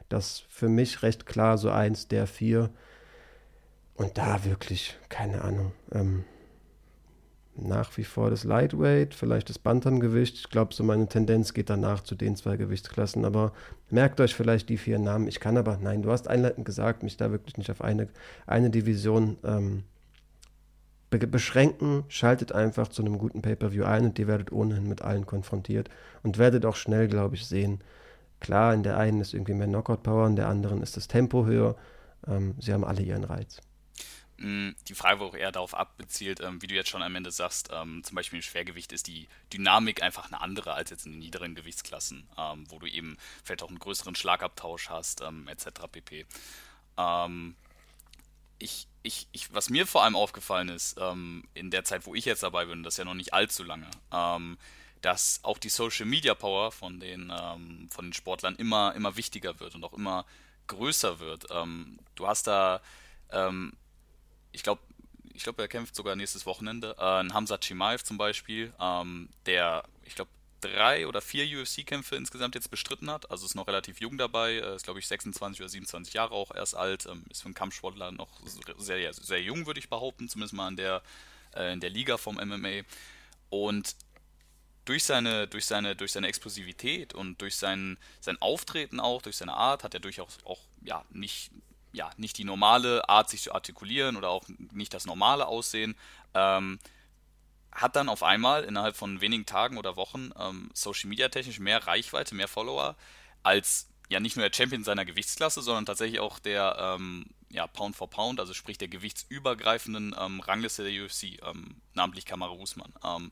Das 0.09 0.43
für 0.49 0.69
mich 0.69 1.03
recht 1.03 1.25
klar 1.25 1.57
so 1.57 1.69
eins 1.69 2.07
der 2.07 2.27
vier. 2.27 2.69
Und 3.95 4.17
da 4.17 4.45
wirklich, 4.45 4.97
keine 5.09 5.41
Ahnung, 5.41 5.73
ähm, 5.91 6.23
nach 7.55 7.97
wie 7.97 8.03
vor 8.03 8.29
das 8.29 8.43
Lightweight, 8.43 9.13
vielleicht 9.13 9.49
das 9.49 9.59
Bantamgewicht. 9.59 10.35
Ich 10.37 10.49
glaube, 10.49 10.73
so 10.73 10.83
meine 10.83 11.07
Tendenz 11.07 11.53
geht 11.53 11.69
danach 11.69 12.01
zu 12.01 12.15
den 12.15 12.35
zwei 12.35 12.57
Gewichtsklassen. 12.57 13.25
Aber 13.25 13.51
merkt 13.89 14.21
euch 14.21 14.33
vielleicht 14.33 14.69
die 14.69 14.77
vier 14.77 14.99
Namen. 14.99 15.27
Ich 15.27 15.39
kann 15.39 15.57
aber, 15.57 15.77
nein, 15.77 16.01
du 16.01 16.11
hast 16.11 16.27
einleitend 16.27 16.65
gesagt, 16.65 17.03
mich 17.03 17.17
da 17.17 17.31
wirklich 17.31 17.57
nicht 17.57 17.69
auf 17.69 17.81
eine, 17.81 18.07
eine 18.47 18.69
Division 18.69 19.37
ähm, 19.43 19.83
be 21.09 21.19
beschränken. 21.19 22.03
Schaltet 22.07 22.51
einfach 22.51 22.87
zu 22.87 23.01
einem 23.01 23.17
guten 23.17 23.41
Pay-Per-View 23.41 23.83
ein 23.83 24.05
und 24.05 24.19
ihr 24.19 24.27
werdet 24.27 24.51
ohnehin 24.51 24.87
mit 24.87 25.01
allen 25.01 25.25
konfrontiert 25.25 25.89
und 26.23 26.37
werdet 26.37 26.65
auch 26.65 26.75
schnell, 26.75 27.07
glaube 27.07 27.35
ich, 27.35 27.45
sehen. 27.45 27.81
Klar, 28.39 28.73
in 28.73 28.83
der 28.83 28.97
einen 28.97 29.21
ist 29.21 29.33
irgendwie 29.33 29.53
mehr 29.53 29.67
Knockout-Power, 29.67 30.27
in 30.27 30.35
der 30.35 30.47
anderen 30.47 30.81
ist 30.81 30.95
das 30.95 31.07
Tempo 31.07 31.45
höher. 31.45 31.75
Ähm, 32.27 32.55
sie 32.59 32.73
haben 32.73 32.85
alle 32.85 33.01
ihren 33.01 33.23
Reiz. 33.23 33.61
Mm, 34.37 34.69
die 34.87 34.95
Frage 34.95 35.19
war 35.19 35.27
auch 35.27 35.35
eher 35.35 35.51
darauf 35.51 35.73
abbezielt, 35.73 36.39
ähm, 36.39 36.61
wie 36.61 36.67
du 36.67 36.75
jetzt 36.75 36.89
schon 36.89 37.03
am 37.03 37.15
Ende 37.15 37.31
sagst, 37.31 37.69
ähm, 37.73 38.03
zum 38.05 38.15
Beispiel 38.15 38.39
im 38.39 38.43
Schwergewicht 38.43 38.93
ist 38.93 39.07
die 39.07 39.27
Dynamik 39.51 40.01
einfach 40.01 40.27
eine 40.27 40.39
andere 40.41 40.73
als 40.73 40.91
jetzt 40.91 41.05
in 41.05 41.13
den 41.13 41.19
niederen 41.19 41.55
Gewichtsklassen, 41.55 42.25
ähm, 42.37 42.65
wo 42.69 42.79
du 42.79 42.87
eben 42.87 43.17
vielleicht 43.43 43.63
auch 43.63 43.69
einen 43.69 43.79
größeren 43.79 44.15
Schlagabtausch 44.15 44.89
hast, 44.89 45.21
ähm, 45.21 45.47
etc. 45.49 45.87
pp. 45.91 46.25
Ähm, 48.59 48.65
ich, 48.65 48.87
ich, 49.03 49.27
ich, 49.31 49.53
was 49.53 49.69
mir 49.69 49.87
vor 49.87 50.03
allem 50.03 50.15
aufgefallen 50.15 50.69
ist, 50.69 50.97
ähm, 50.99 51.43
in 51.53 51.71
der 51.71 51.83
Zeit, 51.85 52.05
wo 52.05 52.15
ich 52.15 52.25
jetzt 52.25 52.43
dabei 52.43 52.65
bin, 52.65 52.83
das 52.83 52.95
ist 52.95 52.97
ja 52.97 53.05
noch 53.05 53.13
nicht 53.13 53.33
allzu 53.33 53.63
lange, 53.63 53.89
dass 55.01 55.39
auch 55.43 55.57
die 55.57 55.69
Social 55.69 56.05
Media 56.05 56.35
Power 56.35 56.73
von 56.73 56.99
den, 56.99 57.31
von 57.89 58.07
den 58.07 58.13
Sportlern 58.13 58.57
immer, 58.57 58.93
immer 58.95 59.15
wichtiger 59.15 59.61
wird 59.61 59.75
und 59.75 59.83
auch 59.85 59.93
immer 59.93 60.25
größer 60.67 61.19
wird. 61.19 61.45
du 61.45 62.27
hast 62.27 62.47
da 62.47 62.81
ich 64.51 64.63
glaube, 64.63 64.81
ich 65.33 65.43
glaube, 65.43 65.61
er 65.61 65.67
kämpft 65.67 65.95
sogar 65.95 66.15
nächstes 66.15 66.45
Wochenende. 66.45 66.95
Äh, 66.97 67.21
ein 67.21 67.33
Hamza 67.33 67.57
Chimaev 67.57 68.03
zum 68.03 68.17
Beispiel, 68.17 68.73
ähm, 68.79 69.29
der, 69.45 69.83
ich 70.03 70.15
glaube, 70.15 70.31
drei 70.61 71.07
oder 71.07 71.21
vier 71.21 71.45
UFC-Kämpfe 71.59 72.15
insgesamt 72.15 72.55
jetzt 72.55 72.71
bestritten 72.71 73.09
hat. 73.09 73.29
Also 73.31 73.45
ist 73.45 73.55
noch 73.55 73.67
relativ 73.67 73.99
jung 73.99 74.17
dabei, 74.17 74.53
äh, 74.53 74.75
ist 74.75 74.83
glaube 74.83 74.99
ich 74.99 75.07
26 75.07 75.61
oder 75.61 75.69
27 75.69 76.13
Jahre 76.13 76.33
auch 76.33 76.53
erst 76.53 76.75
alt, 76.75 77.05
ähm, 77.05 77.23
ist 77.29 77.41
für 77.41 77.45
einen 77.45 77.53
Kampfsportler 77.53 78.11
noch 78.11 78.29
sehr, 78.77 79.13
sehr 79.13 79.41
jung, 79.41 79.65
würde 79.65 79.79
ich 79.79 79.89
behaupten, 79.89 80.29
zumindest 80.29 80.53
mal 80.53 80.67
in 80.69 80.75
der, 80.75 81.01
äh, 81.55 81.73
in 81.73 81.79
der 81.79 81.89
Liga 81.89 82.17
vom 82.17 82.35
MMA. 82.35 82.81
Und 83.49 83.95
durch 84.85 85.03
seine, 85.03 85.47
durch 85.47 85.65
seine, 85.65 85.95
durch 85.95 86.11
seine 86.11 86.27
Explosivität 86.27 87.13
und 87.13 87.41
durch 87.41 87.55
sein, 87.57 87.97
sein 88.19 88.41
Auftreten 88.41 88.99
auch, 88.99 89.21
durch 89.21 89.37
seine 89.37 89.53
Art, 89.53 89.83
hat 89.83 89.93
er 89.93 89.99
durchaus 89.99 90.37
auch, 90.45 90.61
ja, 90.81 91.05
nicht, 91.11 91.51
ja, 91.93 92.09
nicht 92.17 92.37
die 92.37 92.43
normale 92.43 93.07
Art, 93.07 93.29
sich 93.29 93.43
zu 93.43 93.53
artikulieren 93.53 94.17
oder 94.17 94.29
auch 94.29 94.45
nicht 94.71 94.93
das 94.93 95.05
normale 95.05 95.47
Aussehen, 95.47 95.95
ähm, 96.33 96.79
hat 97.71 97.95
dann 97.95 98.09
auf 98.09 98.23
einmal 98.23 98.63
innerhalb 98.63 98.95
von 98.95 99.21
wenigen 99.21 99.45
Tagen 99.45 99.77
oder 99.77 99.95
Wochen 99.95 100.31
ähm, 100.39 100.69
Social 100.73 101.09
Media 101.09 101.29
technisch 101.29 101.59
mehr 101.59 101.85
Reichweite, 101.85 102.35
mehr 102.35 102.47
Follower 102.47 102.95
als 103.43 103.87
ja 104.09 104.19
nicht 104.19 104.35
nur 104.35 104.47
der 104.47 104.55
Champion 104.55 104.83
seiner 104.83 105.05
Gewichtsklasse, 105.05 105.61
sondern 105.61 105.85
tatsächlich 105.85 106.19
auch 106.19 106.39
der 106.39 106.75
ähm, 106.79 107.27
ja, 107.49 107.67
Pound 107.67 107.95
for 107.95 108.09
Pound, 108.09 108.39
also 108.39 108.53
sprich 108.53 108.77
der 108.77 108.87
gewichtsübergreifenden 108.87 110.15
ähm, 110.19 110.39
Rangliste 110.39 110.83
der 110.83 111.03
UFC, 111.03 111.41
ähm, 111.43 111.75
namentlich 111.93 112.25
Kamara 112.25 112.51
Usman. 112.51 112.93
Ähm, 113.03 113.31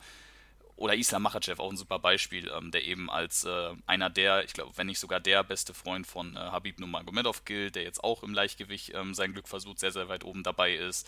oder 0.75 0.95
Islam 0.95 1.23
Makhachev, 1.23 1.59
auch 1.59 1.71
ein 1.71 1.77
super 1.77 1.97
Beispiel, 1.97 2.51
ähm, 2.55 2.69
der 2.69 2.85
eben 2.85 3.09
als 3.09 3.45
äh, 3.45 3.73
einer 3.87 4.11
der, 4.11 4.43
ich 4.43 4.53
glaube, 4.53 4.73
wenn 4.75 4.85
nicht 4.85 4.99
sogar 4.99 5.19
der 5.19 5.43
beste 5.43 5.73
Freund 5.73 6.05
von 6.05 6.35
äh, 6.35 6.39
Habib 6.39 6.79
Nurmagomedov 6.79 7.45
gilt, 7.45 7.75
der 7.75 7.81
jetzt 7.81 8.03
auch 8.03 8.21
im 8.21 8.35
Leichtgewicht 8.35 8.93
sein 9.11 9.33
Glück 9.33 9.47
versucht, 9.47 9.79
sehr, 9.79 9.91
sehr 9.91 10.07
weit 10.07 10.23
oben 10.23 10.43
dabei 10.43 10.75
ist. 10.75 11.07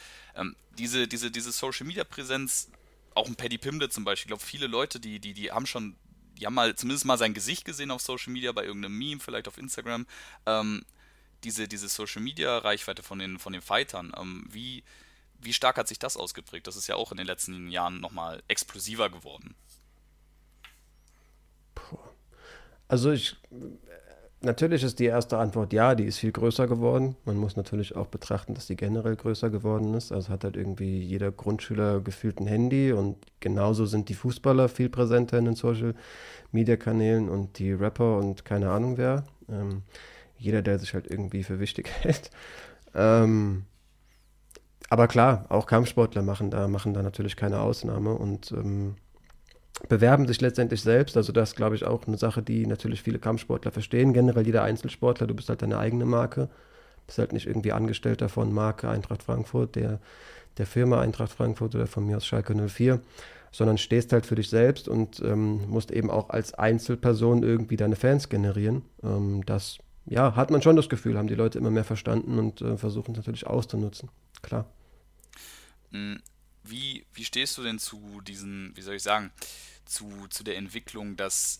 Diese, 0.78 1.08
diese, 1.08 1.30
diese 1.30 1.52
Social-Media-Präsenz, 1.52 2.72
auch 3.20 3.28
ein 3.28 3.36
Paddy 3.36 3.58
Pimble 3.58 3.90
zum 3.90 4.04
Beispiel, 4.04 4.26
ich 4.26 4.30
glaube, 4.30 4.44
viele 4.44 4.68
Leute, 4.68 5.00
die, 5.00 5.20
die, 5.20 5.34
die 5.34 5.52
haben 5.52 5.66
schon, 5.66 5.96
die 6.38 6.46
haben 6.46 6.54
mal 6.54 6.76
zumindest 6.76 7.06
mal 7.06 7.18
sein 7.18 7.34
Gesicht 7.34 7.66
gesehen 7.66 7.92
auf 7.92 8.02
Social 8.02 8.34
Media, 8.34 8.52
bei 8.52 8.64
irgendeinem 8.64 8.98
Meme, 8.98 9.20
vielleicht 9.20 9.48
auf 9.48 9.58
Instagram. 9.58 10.08
Ähm, 10.46 10.86
diese, 11.44 11.68
diese 11.70 11.88
Social-Media-Reichweite 11.88 13.02
von 13.02 13.20
den, 13.20 13.40
von 13.40 13.54
den 13.54 13.62
Fightern, 13.62 14.12
ähm, 14.18 14.46
wie 14.50 14.84
wie 15.42 15.54
stark 15.54 15.78
hat 15.78 15.88
sich 15.88 16.00
das 16.00 16.18
ausgeprägt? 16.18 16.68
Das 16.68 16.76
ist 16.76 16.88
ja 16.88 16.96
auch 16.96 17.12
in 17.12 17.18
den 17.18 17.28
letzten 17.28 17.70
Jahren 17.70 18.00
nochmal 18.00 18.44
explosiver 18.48 19.10
geworden. 19.10 19.56
Also 22.88 23.12
ich, 23.12 23.38
natürlich 24.42 24.84
ist 24.84 25.00
die 25.00 25.06
erste 25.06 25.38
Antwort 25.38 25.74
ja, 25.74 25.96
die 25.96 26.06
ist 26.06 26.20
viel 26.20 26.32
größer 26.32 26.68
geworden. 26.68 27.16
Man 27.26 27.38
muss 27.38 27.56
natürlich 27.56 27.96
auch 27.96 28.08
betrachten, 28.08 28.54
dass 28.54 28.68
die 28.68 28.76
generell 28.76 29.16
größer 29.16 29.50
geworden 29.50 29.94
ist. 29.94 30.12
Also 30.12 30.30
hat 30.30 30.44
halt 30.44 30.56
irgendwie 30.56 31.00
jeder 31.02 31.32
Grundschüler 31.32 32.00
gefühlt 32.02 32.40
ein 32.40 32.48
Handy 32.48 32.92
und 32.92 33.18
genauso 33.40 33.86
sind 33.86 34.10
die 34.10 34.14
Fußballer 34.14 34.70
viel 34.70 34.90
präsenter 34.90 35.38
in 35.38 35.46
den 35.46 35.56
Social 35.56 35.96
Media 36.52 36.78
Kanälen 36.78 37.30
und 37.30 37.60
die 37.60 37.74
Rapper 37.74 38.18
und 38.18 38.46
keine 38.46 38.72
Ahnung 38.72 38.98
wer. 38.98 39.24
Ähm, 39.50 39.84
jeder, 40.38 40.62
der 40.62 40.80
sich 40.80 40.94
halt 40.94 41.08
irgendwie 41.08 41.44
für 41.44 41.60
wichtig 41.60 41.90
hält. 42.02 42.32
Ähm, 42.96 43.66
aber 44.90 45.08
klar, 45.08 45.46
auch 45.50 45.68
Kampfsportler 45.68 46.24
machen 46.24 46.50
da, 46.50 46.68
machen 46.68 46.94
da 46.94 47.04
natürlich 47.04 47.36
keine 47.36 47.60
Ausnahme 47.60 48.14
und 48.14 48.52
ähm, 48.52 48.96
bewerben 49.88 50.28
sich 50.28 50.42
letztendlich 50.42 50.82
selbst. 50.82 51.16
Also 51.16 51.32
das 51.32 51.56
glaube 51.56 51.76
ich 51.76 51.86
auch 51.86 52.06
eine 52.08 52.18
Sache, 52.18 52.42
die 52.42 52.66
natürlich 52.66 53.02
viele 53.02 53.20
Kampfsportler 53.20 53.72
verstehen. 53.72 54.14
Generell 54.14 54.46
jeder 54.46 54.64
Einzelsportler, 54.64 55.28
du 55.28 55.34
bist 55.34 55.50
halt 55.50 55.62
deine 55.62 55.78
eigene 55.78 56.06
Marke. 56.06 56.50
Bist 57.08 57.20
halt 57.20 57.34
nicht 57.34 57.48
irgendwie 57.48 57.72
Angestellter 57.72 58.30
von 58.30 58.54
Marke 58.54 58.90
Eintracht 58.90 59.24
Frankfurt, 59.24 59.76
der, 59.76 60.00
der 60.58 60.66
Firma 60.66 61.02
Eintracht 61.02 61.32
Frankfurt 61.32 61.76
oder 61.76 61.88
von 61.88 62.06
mir 62.06 62.18
aus 62.18 62.26
Schalke 62.26 62.54
04, 62.54 63.00
sondern 63.52 63.78
stehst 63.78 64.14
halt 64.14 64.26
für 64.26 64.36
dich 64.36 64.50
selbst 64.50 64.88
und 64.88 65.20
ähm, 65.22 65.68
musst 65.70 65.92
eben 65.92 66.12
auch 66.12 66.30
als 66.30 66.54
Einzelperson 66.54 67.42
irgendwie 67.44 67.78
deine 67.78 67.96
Fans 67.96 68.30
generieren. 68.30 68.84
Ähm, 69.04 69.44
das 69.46 69.80
ja, 70.06 70.36
hat 70.36 70.50
man 70.52 70.62
schon 70.62 70.76
das 70.76 70.90
Gefühl, 70.90 71.18
haben 71.18 71.28
die 71.28 71.36
Leute 71.36 71.60
immer 71.60 71.72
mehr 71.72 71.84
verstanden 71.84 72.40
und 72.40 72.62
äh, 72.62 72.78
versuchen 72.78 73.12
es 73.12 73.18
natürlich 73.18 73.48
auszunutzen. 73.48 74.10
Klar. 74.42 74.66
Hm, 75.92 76.20
wie, 76.70 77.06
wie 77.14 77.26
stehst 77.26 77.58
du 77.58 77.64
denn 77.64 77.80
zu 77.80 78.22
diesen, 78.22 78.76
wie 78.76 78.82
soll 78.82 78.96
ich 78.96 79.04
sagen, 79.04 79.32
zu, 79.86 80.28
zu 80.30 80.44
der 80.44 80.58
Entwicklung, 80.58 81.16
dass, 81.18 81.60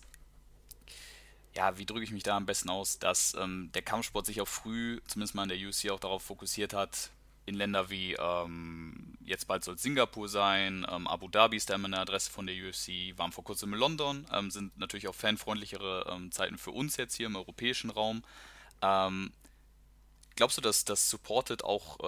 ja, 1.54 1.76
wie 1.78 1.86
drücke 1.86 2.04
ich 2.04 2.12
mich 2.12 2.22
da 2.22 2.36
am 2.36 2.46
besten 2.46 2.70
aus, 2.70 2.98
dass 2.98 3.34
ähm, 3.34 3.70
der 3.74 3.82
Kampfsport 3.82 4.26
sich 4.26 4.40
auch 4.40 4.48
früh, 4.48 5.00
zumindest 5.06 5.34
mal 5.34 5.42
in 5.44 5.48
der 5.48 5.68
UFC, 5.68 5.90
auch 5.90 6.00
darauf 6.00 6.22
fokussiert 6.22 6.72
hat, 6.72 7.10
in 7.46 7.54
Länder 7.56 7.90
wie, 7.90 8.14
ähm, 8.14 9.16
jetzt 9.24 9.48
bald 9.48 9.64
soll 9.64 9.74
es 9.74 9.82
Singapur 9.82 10.28
sein, 10.28 10.86
ähm, 10.88 11.08
Abu 11.08 11.28
Dhabi 11.28 11.56
ist 11.56 11.70
da 11.70 11.74
immer 11.74 11.86
eine 11.86 11.98
Adresse 11.98 12.30
von 12.30 12.46
der 12.46 12.54
UFC, 12.54 13.18
waren 13.18 13.32
vor 13.32 13.44
kurzem 13.44 13.72
in 13.72 13.78
London, 13.78 14.26
ähm, 14.32 14.50
sind 14.50 14.76
natürlich 14.78 15.08
auch 15.08 15.14
fanfreundlichere 15.14 16.06
ähm, 16.10 16.30
Zeiten 16.30 16.58
für 16.58 16.70
uns 16.70 16.96
jetzt 16.96 17.16
hier 17.16 17.26
im 17.26 17.36
europäischen 17.36 17.90
Raum. 17.90 18.22
Ähm, 18.82 19.32
glaubst 20.36 20.58
du, 20.58 20.62
dass 20.62 20.84
das 20.84 21.10
supportet 21.10 21.64
auch 21.64 21.98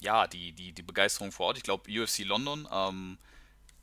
ja, 0.00 0.26
die, 0.26 0.52
die, 0.52 0.72
die 0.72 0.82
Begeisterung 0.82 1.32
vor 1.32 1.46
Ort. 1.46 1.58
Ich 1.58 1.62
glaube, 1.62 1.90
UFC 1.90 2.20
London, 2.20 2.68
ähm, 2.70 3.18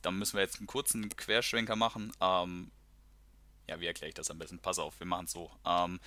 da 0.02 0.10
müssen 0.10 0.34
wir 0.34 0.42
jetzt 0.42 0.58
einen 0.58 0.66
kurzen 0.66 1.08
Querschwenker 1.08 1.76
machen. 1.76 2.12
Ähm, 2.20 2.70
ja, 3.68 3.80
wie 3.80 3.86
erkläre 3.86 4.08
ich 4.08 4.14
das 4.14 4.30
am 4.30 4.38
besten? 4.38 4.58
Pass 4.58 4.78
auf, 4.78 4.98
wir 5.00 5.06
machen 5.06 5.24
es 5.24 5.32
so. 5.32 5.50
Ähm, 5.64 5.98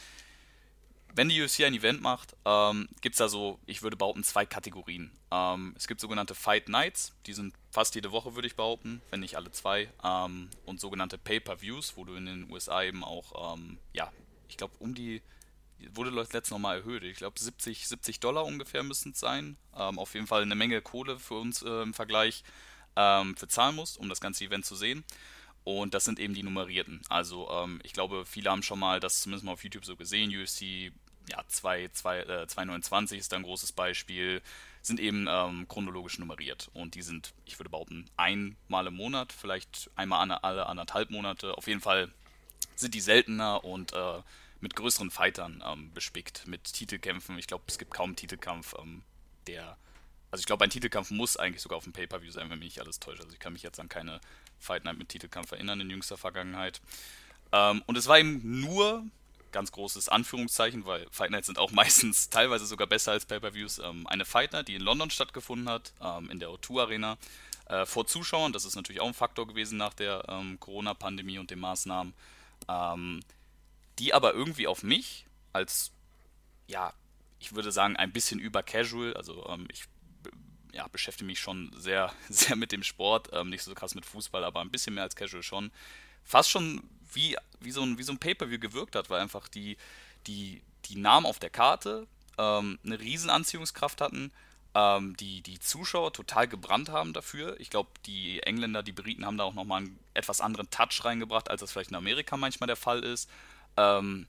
wenn 1.14 1.30
die 1.30 1.42
UFC 1.42 1.62
ein 1.62 1.74
Event 1.74 2.02
macht, 2.02 2.36
ähm, 2.46 2.88
gibt 3.02 3.16
es 3.16 3.20
da 3.20 3.28
so, 3.28 3.60
ich 3.66 3.82
würde 3.82 3.98
behaupten, 3.98 4.24
zwei 4.24 4.46
Kategorien. 4.46 5.12
Ähm, 5.32 5.74
es 5.76 5.88
gibt 5.88 6.00
sogenannte 6.00 6.36
Fight 6.36 6.70
Nights, 6.70 7.14
die 7.26 7.34
sind 7.34 7.56
fast 7.72 7.96
jede 7.96 8.12
Woche, 8.12 8.36
würde 8.36 8.48
ich 8.48 8.56
behaupten, 8.56 9.02
wenn 9.10 9.22
nicht 9.22 9.36
alle 9.36 9.52
zwei. 9.52 9.90
Ähm, 10.04 10.50
und 10.66 10.80
sogenannte 10.80 11.18
Pay-Per-Views, 11.18 11.98
wo 11.98 12.06
du 12.06 12.14
in 12.14 12.26
den 12.26 12.52
USA 12.52 12.84
eben 12.84 13.04
auch, 13.04 13.56
ähm, 13.56 13.80
ja, 13.94 14.12
ich 14.48 14.58
glaube, 14.58 14.76
um 14.80 14.94
die 14.94 15.22
wurde 15.94 16.10
letztens 16.10 16.52
nochmal 16.52 16.80
erhöht. 16.80 17.04
Ich 17.04 17.18
glaube 17.18 17.40
70, 17.40 17.88
70 17.88 18.20
Dollar 18.20 18.46
ungefähr 18.46 18.84
müssen 18.84 19.12
es 19.12 19.20
sein. 19.20 19.58
Ähm, 19.76 20.00
auf 20.00 20.14
jeden 20.14 20.28
Fall 20.28 20.42
eine 20.42 20.56
Menge 20.56 20.82
Kohle 20.82 21.20
für 21.20 21.36
uns 21.36 21.62
äh, 21.62 21.82
im 21.82 21.94
Vergleich 21.94 22.44
ähm, 22.96 23.36
für 23.38 23.48
zahlen 23.48 23.76
musst, 23.76 23.98
um 23.98 24.10
das 24.10 24.22
ganze 24.22 24.46
Event 24.46 24.66
zu 24.66 24.76
sehen. 24.76 25.04
Und 25.64 25.94
das 25.94 26.06
sind 26.06 26.20
eben 26.20 26.34
die 26.34 26.44
nummerierten. 26.44 27.02
Also 27.10 27.50
ähm, 27.50 27.80
ich 27.84 27.94
glaube, 27.94 28.26
viele 28.26 28.50
haben 28.50 28.64
schon 28.64 28.80
mal 28.80 29.00
das 29.00 29.22
zumindest 29.22 29.46
mal 29.46 29.52
auf 29.52 29.64
YouTube 29.64 29.86
so 29.86 29.96
gesehen. 29.96 30.30
UFC 30.30 30.94
ja, 31.30 31.44
2, 31.46 31.90
2, 31.90 32.20
äh, 32.20 32.48
229 32.48 33.20
ist 33.20 33.32
da 33.32 33.36
ein 33.36 33.44
großes 33.44 33.74
Beispiel. 33.74 34.42
Sind 34.82 35.00
eben 35.00 35.28
ähm, 35.30 35.68
chronologisch 35.68 36.20
nummeriert. 36.20 36.70
Und 36.74 36.96
die 36.96 37.02
sind, 37.02 37.34
ich 37.46 37.60
würde 37.60 37.70
behaupten, 37.70 38.10
einmal 38.16 38.88
im 38.88 38.96
Monat, 38.96 39.34
vielleicht 39.34 39.92
einmal 39.96 40.32
alle 40.42 40.66
anderthalb 40.68 41.10
Monate. 41.10 41.58
Auf 41.58 41.68
jeden 41.68 41.82
Fall 41.82 42.10
sind 42.76 42.94
die 42.94 43.02
seltener 43.02 43.66
und 43.66 43.92
äh, 43.92 44.22
mit 44.62 44.76
größeren 44.76 45.12
Fightern 45.12 45.64
ähm, 45.66 45.92
bespickt, 45.94 46.48
mit 46.48 46.64
Titelkämpfen. 46.64 47.38
Ich 47.38 47.48
glaube, 47.48 47.64
es 47.68 47.78
gibt 47.78 47.94
kaum 47.94 48.10
einen 48.10 48.16
Titelkampf, 48.16 48.76
ähm, 48.80 49.04
der. 49.48 49.78
Also 50.30 50.42
ich 50.42 50.46
glaube, 50.46 50.64
ein 50.66 50.70
Titelkampf 50.70 51.10
muss 51.10 51.38
eigentlich 51.38 51.62
sogar 51.62 51.78
auf 51.78 51.86
dem 51.86 51.94
Pay-Per-View 51.94 52.32
sein, 52.32 52.50
wenn 52.50 52.60
mich 52.60 52.76
nicht 52.76 52.82
alles 52.82 53.00
täuscht. 53.00 53.22
Also 53.22 53.32
ich 53.32 53.40
kann 53.40 53.54
mich 53.54 53.64
jetzt 53.64 53.80
an 53.80 53.88
keine 53.88 54.20
Fight 54.60 54.84
Night 54.84 54.98
mit 54.98 55.08
Titelkampf 55.10 55.54
erinnern 55.54 55.80
in 55.80 55.90
jüngster 55.90 56.18
Vergangenheit. 56.18 56.82
Ähm, 57.54 57.82
und 57.86 57.98
es 57.98 58.08
war 58.08 58.20
eben 58.20 58.60
nur, 58.60 59.06
ganz 59.52 59.72
großes 59.72 60.10
Anführungszeichen, 60.10 60.86
weil 60.86 61.08
Fight 61.12 61.32
Nights 61.32 61.48
sind 61.48 61.58
auch 61.60 61.72
meistens 61.82 62.30
teilweise 62.30 62.66
sogar 62.66 62.88
besser 62.88 63.14
als 63.14 63.26
Pay-Per-Views, 63.26 63.80
ähm, 63.80 64.06
eine 64.08 64.26
Fight 64.26 64.54
Night, 64.54 64.68
die 64.68 64.76
in 64.76 64.82
London 64.82 65.10
stattgefunden 65.10 65.70
hat, 65.70 65.94
ähm, 66.02 66.30
in 66.30 66.40
der 66.40 66.50
O2 66.50 66.82
Arena. 66.82 67.18
äh, 67.70 67.86
vor 67.86 68.08
Zuschauern. 68.08 68.54
Das 68.54 68.66
ist 68.66 68.76
natürlich 68.76 69.02
auch 69.02 69.08
ein 69.08 69.14
Faktor 69.14 69.48
gewesen 69.48 69.78
nach 69.78 69.94
der 69.94 70.24
ähm, 70.30 70.60
Corona-Pandemie 70.60 71.40
und 71.40 71.52
den 71.52 71.60
Maßnahmen. 71.60 72.14
Ähm, 72.70 73.20
die 74.00 74.14
aber 74.14 74.34
irgendwie 74.34 74.68
auf 74.68 74.84
mich 74.84 75.26
als, 75.54 75.92
ja, 76.68 76.94
ich 77.40 77.54
würde 77.54 77.72
sagen, 77.72 77.96
ein 77.96 78.12
bisschen 78.12 78.40
über 78.40 78.64
casual, 78.64 79.14
also 79.16 79.48
ähm, 79.50 79.68
ich 79.72 79.86
ja, 80.74 80.88
beschäftige 80.88 81.26
mich 81.26 81.40
schon 81.40 81.72
sehr, 81.76 82.14
sehr 82.30 82.56
mit 82.56 82.72
dem 82.72 82.84
Sport, 82.84 83.30
ähm, 83.34 83.50
nicht 83.50 83.64
so 83.64 83.74
krass 83.74 83.96
mit 83.96 84.06
Fußball, 84.06 84.44
aber 84.44 84.62
ein 84.62 84.72
bisschen 84.72 84.94
mehr 84.94 85.04
als 85.04 85.16
casual 85.16 85.44
schon. 85.44 85.72
Fast 86.24 86.50
schon 86.50 86.84
wie, 87.14 87.36
wie 87.60 87.72
so 87.72 87.82
ein, 87.82 88.02
so 88.02 88.12
ein 88.12 88.20
Pay-Per-View 88.20 88.60
gewirkt 88.60 88.96
hat, 88.96 89.10
weil 89.10 89.22
einfach 89.22 89.48
die, 89.48 89.78
die, 90.28 90.62
die 90.86 90.98
Namen 90.98 91.26
auf 91.26 91.40
der 91.40 91.50
Karte 91.50 92.08
ähm, 92.38 92.80
eine 92.84 93.00
riesen 93.00 93.30
Anziehungskraft 93.30 94.02
hatten, 94.02 94.32
ähm, 94.76 95.16
die, 95.18 95.42
die 95.42 95.60
Zuschauer 95.60 96.14
total 96.14 96.48
gebrannt 96.48 96.90
haben 96.90 97.14
dafür. 97.14 97.60
Ich 97.60 97.70
glaube, 97.70 97.90
die 98.06 98.44
Engländer, 98.44 98.84
die 98.84 98.92
Briten 98.92 99.26
haben 99.26 99.38
da 99.38 99.46
auch 99.46 99.54
nochmal 99.54 99.82
einen 99.82 100.00
etwas 100.14 100.42
anderen 100.42 100.70
Touch 100.70 101.04
reingebracht, 101.04 101.50
als 101.50 101.62
das 101.62 101.72
vielleicht 101.72 101.90
in 101.90 101.96
Amerika 101.96 102.38
manchmal 102.38 102.68
der 102.68 102.76
Fall 102.76 103.04
ist. 103.04 103.30
Ähm, 103.78 104.28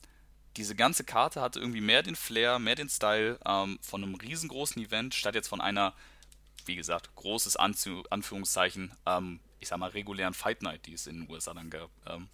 diese 0.57 0.74
ganze 0.74 1.05
Karte 1.05 1.40
hatte 1.40 1.61
irgendwie 1.61 1.80
mehr 1.80 2.03
den 2.03 2.16
Flair, 2.16 2.59
mehr 2.59 2.74
den 2.74 2.88
Style 2.88 3.38
ähm, 3.46 3.78
von 3.80 4.03
einem 4.03 4.14
riesengroßen 4.14 4.82
Event, 4.82 5.14
statt 5.14 5.34
jetzt 5.34 5.49
von 5.49 5.61
einer, 5.61 5.94
wie 6.66 6.76
gesagt, 6.76 7.14
großes 7.14 7.57
Anzu 7.57 8.05
Anführungszeichen, 8.11 8.92
ähm, 9.07 9.40
ich 9.61 9.68
sag 9.68 9.78
mal, 9.78 9.90
regulären 9.90 10.34
Fight 10.34 10.62
Night, 10.62 10.86
die 10.86 10.94
es 10.94 11.07
in 11.07 11.20
den 11.20 11.30
USA 11.30 11.55
dann 11.55 11.70
gab, 11.70 11.90
ähm, 12.07 12.28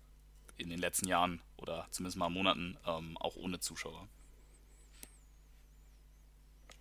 in 0.57 0.71
den 0.71 0.79
letzten 0.79 1.09
Jahren 1.09 1.41
oder 1.57 1.87
zumindest 1.91 2.17
mal 2.17 2.31
Monaten, 2.31 2.77
ähm, 2.87 3.17
auch 3.19 3.37
ohne 3.37 3.61
Zuschauer. 3.61 4.09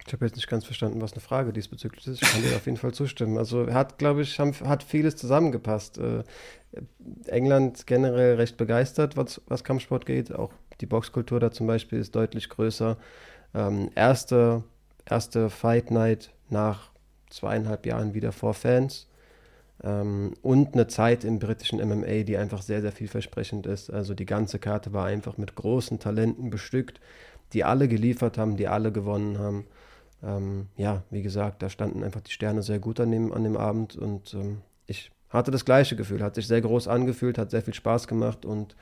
Ich 0.06 0.12
habe 0.12 0.26
jetzt 0.26 0.36
nicht 0.36 0.50
ganz 0.50 0.66
verstanden, 0.66 1.02
was 1.02 1.14
eine 1.14 1.22
Frage 1.22 1.54
diesbezüglich 1.54 2.06
ist. 2.08 2.22
Ich 2.22 2.30
kann 2.30 2.42
dir 2.42 2.56
auf 2.56 2.66
jeden 2.66 2.78
Fall 2.78 2.94
zustimmen. 2.94 3.38
Also 3.38 3.72
hat, 3.74 3.98
glaube 3.98 4.22
ich, 4.22 4.38
haben, 4.38 4.54
hat 4.66 4.84
vieles 4.84 5.16
zusammengepasst. 5.16 5.98
Äh, 5.98 6.24
England 7.28 7.88
generell 7.88 8.36
recht 8.36 8.58
begeistert, 8.58 9.16
was, 9.16 9.42
was 9.48 9.64
Kampfsport 9.64 10.06
geht. 10.06 10.34
Auch 10.34 10.52
die 10.82 10.86
Boxkultur 10.86 11.40
da 11.40 11.52
zum 11.52 11.68
Beispiel 11.68 12.00
ist 12.00 12.16
deutlich 12.16 12.50
größer. 12.50 12.98
Ähm, 13.54 13.92
erste, 13.96 14.64
erste 15.06 15.50
Fight 15.50 15.90
Night 15.90 16.32
nach 16.50 16.92
zweieinhalb 17.30 17.86
Jahren 17.86 18.14
wieder 18.14 18.34
vor 18.34 18.54
Fans. 18.54 19.08
Ähm, 19.82 20.34
und 20.42 20.74
eine 20.74 20.88
Zeit 20.88 21.24
im 21.24 21.40
britischen 21.40 21.80
MMA, 21.80 22.24
die 22.24 22.36
einfach 22.36 22.62
sehr, 22.62 22.82
sehr 22.82 22.92
vielversprechend 22.92 23.68
ist. 23.68 23.90
Also 23.90 24.14
die 24.14 24.26
ganze 24.26 24.60
Karte 24.60 24.92
war 24.92 25.06
einfach 25.06 25.38
mit 25.38 25.56
großen 25.56 26.00
Talenten 26.00 26.50
bestückt, 26.50 27.00
die 27.54 27.64
alle 27.64 27.88
geliefert 27.88 28.38
haben, 28.38 28.58
die 28.58 28.68
alle 28.68 28.92
gewonnen 28.92 29.40
haben 29.40 29.66
ähm, 30.24 30.68
ja, 30.78 31.04
wie 31.10 31.22
gesagt, 31.22 31.62
da 31.62 31.70
standen 31.70 32.04
einfach 32.04 32.22
die 32.22 32.32
Sterne 32.32 32.64
sehr 32.64 32.80
gut 32.80 33.00
an 33.00 33.12
dem, 33.12 33.34
an 33.34 33.44
dem 33.44 33.58
Abend 33.58 33.96
und 33.96 34.34
ähm, 34.34 34.62
ich 34.88 35.12
hatte 35.30 35.52
das 35.52 35.66
gleiche 35.66 35.96
Gefühl, 35.96 36.24
hat 36.24 36.36
sich 36.36 36.48
sehr 36.48 36.62
groß 36.62 36.88
angefühlt, 36.88 37.38
hat 37.38 37.52
sehr 37.52 37.62
viel 37.62 37.74
Spaß 37.74 38.08
gemacht 38.08 38.46
und 38.46 38.76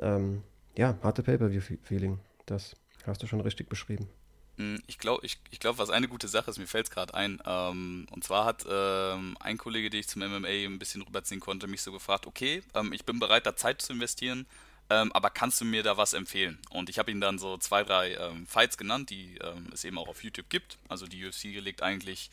ähm, 0.00 0.42
ja, 0.76 0.96
hatte 1.02 1.22
Pay-Per-View-Feeling. 1.22 2.18
Das 2.46 2.74
hast 3.06 3.22
du 3.22 3.26
schon 3.26 3.40
richtig 3.40 3.68
beschrieben. 3.68 4.08
Hm, 4.56 4.80
ich 4.86 4.98
glaube, 4.98 5.24
ich, 5.26 5.38
ich 5.50 5.60
glaub, 5.60 5.78
was 5.78 5.90
eine 5.90 6.08
gute 6.08 6.28
Sache 6.28 6.50
ist, 6.50 6.58
mir 6.58 6.66
fällt 6.66 6.86
es 6.86 6.90
gerade 6.90 7.14
ein. 7.14 7.40
Ähm, 7.44 8.06
und 8.10 8.24
zwar 8.24 8.44
hat 8.44 8.64
ähm, 8.68 9.36
ein 9.40 9.58
Kollege, 9.58 9.90
den 9.90 10.00
ich 10.00 10.08
zum 10.08 10.22
MMA 10.22 10.48
ein 10.48 10.78
bisschen 10.78 11.02
rüberziehen 11.02 11.40
konnte, 11.40 11.66
mich 11.66 11.82
so 11.82 11.92
gefragt, 11.92 12.26
okay, 12.26 12.62
ähm, 12.74 12.92
ich 12.92 13.04
bin 13.04 13.18
bereit, 13.18 13.46
da 13.46 13.56
Zeit 13.56 13.82
zu 13.82 13.92
investieren, 13.92 14.46
ähm, 14.90 15.12
aber 15.12 15.30
kannst 15.30 15.60
du 15.60 15.64
mir 15.64 15.82
da 15.82 15.96
was 15.96 16.12
empfehlen? 16.12 16.58
Und 16.70 16.90
ich 16.90 16.98
habe 16.98 17.10
ihm 17.10 17.20
dann 17.20 17.38
so 17.38 17.56
zwei, 17.56 17.84
drei 17.84 18.14
ähm, 18.14 18.46
Fights 18.46 18.76
genannt, 18.76 19.10
die 19.10 19.38
ähm, 19.38 19.70
es 19.72 19.84
eben 19.84 19.98
auch 19.98 20.08
auf 20.08 20.22
YouTube 20.22 20.50
gibt. 20.50 20.78
Also 20.88 21.06
die 21.06 21.24
UFC 21.24 21.44
legt 21.44 21.82
eigentlich 21.82 22.30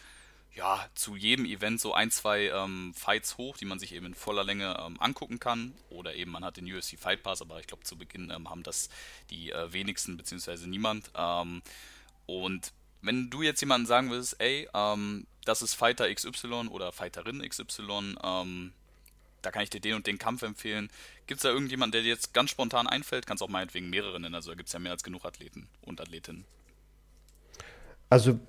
ja 0.54 0.86
zu 0.96 1.16
jedem 1.16 1.46
Event 1.46 1.80
so 1.80 1.94
ein, 1.94 2.12
zwei 2.12 2.50
ähm, 2.50 2.94
Fights 2.94 3.38
hoch, 3.38 3.56
die 3.56 3.64
man 3.64 3.80
sich 3.80 3.94
eben 3.94 4.08
in 4.08 4.16
voller 4.16 4.44
Länge 4.44 4.78
ähm, 4.86 5.00
angucken 5.00 5.40
kann. 5.40 5.74
Oder 5.90 6.16
eben 6.16 6.32
man 6.32 6.44
hat 6.44 6.58
den 6.58 6.72
UFC 6.72 7.00
Fight 7.00 7.24
Pass, 7.24 7.42
aber 7.42 7.60
ich 7.62 7.68
glaube 7.68 7.84
zu 7.84 7.98
Beginn 7.98 8.32
ähm, 8.32 8.50
haben 8.50 8.64
das 8.64 8.90
die 9.30 9.52
äh, 9.52 9.72
wenigsten 9.72 10.18
beziehungsweise 10.18 10.70
niemand. 10.70 11.12
und 12.26 12.74
wenn 13.02 13.30
du 13.30 13.42
jetzt 13.42 13.62
jemanden 13.62 13.88
sagen 13.88 14.12
willst, 14.12 14.40
ey, 14.40 14.70
das 15.44 15.64
ist 15.64 15.74
Fighter 15.74 16.14
XY 16.14 16.68
oder 16.70 16.92
Fighterin 16.92 17.42
XY, 17.42 18.16
da 19.42 19.52
kann 19.52 19.64
ich 19.64 19.70
dir 19.70 19.82
den 19.82 19.96
und 19.96 20.08
den 20.08 20.18
Kampf 20.18 20.42
empfehlen. 20.44 20.90
Gibt 21.28 21.40
es 21.40 21.44
da 21.44 21.50
irgendjemanden, 21.50 21.94
der 21.94 22.02
dir 22.02 22.10
jetzt 22.10 22.34
ganz 22.34 22.50
spontan 22.50 22.88
einfällt? 22.88 23.26
Kannst 23.26 23.44
auch 23.44 23.50
meinetwegen 23.50 23.90
mehrere 23.90 24.20
nennen, 24.20 24.36
also 24.36 24.52
da 24.52 24.56
gibt 24.56 24.68
es 24.68 24.74
ja 24.74 24.80
mehr 24.80 24.92
als 24.92 25.04
genug 25.04 25.26
Athleten 25.26 25.68
und 25.82 26.02
Athletinnen. 26.02 26.46
Also 28.10 28.40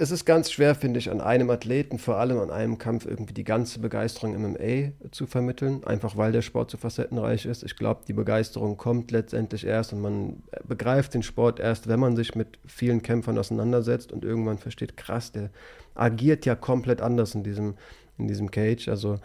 es 0.00 0.12
ist 0.12 0.24
ganz 0.24 0.52
schwer, 0.52 0.76
finde 0.76 1.00
ich, 1.00 1.10
an 1.10 1.20
einem 1.20 1.50
Athleten, 1.50 1.98
vor 1.98 2.18
allem 2.18 2.38
an 2.38 2.52
einem 2.52 2.78
Kampf, 2.78 3.04
irgendwie 3.04 3.34
die 3.34 3.42
ganze 3.42 3.80
Begeisterung 3.80 4.40
MMA 4.40 4.92
zu 5.10 5.26
vermitteln, 5.26 5.82
einfach 5.82 6.16
weil 6.16 6.30
der 6.30 6.42
Sport 6.42 6.70
so 6.70 6.76
facettenreich 6.76 7.46
ist. 7.46 7.64
Ich 7.64 7.74
glaube, 7.74 8.02
die 8.06 8.12
Begeisterung 8.12 8.76
kommt 8.76 9.10
letztendlich 9.10 9.66
erst 9.66 9.92
und 9.92 10.00
man 10.00 10.44
begreift 10.62 11.14
den 11.14 11.24
Sport 11.24 11.58
erst, 11.58 11.88
wenn 11.88 11.98
man 11.98 12.14
sich 12.14 12.36
mit 12.36 12.60
vielen 12.64 13.02
Kämpfern 13.02 13.38
auseinandersetzt 13.38 14.12
und 14.12 14.24
irgendwann 14.24 14.58
versteht, 14.58 14.96
krass, 14.96 15.32
der 15.32 15.50
agiert 15.96 16.46
ja 16.46 16.54
komplett 16.54 17.00
anders 17.00 17.34
in 17.34 17.42
diesem, 17.42 17.76
in 18.18 18.28
diesem 18.28 18.52
Cage. 18.52 18.86
Also 18.86 19.18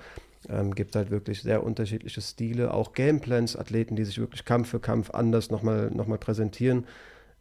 ähm, 0.50 0.76
gibt 0.76 0.96
halt 0.96 1.10
wirklich 1.10 1.42
sehr 1.42 1.64
unterschiedliche 1.64 2.22
Stile, 2.22 2.74
auch 2.74 2.94
Gameplans, 2.94 3.56
Athleten, 3.56 3.96
die 3.96 4.06
sich 4.06 4.20
wirklich 4.20 4.46
Kampf 4.46 4.70
für 4.70 4.80
Kampf 4.80 5.12
anders 5.12 5.50
nochmal 5.52 5.92
noch 5.92 6.08
mal 6.08 6.18
präsentieren. 6.18 6.86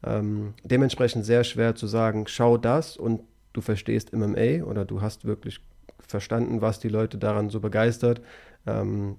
Ähm, 0.04 0.54
dementsprechend 0.64 1.24
sehr 1.24 1.44
schwer 1.44 1.74
zu 1.74 1.86
sagen, 1.86 2.26
schau 2.26 2.56
das 2.56 2.96
und 2.96 3.22
du 3.52 3.60
verstehst 3.60 4.12
MMA 4.12 4.64
oder 4.64 4.84
du 4.84 5.00
hast 5.00 5.24
wirklich 5.24 5.60
verstanden, 5.98 6.60
was 6.60 6.80
die 6.80 6.88
Leute 6.88 7.18
daran 7.18 7.50
so 7.50 7.60
begeistert. 7.60 8.20
Ähm, 8.66 9.16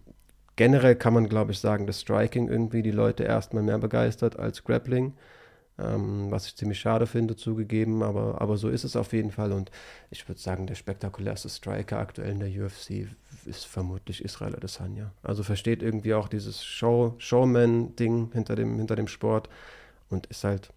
generell 0.56 0.96
kann 0.96 1.14
man, 1.14 1.30
glaube 1.30 1.52
ich, 1.52 1.60
sagen, 1.60 1.88
dass 1.88 2.02
Striking 2.02 2.50
irgendwie 2.50 2.84
die 2.84 2.92
Leute 2.92 3.24
erstmal 3.24 3.64
mehr 3.64 3.80
begeistert 3.80 4.38
als 4.38 4.64
Grappling 4.64 5.14
ähm, 5.80 6.30
was 6.30 6.48
ich 6.48 6.56
ziemlich 6.56 6.80
schade 6.80 7.08
finde, 7.08 7.36
zugegeben, 7.36 8.04
aber, 8.04 8.42
aber 8.42 8.58
so 8.58 8.70
ist 8.70 8.84
es 8.84 8.96
auf 8.96 9.14
jeden 9.14 9.32
Fall. 9.32 9.52
Und 9.52 9.72
ich 10.12 10.28
würde 10.28 10.40
sagen, 10.40 10.68
der 10.68 10.76
spektakulärste 10.76 11.50
Striker 11.50 12.00
aktuell 12.00 12.32
in 12.32 12.40
der 12.40 12.50
UFC 12.50 13.08
ist 13.46 13.66
vermutlich 13.66 14.24
Israel 14.24 14.56
Adesanya. 14.56 15.12
Also 15.24 15.44
versteht 15.44 15.82
irgendwie 15.82 16.14
auch 16.14 16.28
dieses 16.28 16.64
Show, 16.64 17.16
Showman-Ding 17.18 18.32
hinter 18.34 18.56
dem, 18.56 18.78
hinter 18.78 18.96
dem 18.96 19.08
Sport 19.08 19.50
und 20.10 20.28
ist 20.28 20.44
halt 20.44 20.70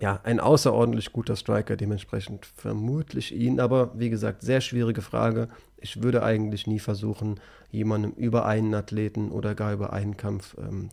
ja, 0.00 0.18
ein 0.22 0.40
außerordentlich 0.40 1.12
guter 1.12 1.36
Striker, 1.36 1.76
dementsprechend 1.76 2.46
vermutlich 2.46 3.34
ihn, 3.34 3.60
aber 3.60 3.92
wie 3.98 4.08
gesagt, 4.08 4.40
sehr 4.40 4.62
schwierige 4.62 5.02
Frage. 5.02 5.48
Ich 5.76 6.02
würde 6.02 6.22
eigentlich 6.22 6.66
nie 6.66 6.78
versuchen, 6.78 7.38
jemandem 7.70 8.12
über 8.12 8.46
einen 8.46 8.74
Athleten 8.74 9.30
oder 9.30 9.54
gar 9.54 9.74
über 9.74 9.92
einen 9.92 10.16
Kampf 10.16 10.56
ähm, 10.58 10.88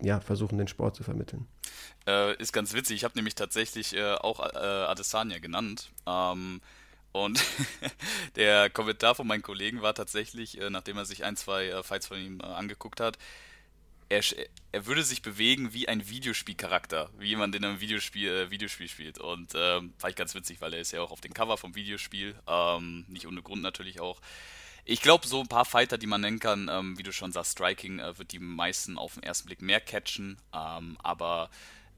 ja, 0.00 0.20
versuchen, 0.20 0.58
den 0.58 0.68
Sport 0.68 0.96
zu 0.96 1.02
vermitteln. 1.02 1.46
Äh, 2.06 2.36
ist 2.36 2.52
ganz 2.52 2.72
witzig. 2.72 2.96
Ich 2.96 3.04
habe 3.04 3.16
nämlich 3.16 3.34
tatsächlich 3.34 3.94
äh, 3.94 4.14
auch 4.14 4.40
äh, 4.40 4.58
Adesanya 4.58 5.38
genannt. 5.38 5.90
Ähm, 6.06 6.60
und 7.12 7.42
der 8.36 8.70
Kommentar 8.70 9.14
von 9.14 9.26
meinen 9.26 9.42
Kollegen 9.42 9.82
war 9.82 9.94
tatsächlich, 9.94 10.60
äh, 10.60 10.70
nachdem 10.70 10.96
er 10.96 11.04
sich 11.04 11.24
ein, 11.24 11.36
zwei 11.36 11.66
äh, 11.66 11.82
Fights 11.82 12.06
von 12.06 12.18
ihm 12.18 12.40
äh, 12.40 12.44
angeguckt 12.44 13.00
hat, 13.00 13.18
er, 14.10 14.22
er, 14.72 14.86
würde 14.86 15.02
sich 15.02 15.20
bewegen 15.20 15.74
wie 15.74 15.88
ein 15.88 16.08
Videospielcharakter, 16.08 17.10
wie 17.18 17.28
jemand 17.28 17.54
in 17.54 17.64
einem 17.64 17.80
Videospiel, 17.80 18.50
Videospiel 18.50 18.88
spielt. 18.88 19.18
Und 19.18 19.52
ähm, 19.54 19.92
war 20.00 20.08
ich 20.08 20.16
ganz 20.16 20.34
witzig, 20.34 20.60
weil 20.60 20.72
er 20.72 20.80
ist 20.80 20.92
ja 20.92 21.02
auch 21.02 21.10
auf 21.10 21.20
dem 21.20 21.34
Cover 21.34 21.58
vom 21.58 21.74
Videospiel. 21.74 22.34
Ähm, 22.46 23.04
nicht 23.08 23.26
ohne 23.26 23.42
Grund 23.42 23.60
natürlich 23.60 24.00
auch. 24.00 24.20
Ich 24.90 25.02
glaube, 25.02 25.26
so 25.26 25.42
ein 25.42 25.48
paar 25.48 25.66
Fighter, 25.66 25.98
die 25.98 26.06
man 26.06 26.22
nennen 26.22 26.38
kann, 26.38 26.70
ähm, 26.72 26.96
wie 26.96 27.02
du 27.02 27.12
schon 27.12 27.30
sagst, 27.30 27.52
Striking 27.52 27.98
äh, 27.98 28.16
wird 28.16 28.32
die 28.32 28.38
meisten 28.38 28.96
auf 28.96 29.12
den 29.12 29.22
ersten 29.22 29.44
Blick 29.44 29.60
mehr 29.60 29.82
catchen. 29.82 30.38
Ähm, 30.54 30.96
aber 31.02 31.50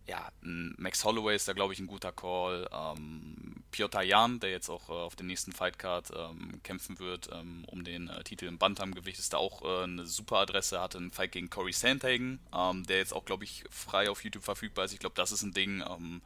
ja, 0.09 0.33
Max 0.41 1.05
Holloway 1.05 1.37
ist 1.37 1.47
da, 1.47 1.53
glaube 1.53 1.73
ich, 1.73 1.79
ein 1.79 1.87
guter 1.87 2.11
Call. 2.11 2.69
Ähm, 2.73 3.63
Piotr 3.71 4.03
Jan, 4.03 4.41
der 4.41 4.51
jetzt 4.51 4.69
auch 4.69 4.89
äh, 4.89 4.93
auf 4.93 5.15
der 5.15 5.25
nächsten 5.25 5.53
Fightcard 5.53 6.11
ähm, 6.17 6.61
kämpfen 6.65 6.99
wird, 6.99 7.31
ähm, 7.33 7.65
um 7.69 7.85
den 7.85 8.09
äh, 8.09 8.25
Titel 8.25 8.47
im 8.47 8.59
Bantamgewicht, 8.59 9.21
ist 9.21 9.35
da 9.35 9.37
auch 9.37 9.63
äh, 9.63 9.85
eine 9.85 10.05
super 10.05 10.39
Adresse. 10.39 10.81
Hatte 10.81 10.99
einen 10.99 11.13
Fight 11.13 11.31
gegen 11.31 11.49
Corey 11.49 11.73
Sandhagen, 11.73 12.41
ähm, 12.53 12.83
der 12.89 12.97
jetzt 12.97 13.13
auch, 13.15 13.25
glaube 13.25 13.45
ich, 13.45 13.63
frei 13.71 14.11
auf 14.11 14.25
YouTube 14.25 14.43
verfügbar 14.43 14.87
ist. 14.87 14.95
Ich 14.95 14.99
glaube, 14.99 15.15
das 15.15 15.31
ist 15.31 15.43
ein 15.43 15.53
Ding. 15.53 15.85
Ähm, 15.89 16.23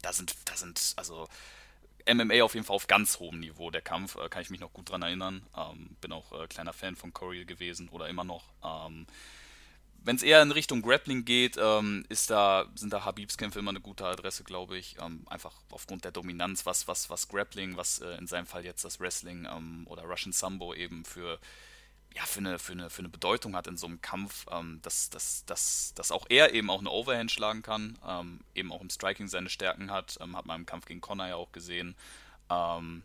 da 0.00 0.14
sind, 0.14 0.34
da 0.46 0.56
sind, 0.56 0.94
also 0.96 1.28
MMA 2.06 2.42
auf 2.42 2.54
jeden 2.54 2.66
Fall 2.66 2.76
auf 2.76 2.86
ganz 2.86 3.18
hohem 3.18 3.40
Niveau, 3.40 3.70
der 3.70 3.82
Kampf, 3.82 4.16
äh, 4.16 4.28
kann 4.28 4.42
ich 4.42 4.50
mich 4.50 4.60
noch 4.60 4.72
gut 4.72 4.90
dran 4.90 5.02
erinnern. 5.02 5.42
Ähm, 5.56 5.96
bin 6.00 6.12
auch 6.12 6.32
äh, 6.32 6.46
kleiner 6.46 6.72
Fan 6.72 6.96
von 6.96 7.12
Corey 7.12 7.44
gewesen 7.44 7.88
oder 7.90 8.08
immer 8.08 8.24
noch. 8.24 8.44
Ähm, 8.64 9.06
Wenn 10.02 10.16
es 10.16 10.22
eher 10.22 10.42
in 10.42 10.50
Richtung 10.50 10.82
Grappling 10.82 11.24
geht, 11.24 11.58
ähm, 11.60 12.04
ist 12.08 12.30
da, 12.30 12.66
sind 12.74 12.92
da 12.92 13.04
Habibs 13.04 13.36
Kämpfe 13.36 13.58
immer 13.58 13.70
eine 13.70 13.80
gute 13.80 14.06
Adresse, 14.06 14.44
glaube 14.44 14.78
ich. 14.78 14.96
Ähm, 15.00 15.26
einfach 15.28 15.54
aufgrund 15.70 16.04
der 16.04 16.12
Dominanz, 16.12 16.64
was, 16.64 16.88
was, 16.88 17.10
was 17.10 17.28
Grappling, 17.28 17.76
was 17.76 18.00
äh, 18.00 18.16
in 18.16 18.26
seinem 18.26 18.46
Fall 18.46 18.64
jetzt 18.64 18.84
das 18.84 18.98
Wrestling 19.00 19.46
ähm, 19.50 19.86
oder 19.86 20.04
Russian 20.04 20.32
Sambo 20.32 20.74
eben 20.74 21.04
für 21.04 21.38
ja, 22.14 22.24
für 22.24 22.40
eine, 22.40 22.58
für, 22.58 22.72
eine, 22.72 22.90
für 22.90 23.00
eine 23.00 23.08
Bedeutung 23.08 23.54
hat 23.54 23.66
in 23.66 23.76
so 23.76 23.86
einem 23.86 24.00
Kampf, 24.00 24.46
ähm, 24.50 24.80
dass, 24.82 25.10
dass, 25.10 25.44
dass, 25.44 25.94
dass 25.94 26.10
auch 26.10 26.26
er 26.28 26.54
eben 26.54 26.70
auch 26.70 26.80
eine 26.80 26.90
Overhand 26.90 27.30
schlagen 27.30 27.62
kann, 27.62 27.98
ähm, 28.06 28.40
eben 28.54 28.72
auch 28.72 28.80
im 28.80 28.90
Striking 28.90 29.28
seine 29.28 29.48
Stärken 29.48 29.90
hat, 29.90 30.18
ähm, 30.20 30.36
hat 30.36 30.46
man 30.46 30.60
im 30.60 30.66
Kampf 30.66 30.86
gegen 30.86 31.00
Connor 31.00 31.28
ja 31.28 31.36
auch 31.36 31.52
gesehen. 31.52 31.94
Ähm, 32.50 33.02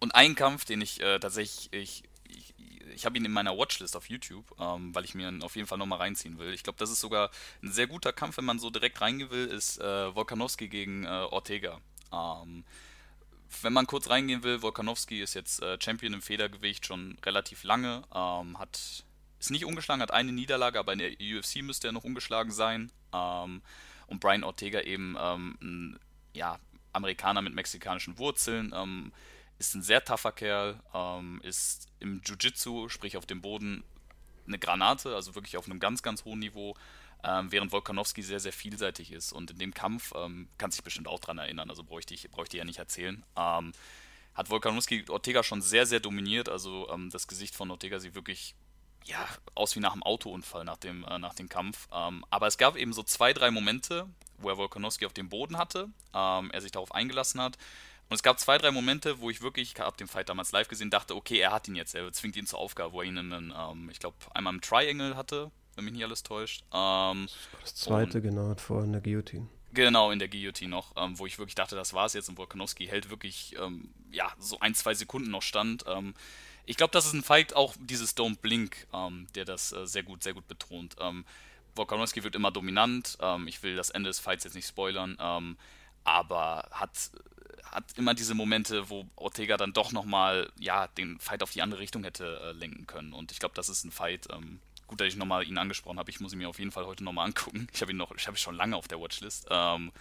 und 0.00 0.14
ein 0.14 0.34
Kampf, 0.34 0.64
den 0.64 0.80
ich 0.80 1.00
äh, 1.00 1.18
tatsächlich, 1.18 1.68
ich, 1.72 2.04
ich, 2.28 2.54
ich 2.94 3.04
habe 3.04 3.16
ihn 3.16 3.24
in 3.24 3.32
meiner 3.32 3.56
Watchlist 3.56 3.96
auf 3.96 4.08
YouTube, 4.08 4.44
ähm, 4.58 4.94
weil 4.94 5.04
ich 5.04 5.14
mir 5.14 5.28
ihn 5.28 5.42
auf 5.42 5.56
jeden 5.56 5.68
Fall 5.68 5.78
nochmal 5.78 5.98
reinziehen 5.98 6.38
will. 6.38 6.52
Ich 6.54 6.62
glaube, 6.62 6.78
das 6.78 6.90
ist 6.90 7.00
sogar 7.00 7.30
ein 7.62 7.72
sehr 7.72 7.86
guter 7.86 8.12
Kampf, 8.12 8.38
wenn 8.38 8.44
man 8.44 8.58
so 8.58 8.70
direkt 8.70 9.00
reingehen 9.00 9.30
will, 9.30 9.46
ist 9.46 9.80
äh, 9.80 10.14
Volkanowski 10.14 10.68
gegen 10.68 11.04
äh, 11.04 11.08
Ortega. 11.08 11.80
Wenn 13.62 13.72
man 13.72 13.86
kurz 13.86 14.10
reingehen 14.10 14.42
will, 14.42 14.62
Volkanowski 14.62 15.20
ist 15.20 15.34
jetzt 15.34 15.62
äh, 15.62 15.78
Champion 15.80 16.14
im 16.14 16.22
Federgewicht 16.22 16.86
schon 16.86 17.18
relativ 17.24 17.64
lange, 17.64 18.02
ähm, 18.14 18.58
hat 18.58 19.04
ist 19.44 19.50
nicht 19.50 19.66
ungeschlagen, 19.66 20.00
hat 20.00 20.10
eine 20.10 20.32
Niederlage, 20.32 20.78
aber 20.78 20.94
in 20.94 21.00
der 21.00 21.12
UFC 21.12 21.56
müsste 21.62 21.88
er 21.88 21.92
noch 21.92 22.04
ungeschlagen 22.04 22.50
sein. 22.50 22.90
Ähm, 23.12 23.60
und 24.06 24.20
Brian 24.20 24.44
Ortega 24.44 24.80
eben 24.80 25.16
ähm, 25.20 25.58
ein 25.60 26.00
ja, 26.32 26.58
Amerikaner 26.92 27.42
mit 27.42 27.54
mexikanischen 27.54 28.18
Wurzeln, 28.18 28.72
ähm, 28.74 29.12
ist 29.58 29.74
ein 29.74 29.82
sehr 29.82 30.04
tougher 30.04 30.32
Kerl, 30.32 30.80
ähm, 30.94 31.40
ist 31.42 31.88
im 32.00 32.22
Jiu-Jitsu, 32.22 32.88
sprich 32.88 33.16
auf 33.16 33.26
dem 33.26 33.42
Boden, 33.42 33.84
eine 34.46 34.58
Granate, 34.58 35.14
also 35.14 35.34
wirklich 35.34 35.56
auf 35.56 35.66
einem 35.66 35.80
ganz, 35.80 36.02
ganz 36.02 36.24
hohen 36.24 36.38
Niveau, 36.38 36.74
ähm, 37.24 37.50
während 37.50 37.72
Volkanowski 37.72 38.22
sehr, 38.22 38.40
sehr 38.40 38.52
vielseitig 38.52 39.12
ist. 39.12 39.32
Und 39.32 39.50
in 39.50 39.58
dem 39.58 39.74
Kampf, 39.74 40.12
ähm, 40.16 40.48
kann 40.58 40.70
sich 40.70 40.82
bestimmt 40.82 41.08
auch 41.08 41.20
dran 41.20 41.38
erinnern, 41.38 41.70
also 41.70 41.82
bräuchte 41.82 42.14
ich, 42.14 42.30
bräuchte 42.30 42.56
ich 42.56 42.58
ja 42.58 42.64
nicht 42.64 42.78
erzählen, 42.78 43.24
ähm, 43.36 43.72
hat 44.34 44.50
Volkanowski 44.50 45.04
Ortega 45.08 45.42
schon 45.42 45.62
sehr, 45.62 45.86
sehr 45.86 46.00
dominiert. 46.00 46.48
Also 46.48 46.90
ähm, 46.90 47.10
das 47.10 47.28
Gesicht 47.28 47.54
von 47.54 47.70
Ortega 47.70 48.00
sieht 48.00 48.14
wirklich 48.14 48.54
ja, 49.04 49.26
aus 49.54 49.76
wie 49.76 49.80
nach 49.80 49.92
einem 49.92 50.02
Autounfall 50.02 50.64
nach 50.64 50.78
dem, 50.78 51.04
äh, 51.04 51.18
nach 51.18 51.34
dem 51.34 51.48
Kampf. 51.48 51.88
Ähm, 51.92 52.24
aber 52.30 52.46
es 52.46 52.58
gab 52.58 52.76
eben 52.76 52.92
so 52.92 53.02
zwei, 53.02 53.32
drei 53.32 53.50
Momente, 53.50 54.08
wo 54.38 54.48
er 54.48 54.58
Volkanowski 54.58 55.06
auf 55.06 55.12
dem 55.12 55.28
Boden 55.28 55.58
hatte, 55.58 55.88
ähm, 56.14 56.50
er 56.50 56.60
sich 56.60 56.72
darauf 56.72 56.92
eingelassen 56.92 57.40
hat. 57.40 57.56
Und 58.08 58.16
es 58.16 58.22
gab 58.22 58.38
zwei, 58.38 58.58
drei 58.58 58.70
Momente, 58.70 59.20
wo 59.20 59.30
ich 59.30 59.40
wirklich, 59.40 59.72
ich 59.72 59.80
habe 59.80 59.96
den 59.96 60.08
Fight 60.08 60.28
damals 60.28 60.52
live 60.52 60.68
gesehen, 60.68 60.90
dachte, 60.90 61.14
okay, 61.14 61.38
er 61.38 61.52
hat 61.52 61.68
ihn 61.68 61.74
jetzt, 61.74 61.94
er 61.94 62.12
zwingt 62.12 62.36
ihn 62.36 62.46
zur 62.46 62.58
Aufgabe, 62.58 62.92
wo 62.92 63.00
er 63.00 63.08
ihn 63.08 63.16
in 63.16 63.32
einen, 63.32 63.54
ähm, 63.56 63.88
ich 63.90 63.98
glaube, 63.98 64.16
einmal 64.34 64.54
im 64.54 64.60
Triangle 64.60 65.16
hatte, 65.16 65.50
wenn 65.76 65.84
mich 65.84 65.94
nicht 65.94 66.04
alles 66.04 66.22
täuscht. 66.22 66.64
Ähm, 66.72 67.28
das 67.60 67.74
zweite, 67.74 68.20
genau, 68.20 68.54
vor 68.56 68.84
in 68.84 68.92
der 68.92 69.00
Guillotine. 69.00 69.48
Genau, 69.74 70.12
in 70.12 70.20
der 70.20 70.28
Guillotine 70.28 70.70
noch, 70.70 70.92
ähm, 70.96 71.18
wo 71.18 71.26
ich 71.26 71.38
wirklich 71.38 71.56
dachte, 71.56 71.74
das 71.74 71.94
war 71.94 72.06
es 72.06 72.12
jetzt 72.12 72.28
und 72.28 72.38
Volkanowski 72.38 72.86
hält 72.86 73.10
wirklich, 73.10 73.56
ähm, 73.60 73.88
ja, 74.12 74.32
so 74.38 74.60
ein, 74.60 74.74
zwei 74.74 74.94
Sekunden 74.94 75.30
noch 75.30 75.42
stand. 75.42 75.84
Ähm, 75.88 76.14
ich 76.64 76.76
glaube, 76.76 76.92
das 76.92 77.06
ist 77.06 77.12
ein 77.12 77.24
Fight, 77.24 77.54
auch 77.54 77.74
dieses 77.80 78.16
Don't 78.16 78.38
Blink, 78.38 78.86
ähm, 78.92 79.26
der 79.34 79.44
das 79.44 79.72
äh, 79.72 79.86
sehr 79.86 80.04
gut, 80.04 80.22
sehr 80.22 80.32
gut 80.32 80.46
betont. 80.46 80.94
Ähm, 81.00 81.24
Volkanovski 81.74 82.22
wird 82.22 82.36
immer 82.36 82.52
dominant. 82.52 83.18
Ähm, 83.20 83.48
ich 83.48 83.64
will 83.64 83.74
das 83.74 83.90
Ende 83.90 84.10
des 84.10 84.20
Fights 84.20 84.44
jetzt 84.44 84.54
nicht 84.54 84.68
spoilern, 84.68 85.56
aber 86.04 86.68
hat, 86.70 87.10
hat 87.64 87.84
immer 87.96 88.14
diese 88.14 88.34
Momente, 88.34 88.90
wo 88.90 89.06
Ortega 89.16 89.56
dann 89.56 89.72
doch 89.72 89.90
nochmal 89.90 90.52
ja, 90.60 90.86
den 90.86 91.18
Fight 91.18 91.42
auf 91.42 91.50
die 91.50 91.62
andere 91.62 91.80
Richtung 91.80 92.04
hätte 92.04 92.40
äh, 92.40 92.52
lenken 92.52 92.86
können. 92.86 93.12
Und 93.12 93.32
ich 93.32 93.40
glaube, 93.40 93.54
das 93.54 93.68
ist 93.68 93.84
ein 93.84 93.90
Fight. 93.90 94.28
Ähm, 94.30 94.60
gut, 94.86 95.00
dass 95.00 95.08
ich 95.08 95.16
nochmal 95.16 95.46
ihn 95.46 95.58
angesprochen 95.58 95.98
habe. 95.98 96.10
Ich 96.10 96.20
muss 96.20 96.32
ihn 96.32 96.38
mir 96.38 96.48
auf 96.48 96.58
jeden 96.58 96.70
Fall 96.70 96.86
heute 96.86 97.04
nochmal 97.04 97.26
angucken. 97.26 97.66
Ich 97.72 97.80
habe 97.80 97.92
ihn 97.92 97.96
noch, 97.96 98.14
ich 98.14 98.26
habe 98.26 98.36
ihn 98.36 98.40
schon 98.40 98.56
lange 98.56 98.76
auf 98.76 98.88
der 98.88 99.00
Watchlist. 99.00 99.46
Ähm, 99.50 99.92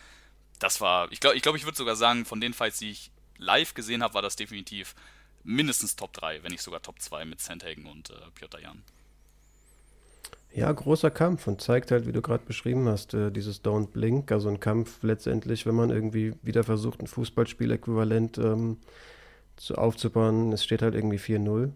das 0.60 0.82
war, 0.82 1.12
ich 1.12 1.20
glaube, 1.20 1.36
ich, 1.36 1.42
glaub, 1.42 1.56
ich 1.56 1.66
würde 1.66 1.78
sogar 1.78 1.96
sagen, 1.96 2.26
von 2.26 2.40
den 2.42 2.54
Fights, 2.54 2.80
die 2.80 2.92
ich 2.92 3.12
live 3.38 3.74
gesehen 3.74 4.04
habe, 4.04 4.14
war 4.14 4.22
das 4.22 4.36
definitiv 4.36 4.96
mindestens 5.44 5.96
Top 5.96 6.14
3, 6.14 6.44
wenn 6.44 6.52
nicht 6.52 6.62
sogar 6.62 6.82
Top 6.82 7.00
2 7.02 7.26
mit 7.26 7.42
Sandhagen 7.42 7.86
und 7.86 8.10
äh, 8.10 8.14
Piotr 8.36 8.62
Jan. 8.62 8.84
Ja, 10.56 10.72
großer 10.72 11.10
Kampf 11.10 11.48
und 11.48 11.62
zeigt 11.62 11.90
halt, 11.90 12.06
wie 12.06 12.12
du 12.12 12.22
gerade 12.22 12.46
beschrieben 12.46 12.88
hast, 12.88 13.16
äh, 13.16 13.32
dieses 13.32 13.64
Don't 13.64 13.88
Blink, 13.88 14.32
also 14.32 14.50
ein 14.50 14.60
Kampf 14.60 15.02
letztendlich, 15.02 15.66
wenn 15.66 15.74
man 15.74 15.90
irgendwie 15.90 16.36
wieder 16.44 16.64
versucht, 16.64 17.02
ein 17.02 17.08
Fußballspiel-Äquivalent 17.08 18.38
ähm, 18.38 18.78
zu, 19.56 19.76
aufzubauen, 19.76 20.54
es 20.54 20.64
steht 20.64 20.84
halt 20.84 20.94
irgendwie 20.94 21.18
4-0 21.18 21.72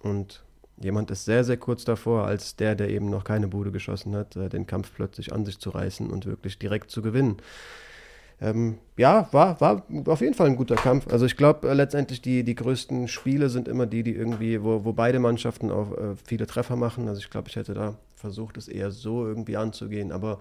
und 0.00 0.44
jemand 0.80 1.10
ist 1.10 1.24
sehr, 1.24 1.44
sehr 1.44 1.56
kurz 1.56 1.84
davor, 1.84 2.26
als 2.26 2.56
der, 2.56 2.74
der 2.74 2.88
eben 2.90 3.10
noch 3.10 3.24
keine 3.24 3.48
Bude 3.48 3.70
geschossen 3.70 4.16
hat, 4.16 4.36
äh, 4.36 4.48
den 4.48 4.66
Kampf 4.66 4.92
plötzlich 4.94 5.32
an 5.32 5.44
sich 5.44 5.58
zu 5.58 5.70
reißen 5.70 6.10
und 6.10 6.26
wirklich 6.26 6.58
direkt 6.58 6.90
zu 6.90 7.02
gewinnen 7.02 7.36
ähm, 8.40 8.78
ja, 8.96 9.28
war, 9.32 9.60
war 9.60 9.84
auf 10.06 10.20
jeden 10.20 10.34
Fall 10.34 10.46
ein 10.46 10.56
guter 10.56 10.76
Kampf. 10.76 11.08
Also 11.12 11.26
ich 11.26 11.36
glaube 11.36 11.68
äh, 11.68 11.74
letztendlich 11.74 12.22
die, 12.22 12.42
die 12.42 12.54
größten 12.54 13.08
Spiele 13.08 13.50
sind 13.50 13.68
immer 13.68 13.86
die, 13.86 14.02
die 14.02 14.14
irgendwie, 14.14 14.62
wo, 14.62 14.84
wo 14.84 14.92
beide 14.92 15.18
Mannschaften 15.18 15.70
auch 15.70 15.92
äh, 15.92 16.16
viele 16.24 16.46
Treffer 16.46 16.76
machen. 16.76 17.08
Also 17.08 17.20
ich 17.20 17.30
glaube, 17.30 17.48
ich 17.48 17.56
hätte 17.56 17.74
da 17.74 17.94
versucht, 18.14 18.56
es 18.56 18.68
eher 18.68 18.90
so 18.90 19.26
irgendwie 19.26 19.56
anzugehen. 19.56 20.10
Aber 20.10 20.40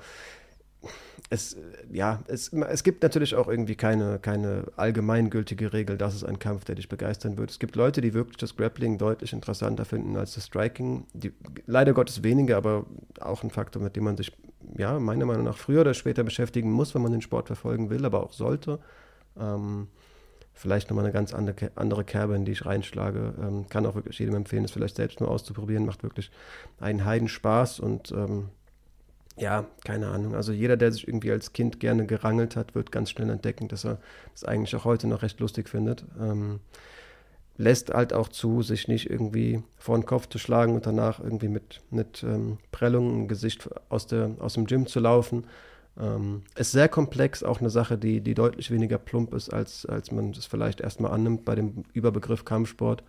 es, 1.29 1.57
ja, 1.91 2.23
es, 2.27 2.51
es 2.53 2.83
gibt 2.83 3.03
natürlich 3.03 3.35
auch 3.35 3.47
irgendwie 3.47 3.75
keine, 3.75 4.19
keine 4.19 4.65
allgemeingültige 4.77 5.73
Regel, 5.73 5.97
das 5.97 6.15
ist 6.15 6.23
ein 6.23 6.39
Kampf, 6.39 6.65
der 6.65 6.75
dich 6.75 6.89
begeistern 6.89 7.37
wird. 7.37 7.51
Es 7.51 7.59
gibt 7.59 7.75
Leute, 7.75 8.01
die 8.01 8.13
wirklich 8.13 8.37
das 8.37 8.55
Grappling 8.55 8.97
deutlich 8.97 9.33
interessanter 9.33 9.85
finden 9.85 10.17
als 10.17 10.33
das 10.33 10.45
Striking. 10.45 11.05
Die, 11.13 11.31
leider 11.67 11.93
Gottes 11.93 12.23
weniger, 12.23 12.57
aber 12.57 12.85
auch 13.19 13.43
ein 13.43 13.51
Faktor, 13.51 13.81
mit 13.81 13.95
dem 13.95 14.05
man 14.05 14.17
sich, 14.17 14.31
ja, 14.77 14.99
meiner 14.99 15.25
Meinung 15.25 15.43
nach 15.43 15.57
früher 15.57 15.81
oder 15.81 15.93
später 15.93 16.23
beschäftigen 16.23 16.71
muss, 16.71 16.95
wenn 16.95 17.01
man 17.01 17.11
den 17.11 17.21
Sport 17.21 17.47
verfolgen 17.47 17.89
will, 17.89 18.05
aber 18.05 18.23
auch 18.23 18.33
sollte. 18.33 18.79
Ähm, 19.37 19.87
vielleicht 20.53 20.89
nochmal 20.89 21.05
eine 21.05 21.13
ganz 21.13 21.33
andere, 21.33 21.71
andere 21.75 22.03
Kerbe, 22.03 22.35
in 22.35 22.43
die 22.43 22.53
ich 22.53 22.65
reinschlage. 22.65 23.33
Ähm, 23.39 23.67
kann 23.69 23.85
auch 23.85 23.95
wirklich 23.95 24.19
jedem 24.19 24.35
empfehlen, 24.35 24.65
es 24.65 24.71
vielleicht 24.71 24.95
selbst 24.95 25.21
mal 25.21 25.27
auszuprobieren. 25.27 25.85
Macht 25.85 26.03
wirklich 26.03 26.31
einen 26.79 27.05
Heidenspaß 27.05 27.79
und 27.79 28.11
ähm, 28.11 28.49
ja, 29.39 29.65
keine 29.85 30.07
Ahnung. 30.09 30.35
Also 30.35 30.51
jeder, 30.51 30.77
der 30.77 30.91
sich 30.91 31.07
irgendwie 31.07 31.31
als 31.31 31.53
Kind 31.53 31.79
gerne 31.79 32.05
gerangelt 32.05 32.55
hat, 32.55 32.75
wird 32.75 32.91
ganz 32.91 33.09
schnell 33.09 33.29
entdecken, 33.29 33.67
dass 33.67 33.85
er 33.85 33.99
das 34.33 34.43
eigentlich 34.43 34.75
auch 34.75 34.85
heute 34.85 35.07
noch 35.07 35.21
recht 35.21 35.39
lustig 35.39 35.69
findet. 35.69 36.05
Ähm, 36.19 36.59
lässt 37.57 37.93
halt 37.93 38.13
auch 38.13 38.29
zu, 38.29 38.61
sich 38.61 38.87
nicht 38.87 39.09
irgendwie 39.09 39.63
vor 39.77 39.97
den 39.97 40.05
Kopf 40.05 40.27
zu 40.27 40.39
schlagen 40.39 40.75
und 40.75 40.85
danach 40.85 41.19
irgendwie 41.19 41.49
mit, 41.49 41.81
mit 41.89 42.23
ähm, 42.23 42.57
Prellungen 42.71 43.21
im 43.21 43.27
Gesicht 43.27 43.69
aus, 43.89 44.07
der, 44.07 44.31
aus 44.39 44.53
dem 44.53 44.65
Gym 44.65 44.87
zu 44.87 44.99
laufen. 44.99 45.45
Ähm, 45.99 46.43
ist 46.55 46.71
sehr 46.71 46.87
komplex, 46.87 47.43
auch 47.43 47.59
eine 47.59 47.69
Sache, 47.69 47.97
die, 47.97 48.21
die 48.21 48.33
deutlich 48.33 48.71
weniger 48.71 48.97
plump 48.97 49.33
ist, 49.33 49.49
als, 49.49 49.85
als 49.85 50.11
man 50.11 50.31
es 50.31 50.45
vielleicht 50.45 50.79
erstmal 50.81 51.11
annimmt 51.11 51.43
bei 51.45 51.55
dem 51.55 51.83
Überbegriff 51.93 52.45
Kampfsport. 52.45 53.03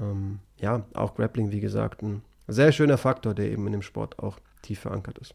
Ähm, 0.00 0.38
ja, 0.60 0.84
auch 0.94 1.14
Grappling, 1.14 1.50
wie 1.50 1.60
gesagt, 1.60 2.02
ein 2.02 2.22
sehr 2.46 2.72
schöner 2.72 2.98
Faktor, 2.98 3.34
der 3.34 3.50
eben 3.50 3.66
in 3.66 3.72
dem 3.72 3.82
Sport 3.82 4.18
auch 4.20 4.38
tief 4.62 4.80
verankert 4.80 5.18
ist. 5.18 5.34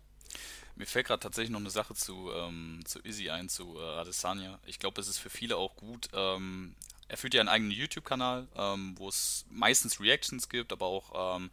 Mir 0.77 0.85
fällt 0.85 1.07
gerade 1.07 1.19
tatsächlich 1.19 1.51
noch 1.51 1.59
eine 1.59 1.71
Sache 1.71 1.95
zu, 1.95 2.31
ähm, 2.33 2.81
zu 2.85 2.99
Izzy 2.99 3.31
ein, 3.31 3.49
zu 3.49 3.77
äh, 3.79 3.99
Adesanya. 3.99 4.59
Ich 4.67 4.77
glaube, 4.77 5.01
es 5.01 5.07
ist 5.07 5.17
für 5.17 5.31
viele 5.31 5.57
auch 5.57 5.75
gut. 5.75 6.07
Ähm, 6.13 6.75
er 7.07 7.17
führt 7.17 7.33
ja 7.33 7.39
einen 7.39 7.49
eigenen 7.49 7.71
YouTube-Kanal, 7.71 8.47
ähm, 8.55 8.93
wo 8.97 9.09
es 9.09 9.45
meistens 9.49 9.99
Reactions 9.99 10.49
gibt, 10.49 10.71
aber 10.71 10.85
auch 10.85 11.37
ähm, 11.37 11.49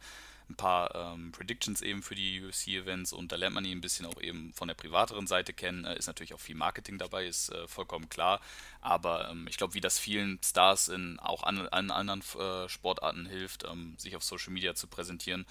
ein 0.47 0.55
paar 0.55 0.93
ähm, 0.93 1.31
Predictions 1.31 1.81
eben 1.81 2.03
für 2.03 2.13
die 2.13 2.43
UFC-Events 2.43 3.13
und 3.13 3.31
da 3.31 3.35
lernt 3.35 3.55
man 3.55 3.65
ihn 3.65 3.79
ein 3.79 3.81
bisschen 3.81 4.05
auch 4.05 4.21
eben 4.21 4.53
von 4.53 4.67
der 4.67 4.75
privateren 4.75 5.25
Seite 5.25 5.53
kennen. 5.53 5.85
Äh, 5.85 5.97
ist 5.97 6.05
natürlich 6.05 6.35
auch 6.35 6.39
viel 6.39 6.55
Marketing 6.55 6.99
dabei, 6.99 7.25
ist 7.25 7.49
äh, 7.49 7.67
vollkommen 7.67 8.09
klar. 8.09 8.41
Aber 8.81 9.29
ähm, 9.31 9.47
ich 9.49 9.57
glaube, 9.57 9.73
wie 9.73 9.81
das 9.81 9.97
vielen 9.97 10.39
Stars 10.43 10.87
in 10.87 11.19
auch 11.19 11.41
an, 11.41 11.67
an 11.69 11.89
anderen 11.89 12.21
äh, 12.39 12.69
Sportarten 12.69 13.25
hilft, 13.25 13.65
sich 13.97 14.15
auf 14.15 14.23
Social 14.23 14.53
Media 14.53 14.75
zu 14.75 14.87
präsentieren, 14.87 15.45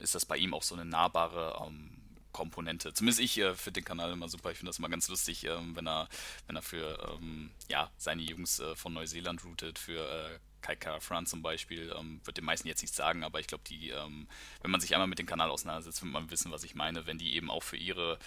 ist 0.00 0.16
das 0.16 0.26
bei 0.26 0.36
ihm 0.36 0.52
auch 0.52 0.64
so 0.64 0.74
eine 0.74 0.84
nahbare 0.84 1.64
ähm, 1.64 1.99
Komponente. 2.32 2.92
Zumindest 2.92 3.20
ich 3.20 3.38
äh, 3.38 3.54
finde 3.54 3.80
den 3.80 3.84
Kanal 3.84 4.12
immer 4.12 4.28
super. 4.28 4.50
Ich 4.50 4.58
finde 4.58 4.70
das 4.70 4.78
immer 4.78 4.88
ganz 4.88 5.08
lustig, 5.08 5.44
ähm, 5.44 5.74
wenn 5.76 5.86
er, 5.86 6.08
wenn 6.46 6.56
er 6.56 6.62
für 6.62 7.16
ähm, 7.20 7.50
ja, 7.68 7.90
seine 7.96 8.22
Jungs 8.22 8.60
äh, 8.60 8.74
von 8.76 8.92
Neuseeland 8.92 9.44
routet, 9.44 9.78
für 9.78 10.00
äh, 10.00 10.38
Kai 10.60 10.76
Kara 10.76 11.24
zum 11.24 11.42
Beispiel, 11.42 11.94
ähm, 11.98 12.20
wird 12.24 12.36
den 12.36 12.44
meisten 12.44 12.68
jetzt 12.68 12.82
nichts 12.82 12.96
sagen, 12.96 13.24
aber 13.24 13.40
ich 13.40 13.46
glaube, 13.46 13.64
die, 13.66 13.90
ähm, 13.90 14.28
wenn 14.62 14.70
man 14.70 14.80
sich 14.80 14.94
einmal 14.94 15.08
mit 15.08 15.18
dem 15.18 15.26
Kanal 15.26 15.50
auseinandersetzt, 15.50 16.02
wird 16.02 16.12
man 16.12 16.30
wissen, 16.30 16.52
was 16.52 16.64
ich 16.64 16.74
meine, 16.74 17.06
wenn 17.06 17.18
die 17.18 17.34
eben 17.34 17.50
auch 17.50 17.62
für 17.62 17.76
ihre 17.76 18.18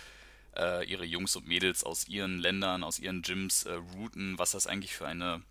äh, 0.55 0.85
ihre 0.85 1.05
Jungs 1.05 1.35
und 1.35 1.47
Mädels 1.47 1.83
aus 1.83 2.07
ihren 2.07 2.39
Ländern, 2.39 2.83
aus 2.83 2.99
ihren 2.99 3.21
Gyms 3.21 3.63
äh, 3.63 3.73
routen, 3.73 4.37
was 4.37 4.51
das 4.51 4.67
eigentlich 4.67 4.95
für 4.95 5.07
eine 5.07 5.41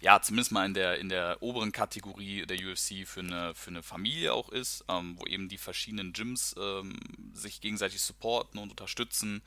ja, 0.00 0.20
zumindest 0.22 0.52
mal 0.52 0.66
in 0.66 0.74
der, 0.74 0.98
in 0.98 1.08
der 1.08 1.42
oberen 1.42 1.72
Kategorie 1.72 2.46
der 2.46 2.56
UFC 2.56 3.06
für 3.06 3.20
eine, 3.20 3.54
für 3.54 3.70
eine 3.70 3.82
Familie 3.82 4.32
auch 4.32 4.48
ist, 4.48 4.84
ähm, 4.88 5.16
wo 5.18 5.26
eben 5.26 5.48
die 5.48 5.58
verschiedenen 5.58 6.12
Gyms 6.12 6.54
ähm, 6.58 6.98
sich 7.34 7.60
gegenseitig 7.60 8.00
supporten 8.00 8.58
und 8.58 8.70
unterstützen. 8.70 9.42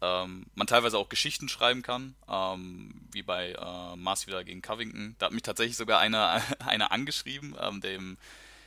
Ähm, 0.00 0.46
man 0.54 0.66
teilweise 0.66 0.96
auch 0.96 1.08
Geschichten 1.08 1.48
schreiben 1.48 1.82
kann, 1.82 2.14
ähm, 2.28 2.94
wie 3.10 3.22
bei 3.22 3.52
äh, 3.52 3.96
Mars 3.96 4.26
wieder 4.26 4.44
gegen 4.44 4.62
Covington. 4.62 5.16
Da 5.18 5.26
hat 5.26 5.32
mich 5.32 5.42
tatsächlich 5.42 5.76
sogar 5.76 5.98
einer, 5.98 6.42
einer 6.60 6.92
angeschrieben, 6.92 7.56
ähm, 7.60 7.80
dem, 7.80 8.16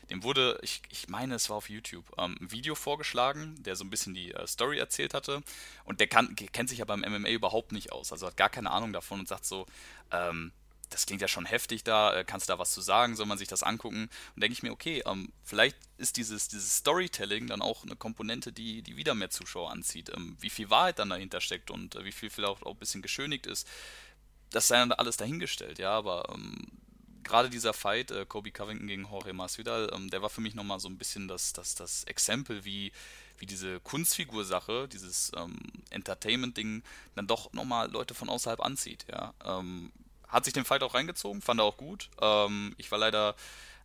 dem 0.10 0.24
wurde, 0.24 0.60
ich, 0.62 0.82
ich 0.90 1.08
meine, 1.08 1.36
es 1.36 1.50
war 1.50 1.58
auf 1.58 1.70
YouTube, 1.70 2.06
ähm, 2.18 2.38
ein 2.42 2.52
Video 2.52 2.76
vorgeschlagen, 2.76 3.56
der 3.64 3.76
so 3.76 3.86
ein 3.86 3.90
bisschen 3.90 4.14
die 4.14 4.34
äh, 4.34 4.46
Story 4.46 4.78
erzählt 4.78 5.14
hatte. 5.14 5.42
Und 5.86 6.02
der 6.02 6.08
kann, 6.08 6.36
kennt 6.36 6.70
sich 6.70 6.80
ja 6.80 6.86
beim 6.86 7.00
MMA 7.00 7.30
überhaupt 7.30 7.72
nicht 7.72 7.94
aus, 7.94 8.12
also 8.12 8.28
hat 8.28 8.38
gar 8.38 8.50
keine 8.50 8.72
Ahnung 8.72 8.92
davon 8.92 9.22
und 9.22 9.28
sagt 9.28 9.46
so, 9.46 9.66
ähm, 10.12 10.52
das 10.92 11.06
klingt 11.06 11.22
ja 11.22 11.28
schon 11.28 11.46
heftig 11.46 11.84
da, 11.84 12.14
äh, 12.14 12.24
kannst 12.24 12.48
du 12.48 12.54
da 12.54 12.60
was 12.60 12.72
zu 12.72 12.82
sagen, 12.82 13.16
soll 13.16 13.26
man 13.26 13.38
sich 13.38 13.48
das 13.48 13.64
angucken? 13.64 14.10
Und 14.36 14.42
denke 14.42 14.54
ich 14.54 14.62
mir, 14.62 14.72
okay, 14.72 15.02
ähm, 15.06 15.32
vielleicht 15.44 15.78
ist 15.98 16.18
dieses, 16.18 16.48
dieses 16.50 16.78
Storytelling 16.78 17.48
dann 17.48 17.62
auch 17.62 17.84
eine 17.84 17.96
Komponente, 17.96 18.52
die, 18.52 18.84
die 18.84 18.98
wieder 18.98 19.16
mehr 19.16 19.30
Zuschauer 19.30 19.72
anzieht. 19.72 20.12
Ähm, 20.16 20.38
wie 20.40 20.50
viel 20.50 20.70
Wahrheit 20.70 21.00
dann 21.00 21.10
dahinter 21.10 21.42
steckt 21.42 21.72
und 21.72 21.96
äh, 21.96 22.06
wie 22.06 22.12
viel 22.12 22.30
vielleicht 22.30 22.64
auch 22.64 22.74
ein 22.74 22.80
bisschen 22.80 23.02
geschönigt 23.02 23.48
ist, 23.48 23.68
das 24.52 24.68
sei 24.68 24.78
dann 24.78 24.92
alles 24.92 25.18
dahingestellt, 25.18 25.80
ja, 25.80 25.92
aber 25.92 26.30
ähm, 26.34 26.68
gerade 27.24 27.50
dieser 27.50 27.74
Fight, 27.74 28.12
äh, 28.12 28.26
Kobe 28.26 28.52
Covington 28.52 28.88
gegen 28.88 29.04
Jorge 29.04 29.34
Masvidal, 29.34 29.90
ähm, 29.94 30.10
der 30.10 30.22
war 30.22 30.30
für 30.30 30.42
mich 30.42 30.56
nochmal 30.56 30.80
so 30.82 30.90
ein 30.90 30.98
bisschen 30.98 31.30
das, 31.30 31.54
das, 31.54 31.76
das 31.76 32.04
Exempel, 32.04 32.66
wie, 32.66 32.92
wie 33.38 33.46
diese 33.46 33.80
Kunstfigur-Sache, 33.80 34.90
dieses 34.90 35.32
ähm, 35.38 35.58
Entertainment-Ding, 35.90 36.84
dann 37.16 37.28
doch 37.28 37.54
nochmal 37.54 37.90
Leute 37.90 38.14
von 38.14 38.30
außerhalb 38.30 38.60
anzieht. 38.60 39.06
Ja? 39.10 39.34
Hat 40.32 40.46
sich 40.46 40.54
den 40.54 40.66
Fight 40.66 40.84
auch 40.84 40.94
reingezogen, 40.94 41.42
fand 41.42 41.60
er 41.60 41.66
auch 41.66 41.78
gut. 41.78 42.10
Ähm, 42.22 42.74
ich 42.78 42.92
war 42.92 42.98
leider 42.98 43.36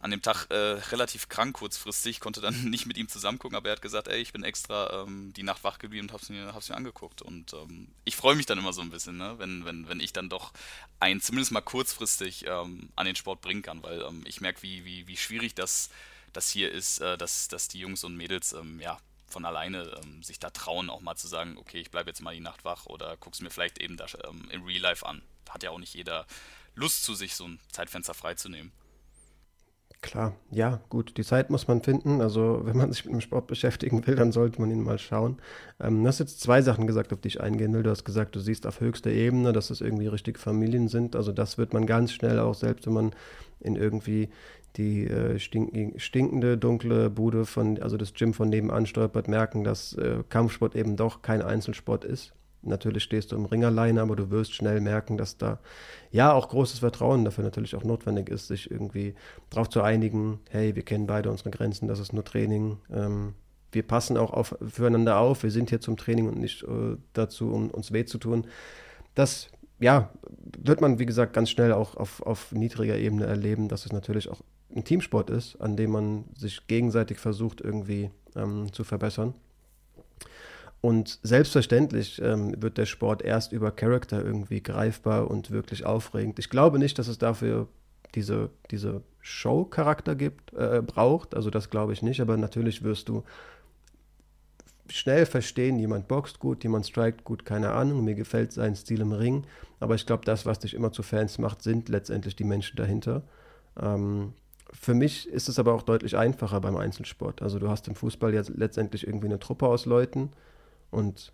an 0.00 0.10
dem 0.10 0.22
Tag 0.22 0.46
äh, 0.50 0.54
relativ 0.92 1.28
krank 1.28 1.56
kurzfristig, 1.56 2.20
konnte 2.20 2.40
dann 2.40 2.64
nicht 2.70 2.86
mit 2.86 2.96
ihm 2.96 3.08
zusammen 3.08 3.38
gucken, 3.38 3.56
aber 3.56 3.68
er 3.68 3.72
hat 3.72 3.82
gesagt, 3.82 4.08
ey, 4.08 4.20
ich 4.20 4.32
bin 4.32 4.44
extra 4.44 5.02
ähm, 5.02 5.32
die 5.34 5.42
Nacht 5.42 5.64
wach 5.64 5.78
geblieben 5.78 6.08
und 6.08 6.12
hab's 6.12 6.28
mir, 6.28 6.54
hab's 6.54 6.68
mir 6.68 6.76
angeguckt. 6.76 7.22
Und 7.22 7.52
ähm, 7.54 7.88
ich 8.04 8.16
freue 8.16 8.36
mich 8.36 8.46
dann 8.46 8.58
immer 8.58 8.72
so 8.72 8.82
ein 8.82 8.90
bisschen, 8.90 9.16
ne? 9.16 9.34
wenn, 9.38 9.64
wenn, 9.64 9.88
wenn 9.88 10.00
ich 10.00 10.12
dann 10.12 10.28
doch 10.28 10.52
einen 11.00 11.20
zumindest 11.20 11.52
mal 11.52 11.60
kurzfristig 11.60 12.46
ähm, 12.46 12.90
an 12.94 13.06
den 13.06 13.16
Sport 13.16 13.40
bringen 13.40 13.62
kann, 13.62 13.82
weil 13.82 14.02
ähm, 14.02 14.22
ich 14.26 14.40
merke, 14.40 14.62
wie, 14.62 14.84
wie, 14.84 15.08
wie 15.08 15.16
schwierig 15.16 15.54
das, 15.54 15.90
das 16.32 16.50
hier 16.50 16.70
ist, 16.70 17.00
äh, 17.00 17.16
dass, 17.18 17.48
dass 17.48 17.68
die 17.68 17.80
Jungs 17.80 18.04
und 18.04 18.16
Mädels 18.16 18.52
ähm, 18.52 18.80
ja, 18.80 19.00
von 19.26 19.44
alleine 19.44 19.98
ähm, 20.02 20.22
sich 20.22 20.38
da 20.38 20.50
trauen, 20.50 20.90
auch 20.90 21.00
mal 21.00 21.16
zu 21.16 21.28
sagen, 21.28 21.56
okay, 21.58 21.78
ich 21.78 21.90
bleibe 21.90 22.10
jetzt 22.10 22.20
mal 22.20 22.34
die 22.34 22.40
Nacht 22.40 22.64
wach 22.64 22.86
oder 22.86 23.16
guck's 23.18 23.40
mir 23.40 23.50
vielleicht 23.50 23.78
eben 23.78 23.96
da, 23.96 24.06
im 24.50 24.64
Real 24.64 24.80
Life 24.80 25.04
an. 25.04 25.22
Hat 25.48 25.62
ja 25.62 25.70
auch 25.70 25.78
nicht 25.78 25.94
jeder 25.94 26.26
Lust 26.74 27.04
zu 27.04 27.14
sich, 27.14 27.34
so 27.34 27.46
ein 27.46 27.58
Zeitfenster 27.70 28.14
freizunehmen. 28.14 28.72
Klar, 30.02 30.36
ja, 30.50 30.80
gut, 30.88 31.16
die 31.16 31.24
Zeit 31.24 31.50
muss 31.50 31.66
man 31.66 31.82
finden. 31.82 32.20
Also, 32.20 32.60
wenn 32.64 32.76
man 32.76 32.92
sich 32.92 33.04
mit 33.06 33.14
dem 33.14 33.20
Sport 33.20 33.46
beschäftigen 33.46 34.06
will, 34.06 34.14
dann 34.14 34.30
sollte 34.30 34.60
man 34.60 34.70
ihn 34.70 34.84
mal 34.84 34.98
schauen. 34.98 35.38
Ähm, 35.80 36.02
du 36.02 36.08
hast 36.08 36.20
jetzt 36.20 36.40
zwei 36.40 36.62
Sachen 36.62 36.86
gesagt, 36.86 37.12
auf 37.12 37.20
die 37.20 37.28
ich 37.28 37.40
eingehen 37.40 37.72
will. 37.72 37.82
Du 37.82 37.90
hast 37.90 38.04
gesagt, 38.04 38.36
du 38.36 38.40
siehst 38.40 38.66
auf 38.66 38.80
höchster 38.80 39.10
Ebene, 39.10 39.52
dass 39.52 39.70
es 39.70 39.80
irgendwie 39.80 40.06
richtige 40.06 40.38
Familien 40.38 40.88
sind. 40.88 41.16
Also, 41.16 41.32
das 41.32 41.58
wird 41.58 41.72
man 41.72 41.86
ganz 41.86 42.12
schnell 42.12 42.38
auch, 42.38 42.54
selbst 42.54 42.86
wenn 42.86 42.92
man 42.92 43.16
in 43.58 43.74
irgendwie 43.74 44.28
die 44.76 45.06
äh, 45.06 45.38
stinkende, 45.38 46.58
dunkle 46.58 47.10
Bude 47.10 47.46
von, 47.46 47.80
also 47.82 47.96
das 47.96 48.14
Gym 48.14 48.34
von 48.34 48.48
nebenan 48.48 48.86
stolpert, 48.86 49.28
merken, 49.28 49.64
dass 49.64 49.94
äh, 49.94 50.22
Kampfsport 50.28 50.76
eben 50.76 50.96
doch 50.96 51.22
kein 51.22 51.42
Einzelsport 51.42 52.04
ist. 52.04 52.32
Natürlich 52.62 53.04
stehst 53.04 53.32
du 53.32 53.36
im 53.36 53.44
Ring 53.44 53.64
alleine, 53.64 54.02
aber 54.02 54.16
du 54.16 54.30
wirst 54.30 54.54
schnell 54.54 54.80
merken, 54.80 55.16
dass 55.16 55.38
da 55.38 55.60
ja 56.10 56.32
auch 56.32 56.48
großes 56.48 56.80
Vertrauen 56.80 57.24
dafür 57.24 57.44
natürlich 57.44 57.76
auch 57.76 57.84
notwendig 57.84 58.28
ist, 58.28 58.48
sich 58.48 58.70
irgendwie 58.70 59.14
darauf 59.50 59.68
zu 59.68 59.82
einigen, 59.82 60.40
hey, 60.50 60.74
wir 60.74 60.82
kennen 60.82 61.06
beide 61.06 61.30
unsere 61.30 61.50
Grenzen, 61.50 61.86
das 61.86 62.00
ist 62.00 62.12
nur 62.12 62.24
Training. 62.24 62.78
Ähm, 62.92 63.34
wir 63.72 63.84
passen 63.84 64.16
auch 64.16 64.32
auf, 64.32 64.56
füreinander 64.66 65.18
auf, 65.18 65.42
wir 65.42 65.50
sind 65.50 65.70
hier 65.70 65.80
zum 65.80 65.96
Training 65.96 66.28
und 66.28 66.38
nicht 66.38 66.62
äh, 66.64 66.96
dazu, 67.12 67.52
um 67.52 67.70
uns 67.70 67.92
weh 67.92 68.04
zu 68.04 68.18
tun. 68.18 68.46
Das 69.14 69.48
ja, 69.78 70.10
wird 70.58 70.80
man, 70.80 70.98
wie 70.98 71.06
gesagt, 71.06 71.34
ganz 71.34 71.50
schnell 71.50 71.72
auch 71.72 71.96
auf, 71.96 72.22
auf 72.22 72.52
niedriger 72.52 72.96
Ebene 72.96 73.26
erleben, 73.26 73.68
dass 73.68 73.84
es 73.84 73.92
natürlich 73.92 74.28
auch 74.28 74.40
ein 74.74 74.84
Teamsport 74.84 75.30
ist, 75.30 75.60
an 75.60 75.76
dem 75.76 75.92
man 75.92 76.24
sich 76.36 76.66
gegenseitig 76.66 77.18
versucht, 77.18 77.60
irgendwie 77.60 78.10
ähm, 78.34 78.72
zu 78.72 78.84
verbessern. 78.84 79.34
Und 80.80 81.18
selbstverständlich 81.22 82.20
ähm, 82.22 82.60
wird 82.62 82.78
der 82.78 82.86
Sport 82.86 83.22
erst 83.22 83.52
über 83.52 83.70
Charakter 83.70 84.24
irgendwie 84.24 84.62
greifbar 84.62 85.30
und 85.30 85.50
wirklich 85.50 85.84
aufregend. 85.84 86.38
Ich 86.38 86.50
glaube 86.50 86.78
nicht, 86.78 86.98
dass 86.98 87.08
es 87.08 87.18
dafür 87.18 87.68
diese, 88.14 88.50
diese 88.70 89.02
Show-Charakter 89.20 90.14
gibt, 90.14 90.52
äh, 90.54 90.82
braucht. 90.84 91.34
Also 91.34 91.50
das 91.50 91.70
glaube 91.70 91.92
ich 91.92 92.02
nicht, 92.02 92.20
aber 92.20 92.36
natürlich 92.36 92.84
wirst 92.84 93.08
du 93.08 93.24
schnell 94.88 95.26
verstehen, 95.26 95.78
jemand 95.78 96.08
boxt 96.08 96.38
gut, 96.38 96.62
jemand 96.62 96.86
strikt 96.86 97.24
gut, 97.24 97.44
keine 97.44 97.72
Ahnung, 97.72 98.04
mir 98.04 98.14
gefällt 98.14 98.52
sein 98.52 98.76
Stil 98.76 99.00
im 99.00 99.12
Ring, 99.12 99.44
aber 99.80 99.96
ich 99.96 100.06
glaube, 100.06 100.24
das, 100.24 100.46
was 100.46 100.60
dich 100.60 100.74
immer 100.74 100.92
zu 100.92 101.02
Fans 101.02 101.38
macht, 101.38 101.62
sind 101.62 101.88
letztendlich 101.88 102.36
die 102.36 102.44
Menschen 102.44 102.76
dahinter. 102.76 103.22
Ähm, 103.80 104.32
für 104.72 104.94
mich 104.94 105.28
ist 105.28 105.48
es 105.48 105.58
aber 105.58 105.74
auch 105.74 105.82
deutlich 105.82 106.16
einfacher 106.16 106.60
beim 106.60 106.76
Einzelsport. 106.76 107.42
Also 107.42 107.58
du 107.58 107.68
hast 107.68 107.88
im 107.88 107.94
Fußball 107.94 108.34
jetzt 108.34 108.52
letztendlich 108.56 109.06
irgendwie 109.06 109.26
eine 109.26 109.38
Truppe 109.38 109.66
aus 109.66 109.86
Leuten, 109.86 110.30
und 110.90 111.32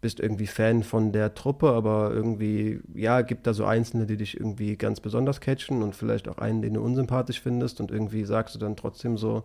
bist 0.00 0.20
irgendwie 0.20 0.46
Fan 0.46 0.84
von 0.84 1.12
der 1.12 1.34
Truppe, 1.34 1.70
aber 1.70 2.12
irgendwie, 2.12 2.80
ja, 2.94 3.22
gibt 3.22 3.46
da 3.46 3.52
so 3.52 3.64
Einzelne, 3.64 4.06
die 4.06 4.16
dich 4.16 4.38
irgendwie 4.38 4.76
ganz 4.76 5.00
besonders 5.00 5.40
catchen 5.40 5.82
und 5.82 5.96
vielleicht 5.96 6.28
auch 6.28 6.38
einen, 6.38 6.62
den 6.62 6.74
du 6.74 6.82
unsympathisch 6.82 7.40
findest 7.40 7.80
und 7.80 7.90
irgendwie 7.90 8.24
sagst 8.24 8.54
du 8.54 8.58
dann 8.58 8.76
trotzdem 8.76 9.16
so, 9.18 9.42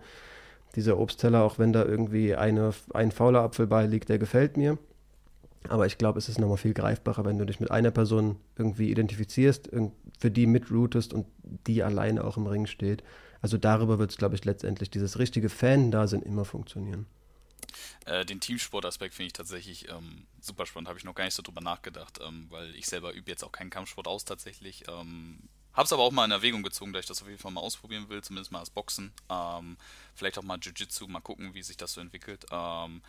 dieser 0.75 0.97
Obstteller, 0.97 1.43
auch 1.43 1.59
wenn 1.59 1.73
da 1.73 1.85
irgendwie 1.85 2.35
eine, 2.35 2.71
ein 2.93 3.11
fauler 3.11 3.41
Apfel 3.41 3.67
bei 3.67 3.85
liegt, 3.85 4.09
der 4.09 4.17
gefällt 4.17 4.57
mir. 4.57 4.77
Aber 5.69 5.85
ich 5.85 5.97
glaube, 5.97 6.19
es 6.19 6.29
ist 6.29 6.39
nochmal 6.39 6.57
viel 6.57 6.73
greifbarer, 6.73 7.25
wenn 7.25 7.37
du 7.37 7.45
dich 7.45 7.59
mit 7.59 7.71
einer 7.71 7.91
Person 7.91 8.37
irgendwie 8.57 8.89
identifizierst, 8.91 9.69
für 10.19 10.31
die 10.31 10.45
mitroutest 10.45 11.13
und 11.13 11.25
die 11.67 11.83
alleine 11.83 12.23
auch 12.23 12.37
im 12.37 12.47
Ring 12.47 12.65
steht. 12.65 13.03
Also 13.41 13.57
darüber 13.57 13.99
wird 13.99 14.11
es, 14.11 14.17
glaube 14.17 14.35
ich, 14.35 14.45
letztendlich 14.45 14.89
dieses 14.89 15.19
richtige 15.19 15.49
Fan-Dasein 15.49 16.21
immer 16.21 16.45
funktionieren. 16.45 17.05
Äh, 18.05 18.25
den 18.25 18.39
Teamsportaspekt 18.39 19.13
finde 19.13 19.27
ich 19.27 19.33
tatsächlich 19.33 19.89
ähm, 19.89 20.27
super 20.39 20.65
spannend, 20.65 20.87
habe 20.87 20.99
ich 20.99 21.05
noch 21.05 21.15
gar 21.15 21.25
nicht 21.25 21.33
so 21.33 21.41
drüber 21.41 21.61
nachgedacht, 21.61 22.19
ähm, 22.25 22.47
weil 22.49 22.75
ich 22.75 22.87
selber 22.87 23.13
übe 23.13 23.31
jetzt 23.31 23.43
auch 23.43 23.51
keinen 23.51 23.69
Kampfsport 23.69 24.07
aus 24.07 24.25
tatsächlich. 24.25 24.83
Ähm, 24.87 25.39
habe 25.73 25.85
es 25.85 25.93
aber 25.93 26.03
auch 26.03 26.11
mal 26.11 26.25
in 26.25 26.31
Erwägung 26.31 26.63
gezogen, 26.63 26.93
da 26.93 26.99
ich 26.99 27.05
das 27.05 27.21
auf 27.21 27.27
jeden 27.27 27.39
Fall 27.39 27.51
mal 27.51 27.61
ausprobieren 27.61 28.07
will, 28.09 28.21
zumindest 28.21 28.51
mal 28.51 28.59
als 28.59 28.69
Boxen. 28.69 29.11
Ähm, 29.29 29.77
vielleicht 30.13 30.37
auch 30.37 30.43
mal 30.43 30.59
Jiu-Jitsu, 30.59 31.07
mal 31.07 31.21
gucken, 31.21 31.53
wie 31.53 31.63
sich 31.63 31.77
das 31.77 31.93
so 31.93 32.01
entwickelt. 32.01 32.45
Ähm, 32.51 33.01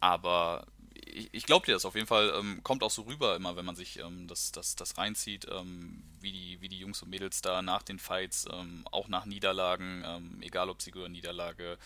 aber 0.00 0.66
ich, 1.04 1.28
ich 1.32 1.46
glaube 1.46 1.66
dir 1.66 1.72
das 1.72 1.84
auf 1.84 1.94
jeden 1.94 2.06
Fall, 2.06 2.32
ähm, 2.38 2.60
kommt 2.62 2.82
auch 2.82 2.90
so 2.90 3.02
rüber 3.02 3.36
immer, 3.36 3.56
wenn 3.56 3.64
man 3.64 3.76
sich 3.76 3.98
ähm, 3.98 4.28
das, 4.28 4.52
das, 4.52 4.76
das 4.76 4.98
reinzieht, 4.98 5.46
ähm, 5.50 6.02
wie, 6.20 6.32
die, 6.32 6.60
wie 6.60 6.68
die 6.68 6.78
Jungs 6.78 7.02
und 7.02 7.10
Mädels 7.10 7.42
da 7.42 7.62
nach 7.62 7.82
den 7.82 7.98
Fights, 7.98 8.46
ähm, 8.52 8.84
auch 8.90 9.08
nach 9.08 9.26
Niederlagen, 9.26 10.40
egal 10.40 10.70
ob 10.70 10.82
Sieg 10.82 10.96
oder 10.96 11.08
Niederlage, 11.08 11.78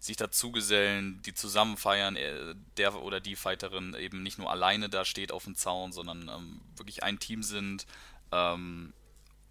sich 0.00 0.16
dazugesellen, 0.16 1.20
die 1.22 1.34
zusammen 1.34 1.76
feiern, 1.76 2.16
äh, 2.16 2.54
der 2.78 2.94
oder 3.02 3.20
die 3.20 3.36
Fighterin 3.36 3.94
eben 3.94 4.22
nicht 4.22 4.38
nur 4.38 4.50
alleine 4.50 4.88
da 4.88 5.04
steht 5.04 5.30
auf 5.30 5.44
dem 5.44 5.54
Zaun, 5.54 5.92
sondern 5.92 6.28
ähm, 6.28 6.60
wirklich 6.76 7.02
ein 7.02 7.18
Team 7.18 7.42
sind. 7.42 7.86
Ähm, 8.32 8.94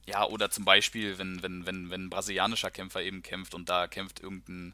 ja, 0.07 0.25
oder 0.25 0.49
zum 0.49 0.65
Beispiel, 0.65 1.19
wenn, 1.19 1.43
wenn, 1.43 1.67
wenn, 1.67 1.91
wenn 1.91 2.05
ein 2.05 2.09
brasilianischer 2.09 2.71
Kämpfer 2.71 3.03
eben 3.03 3.21
kämpft 3.21 3.53
und 3.53 3.69
da 3.69 3.87
kämpft 3.87 4.21
irgendein, 4.21 4.73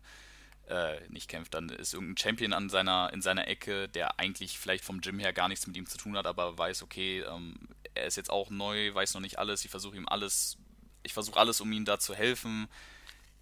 äh, 0.67 0.99
nicht 1.09 1.29
kämpft, 1.29 1.53
dann 1.53 1.69
ist 1.69 1.93
irgendein 1.93 2.17
Champion 2.17 2.53
an 2.53 2.69
seiner, 2.69 3.11
in 3.13 3.21
seiner 3.21 3.47
Ecke, 3.47 3.87
der 3.89 4.19
eigentlich 4.19 4.57
vielleicht 4.57 4.83
vom 4.83 5.01
Gym 5.01 5.19
her 5.19 5.33
gar 5.33 5.47
nichts 5.47 5.67
mit 5.67 5.77
ihm 5.77 5.85
zu 5.85 5.97
tun 5.97 6.17
hat, 6.17 6.25
aber 6.25 6.57
weiß, 6.57 6.83
okay, 6.83 7.21
ähm, 7.21 7.55
er 7.93 8.05
ist 8.05 8.17
jetzt 8.17 8.29
auch 8.29 8.49
neu, 8.49 8.93
weiß 8.93 9.13
noch 9.13 9.21
nicht 9.21 9.39
alles, 9.39 9.63
ich 9.63 9.71
versuche 9.71 9.95
ihm 9.95 10.07
alles, 10.07 10.57
ich 11.03 11.13
versuche 11.13 11.39
alles, 11.39 11.61
um 11.61 11.71
ihm 11.71 11.85
da 11.85 11.99
zu 11.99 12.15
helfen. 12.15 12.67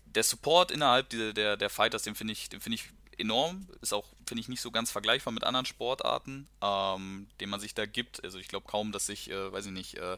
Der 0.06 0.24
Support 0.24 0.72
innerhalb 0.72 1.10
der, 1.10 1.34
der, 1.34 1.58
der 1.58 1.70
Fighters, 1.70 2.04
den 2.04 2.16
finde 2.16 2.34
ich, 2.34 2.50
den 2.50 2.74
ich 2.74 2.90
enorm. 3.18 3.68
Ist 3.82 3.94
auch, 3.94 4.08
finde 4.26 4.42
ich, 4.42 4.50
nicht 4.50 4.62
so 4.62 4.72
ganz 4.72 4.92
vergleichbar 4.92 5.34
mit 5.34 5.44
anderen 5.44 5.66
Sportarten, 5.66 6.48
ähm, 6.62 7.28
den 7.40 7.50
man 7.50 7.60
sich 7.60 7.74
da 7.74 7.86
gibt. 7.86 8.24
Also 8.24 8.40
ich 8.40 8.48
glaube 8.48 8.68
kaum, 8.68 8.92
dass 8.92 9.06
sich, 9.06 9.30
äh, 9.30 9.52
weiß 9.52 9.68
ich 9.68 9.72
nicht, 9.72 9.96
äh, 9.96 10.18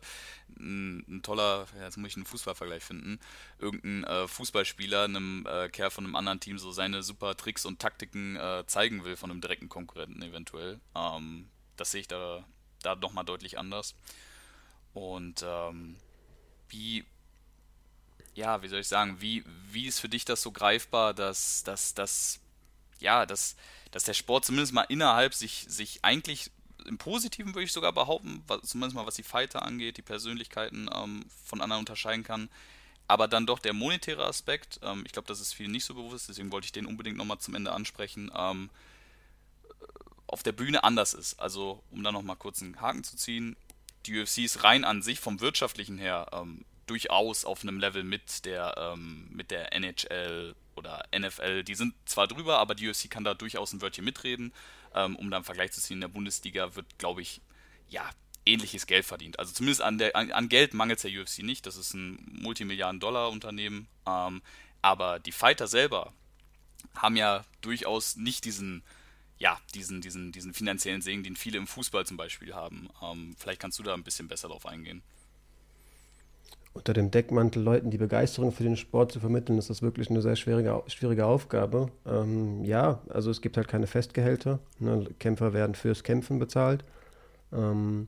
ein, 0.60 1.06
ein, 1.08 1.22
toller, 1.24 1.68
jetzt 1.80 1.98
muss 1.98 2.10
ich 2.10 2.16
einen 2.18 2.26
Fußballvergleich 2.26 2.84
finden, 2.84 3.20
irgendein 3.60 4.04
äh, 4.04 4.28
Fußballspieler 4.28 5.04
einem 5.04 5.46
äh, 5.48 5.70
Kerl 5.70 5.92
von 5.92 6.06
einem 6.06 6.16
anderen 6.16 6.40
Team 6.40 6.58
so 6.58 6.72
seine 6.72 7.04
super 7.04 7.36
Tricks 7.36 7.66
und 7.66 7.80
Taktiken 7.80 8.36
äh, 8.36 8.64
zeigen 8.68 9.04
will 9.04 9.16
von 9.16 9.32
einem 9.32 9.42
direkten 9.42 9.70
Konkurrenten 9.70 10.22
eventuell. 10.22 10.80
Ähm, 10.96 11.50
das 11.78 11.92
sehe 11.92 12.02
ich 12.02 12.08
da, 12.08 12.46
da 12.82 12.96
nochmal 12.96 13.26
deutlich 13.26 13.58
anders. 13.58 13.96
Und 14.94 15.44
ähm, 15.46 15.98
wie 16.70 17.06
ja, 18.36 18.62
wie 18.62 18.68
soll 18.68 18.80
ich 18.80 18.88
sagen, 18.88 19.22
wie, 19.22 19.44
wie 19.72 19.88
ist 19.88 20.00
für 20.00 20.10
dich 20.10 20.26
das 20.26 20.42
so 20.42 20.52
greifbar, 20.52 21.14
dass, 21.14 21.64
dass, 21.64 21.94
dass, 21.94 22.42
ja, 23.00 23.26
dass, 23.26 23.56
dass 23.92 24.04
der 24.04 24.14
Sport 24.14 24.46
zumindest 24.46 24.74
mal 24.74 24.84
innerhalb 24.84 25.34
sich, 25.34 25.66
sich 25.68 26.04
eigentlich 26.04 26.52
im 26.86 26.98
Positiven 26.98 27.54
würde 27.54 27.66
ich 27.66 27.72
sogar 27.72 27.94
behaupten, 27.94 28.44
was, 28.48 28.62
zumindest 28.64 28.96
mal 28.96 29.06
was 29.06 29.16
die 29.16 29.24
Fighter 29.24 29.64
angeht, 29.64 29.98
die 29.98 30.02
Persönlichkeiten 30.02 30.90
ähm, 30.94 31.26
von 31.44 31.62
anderen 31.62 31.80
unterscheiden 31.80 32.24
kann. 32.24 32.50
Aber 33.08 33.28
dann 33.28 33.46
doch 33.46 33.60
der 33.60 33.74
monetäre 33.74 34.26
Aspekt, 34.26 34.80
ähm, 34.84 35.04
ich 35.06 35.12
glaube, 35.12 35.28
das 35.28 35.40
ist 35.40 35.54
vielen 35.54 35.72
nicht 35.72 35.86
so 35.86 35.94
bewusst, 35.94 36.30
deswegen 36.30 36.52
wollte 36.52 36.66
ich 36.66 36.72
den 36.72 36.86
unbedingt 36.86 37.18
nochmal 37.18 37.40
zum 37.40 37.56
Ende 37.56 37.72
ansprechen, 37.72 38.32
ähm, 38.36 38.70
auf 40.28 40.44
der 40.44 40.54
Bühne 40.54 40.84
anders 40.84 41.14
ist. 41.14 41.40
Also, 41.40 41.84
um 41.92 42.04
da 42.04 42.12
nochmal 42.12 42.36
kurz 42.36 42.62
einen 42.62 42.82
Haken 42.82 43.04
zu 43.04 43.16
ziehen, 43.16 43.56
die 44.06 44.20
UFC 44.20 44.40
ist 44.40 44.64
rein 44.64 44.84
an 44.84 45.02
sich 45.02 45.20
vom 45.20 45.40
wirtschaftlichen 45.40 45.98
her 45.98 46.28
ähm, 46.34 46.66
durchaus 46.86 47.46
auf 47.46 47.64
einem 47.64 47.80
Level 47.80 48.04
mit 48.04 48.46
der, 48.46 48.76
ähm, 48.78 49.28
mit 49.32 49.52
der 49.52 49.74
NHL 49.74 50.56
oder 50.76 51.04
NFL. 51.18 51.64
Die 51.64 51.76
sind 51.76 51.94
zwar 52.06 52.28
drüber, 52.28 52.60
aber 52.60 52.76
die 52.76 52.88
UFC 52.90 53.10
kann 53.10 53.24
da 53.24 53.34
durchaus 53.34 53.74
ein 53.74 53.82
Wörtchen 53.82 54.06
mitreden. 54.06 54.54
Ähm, 54.94 55.16
um 55.16 55.30
da 55.30 55.38
einen 55.38 55.46
Vergleich 55.46 55.72
zu 55.72 55.82
ziehen, 55.82 55.98
in 55.98 56.02
der 56.02 56.08
Bundesliga 56.08 56.76
wird, 56.76 56.98
glaube 56.98 57.22
ich, 57.22 57.42
ja, 57.90 58.10
ähnliches 58.46 58.88
Geld 58.88 59.06
verdient. 59.06 59.40
Also 59.40 59.54
zumindest 59.54 59.82
an, 59.82 59.98
der, 59.98 60.16
an, 60.16 60.32
an 60.32 60.50
Geld 60.50 60.74
mangelt 60.74 61.00
es 61.00 61.12
der 61.12 61.22
UFC 61.22 61.40
nicht. 61.40 61.66
Das 61.66 61.76
ist 61.78 61.94
ein 61.94 62.24
Multimilliarden-Dollar-Unternehmen. 62.42 63.88
Ähm, 64.06 64.42
aber 64.82 65.20
die 65.20 65.32
Fighter 65.32 65.68
selber 65.68 66.14
haben 66.96 67.18
ja 67.18 67.44
durchaus 67.62 68.16
nicht 68.16 68.46
diesen, 68.46 68.84
ja, 69.38 69.60
diesen, 69.74 70.02
diesen, 70.02 70.32
diesen 70.32 70.54
finanziellen 70.54 71.02
Segen, 71.02 71.24
den 71.24 71.36
viele 71.36 71.58
im 71.58 71.68
Fußball 71.68 72.06
zum 72.06 72.18
Beispiel 72.18 72.54
haben. 72.54 72.90
Ähm, 73.02 73.36
vielleicht 73.38 73.60
kannst 73.60 73.80
du 73.80 73.84
da 73.84 73.94
ein 73.94 74.04
bisschen 74.04 74.28
besser 74.28 74.48
drauf 74.48 74.66
eingehen. 74.66 75.04
Unter 76.76 76.94
dem 76.94 77.10
Deckmantel 77.10 77.64
Leuten 77.64 77.90
die 77.90 77.98
Begeisterung 77.98 78.52
für 78.52 78.64
den 78.64 78.76
Sport 78.76 79.14
zu 79.14 79.22
vermitteln, 79.22 79.58
ist 79.58 79.70
das 79.70 79.82
wirklich 79.82 80.10
eine 80.10 80.22
sehr 80.22 80.36
schwierige, 80.36 80.84
schwierige 80.88 81.26
Aufgabe. 81.26 81.90
Ähm, 82.06 82.66
ja, 82.66 83.00
also 83.10 83.32
es 83.32 83.42
gibt 83.42 83.56
halt 83.56 83.70
keine 83.70 83.88
Festgehälter. 83.88 84.60
Ne? 84.80 85.08
Kämpfer 85.18 85.54
werden 85.54 85.74
fürs 85.74 86.04
Kämpfen 86.04 86.38
bezahlt. 86.38 86.84
Ähm, 87.54 88.08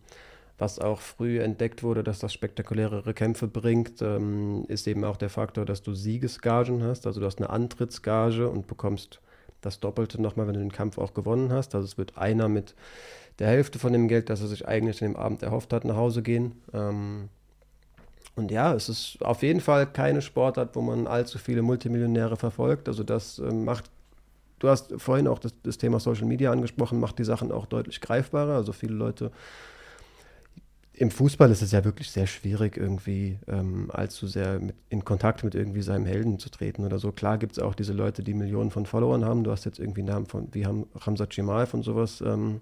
was 0.58 0.80
auch 0.80 1.00
früh 1.00 1.40
entdeckt 1.40 1.82
wurde, 1.82 2.04
dass 2.04 2.20
das 2.20 2.34
spektakulärere 2.34 3.14
Kämpfe 3.14 3.48
bringt, 3.48 4.02
ähm, 4.02 4.66
ist 4.68 4.88
eben 4.88 5.06
auch 5.06 5.18
der 5.18 5.30
Faktor, 5.30 5.66
dass 5.66 5.82
du 5.82 5.94
Siegesgagen 5.94 6.84
hast. 6.84 7.08
Also 7.08 7.22
du 7.22 7.26
hast 7.26 7.40
eine 7.40 7.50
Antrittsgage 7.50 8.50
und 8.50 8.68
bekommst 8.68 9.22
das 9.62 9.80
Doppelte 9.80 10.22
nochmal, 10.22 10.48
wenn 10.48 10.56
du 10.56 10.60
den 10.60 10.74
Kampf 10.74 10.98
auch 10.98 11.14
gewonnen 11.14 11.54
hast. 11.54 11.74
Also 11.74 11.86
es 11.86 11.98
wird 11.98 12.18
einer 12.18 12.50
mit 12.50 12.76
der 13.40 13.48
Hälfte 13.48 13.80
von 13.80 13.94
dem 13.94 14.10
Geld, 14.10 14.30
das 14.30 14.42
er 14.42 14.48
sich 14.48 14.68
eigentlich 14.68 15.02
an 15.02 15.14
dem 15.14 15.16
Abend 15.16 15.42
erhofft 15.42 15.72
hat, 15.72 15.86
nach 15.86 15.96
Hause 15.96 16.22
gehen. 16.22 16.54
Ähm, 16.74 17.30
und 18.38 18.52
ja, 18.52 18.74
es 18.74 18.88
ist 18.88 19.18
auf 19.22 19.42
jeden 19.42 19.62
Fall 19.62 19.88
keine 19.88 20.22
Sportart, 20.22 20.76
wo 20.76 20.82
man 20.82 21.08
allzu 21.08 21.40
viele 21.40 21.64
Multimillionäre 21.64 22.38
verfolgt. 22.38 22.88
Also 22.88 23.04
das 23.04 23.40
ähm, 23.40 23.66
macht, 23.66 23.90
du 24.60 24.70
hast 24.70 24.94
vorhin 24.98 25.28
auch 25.28 25.40
das, 25.40 25.56
das 25.64 25.80
Thema 25.80 26.00
Social 26.00 26.28
Media 26.28 26.52
angesprochen, 26.52 27.00
macht 27.00 27.18
die 27.18 27.24
Sachen 27.24 27.52
auch 27.52 27.66
deutlich 27.66 28.00
greifbarer. 28.00 28.54
Also 28.56 28.74
viele 28.74 28.94
Leute 28.94 29.32
im 30.94 31.10
Fußball 31.12 31.50
ist 31.52 31.62
es 31.62 31.72
ja 31.72 31.84
wirklich 31.84 32.12
sehr 32.12 32.28
schwierig, 32.28 32.78
irgendwie 32.78 33.40
ähm, 33.48 33.90
allzu 33.92 34.28
sehr 34.28 34.60
mit, 34.60 34.76
in 34.90 35.04
Kontakt 35.04 35.44
mit 35.44 35.56
irgendwie 35.56 35.82
seinem 35.82 36.06
Helden 36.06 36.38
zu 36.38 36.50
treten 36.50 36.86
oder 36.86 37.00
so. 37.00 37.12
Klar 37.12 37.38
gibt 37.38 37.54
es 37.54 37.60
auch 37.60 37.74
diese 37.74 37.94
Leute, 37.94 38.24
die 38.24 38.34
Millionen 38.34 38.72
von 38.72 38.86
Followern 38.86 39.26
haben. 39.26 39.44
Du 39.44 39.52
hast 39.52 39.66
jetzt 39.66 39.80
irgendwie 39.80 40.04
Namen 40.04 40.28
von, 40.28 40.50
wie 40.54 40.66
haben 40.66 40.88
Hamza 41.00 41.26
Chimal 41.28 41.66
von 41.66 41.82
sowas 41.84 42.22
ähm, 42.22 42.62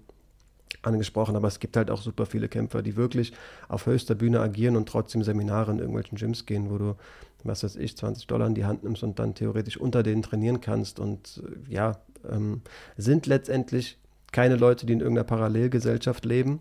angesprochen, 0.86 1.36
aber 1.36 1.48
es 1.48 1.60
gibt 1.60 1.76
halt 1.76 1.90
auch 1.90 2.00
super 2.00 2.26
viele 2.26 2.48
Kämpfer, 2.48 2.82
die 2.82 2.96
wirklich 2.96 3.32
auf 3.68 3.86
höchster 3.86 4.14
Bühne 4.14 4.40
agieren 4.40 4.76
und 4.76 4.88
trotzdem 4.88 5.22
Seminare 5.22 5.72
in 5.72 5.78
irgendwelchen 5.78 6.16
Gyms 6.16 6.46
gehen, 6.46 6.70
wo 6.70 6.78
du, 6.78 6.96
was 7.44 7.62
weiß 7.62 7.76
ich, 7.76 7.96
20 7.96 8.26
Dollar 8.26 8.46
in 8.46 8.54
die 8.54 8.64
Hand 8.64 8.84
nimmst 8.84 9.02
und 9.02 9.18
dann 9.18 9.34
theoretisch 9.34 9.76
unter 9.76 10.02
denen 10.02 10.22
trainieren 10.22 10.60
kannst. 10.60 11.00
Und 11.00 11.42
äh, 11.44 11.72
ja, 11.72 11.98
ähm, 12.30 12.62
sind 12.96 13.26
letztendlich 13.26 13.98
keine 14.32 14.56
Leute, 14.56 14.86
die 14.86 14.92
in 14.92 15.00
irgendeiner 15.00 15.24
Parallelgesellschaft 15.24 16.24
leben 16.24 16.60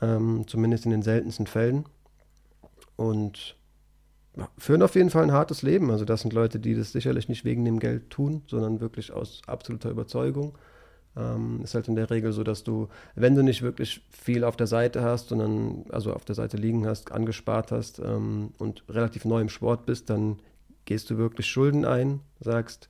ähm, 0.00 0.44
zumindest 0.46 0.84
in 0.84 0.90
den 0.90 1.02
seltensten 1.02 1.46
Fällen. 1.46 1.84
Und 2.96 3.56
führen 4.58 4.82
auf 4.82 4.94
jeden 4.94 5.10
Fall 5.10 5.24
ein 5.24 5.32
hartes 5.32 5.62
Leben. 5.62 5.90
Also 5.90 6.04
das 6.04 6.20
sind 6.20 6.32
Leute, 6.32 6.60
die 6.60 6.74
das 6.74 6.92
sicherlich 6.92 7.28
nicht 7.28 7.44
wegen 7.44 7.64
dem 7.64 7.80
Geld 7.80 8.10
tun, 8.10 8.42
sondern 8.46 8.80
wirklich 8.80 9.12
aus 9.12 9.42
absoluter 9.46 9.90
Überzeugung. 9.90 10.56
Ähm, 11.16 11.60
ist 11.62 11.74
halt 11.74 11.88
in 11.88 11.96
der 11.96 12.10
Regel 12.10 12.32
so, 12.32 12.44
dass 12.44 12.62
du, 12.62 12.88
wenn 13.14 13.34
du 13.34 13.42
nicht 13.42 13.62
wirklich 13.62 14.02
viel 14.10 14.44
auf 14.44 14.56
der 14.56 14.68
Seite 14.68 15.02
hast, 15.02 15.28
sondern 15.28 15.84
also 15.90 16.12
auf 16.14 16.24
der 16.24 16.36
Seite 16.36 16.56
liegen 16.56 16.86
hast, 16.86 17.12
angespart 17.12 17.72
hast 17.72 17.98
ähm, 17.98 18.52
und 18.58 18.84
relativ 18.88 19.24
neu 19.24 19.40
im 19.40 19.48
Sport 19.48 19.86
bist, 19.86 20.08
dann 20.08 20.38
gehst 20.84 21.10
du 21.10 21.18
wirklich 21.18 21.46
Schulden 21.46 21.84
ein, 21.84 22.20
sagst, 22.38 22.88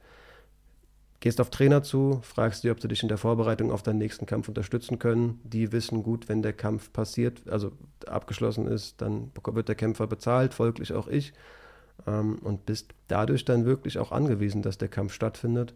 Gehst 1.20 1.38
auf 1.38 1.50
Trainer 1.50 1.82
zu, 1.82 2.20
fragst 2.22 2.64
die, 2.64 2.70
ob 2.70 2.80
sie 2.80 2.88
dich 2.88 3.02
in 3.02 3.10
der 3.10 3.18
Vorbereitung 3.18 3.70
auf 3.70 3.82
deinen 3.82 3.98
nächsten 3.98 4.24
Kampf 4.24 4.48
unterstützen 4.48 4.98
können. 4.98 5.38
Die 5.44 5.70
wissen 5.70 6.02
gut, 6.02 6.30
wenn 6.30 6.40
der 6.40 6.54
Kampf 6.54 6.94
passiert, 6.94 7.46
also 7.46 7.72
abgeschlossen 8.06 8.66
ist, 8.66 9.02
dann 9.02 9.30
wird 9.44 9.68
der 9.68 9.74
Kämpfer 9.74 10.06
bezahlt, 10.06 10.54
folglich 10.54 10.94
auch 10.94 11.08
ich. 11.08 11.34
Ähm, 12.06 12.38
und 12.38 12.64
bist 12.64 12.94
dadurch 13.06 13.44
dann 13.44 13.66
wirklich 13.66 13.98
auch 13.98 14.12
angewiesen, 14.12 14.62
dass 14.62 14.78
der 14.78 14.88
Kampf 14.88 15.12
stattfindet. 15.12 15.74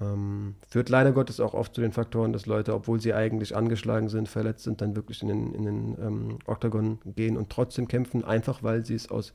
Ähm, 0.00 0.54
führt 0.68 0.88
leider 0.88 1.12
Gottes 1.12 1.40
auch 1.40 1.54
oft 1.54 1.74
zu 1.74 1.80
den 1.80 1.92
Faktoren, 1.92 2.32
dass 2.32 2.46
Leute, 2.46 2.74
obwohl 2.74 3.00
sie 3.00 3.14
eigentlich 3.14 3.56
angeschlagen 3.56 4.08
sind, 4.08 4.28
verletzt 4.28 4.64
sind, 4.64 4.80
dann 4.80 4.94
wirklich 4.94 5.22
in 5.22 5.28
den, 5.28 5.54
in 5.54 5.64
den 5.64 5.98
ähm, 6.00 6.38
Oktagon 6.46 7.00
gehen 7.04 7.36
und 7.36 7.50
trotzdem 7.50 7.88
kämpfen, 7.88 8.24
einfach 8.24 8.62
weil 8.62 8.84
sie 8.84 8.94
es 8.94 9.10
aus 9.10 9.32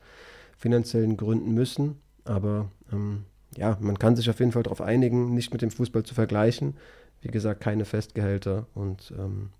finanziellen 0.56 1.16
Gründen 1.16 1.52
müssen. 1.52 2.00
Aber 2.24 2.70
ähm, 2.92 3.24
ja, 3.56 3.76
man 3.80 3.98
kann 3.98 4.16
sich 4.16 4.30
auf 4.30 4.38
jeden 4.38 4.52
Fall 4.52 4.62
darauf 4.62 4.80
einigen, 4.80 5.34
nicht 5.34 5.52
mit 5.52 5.60
dem 5.60 5.70
Fußball 5.70 6.02
zu 6.04 6.14
vergleichen. 6.14 6.76
Wie 7.20 7.28
gesagt, 7.28 7.60
keine 7.60 7.84
Festgehälter 7.84 8.66
und 8.74 9.12
ähm, 9.18 9.50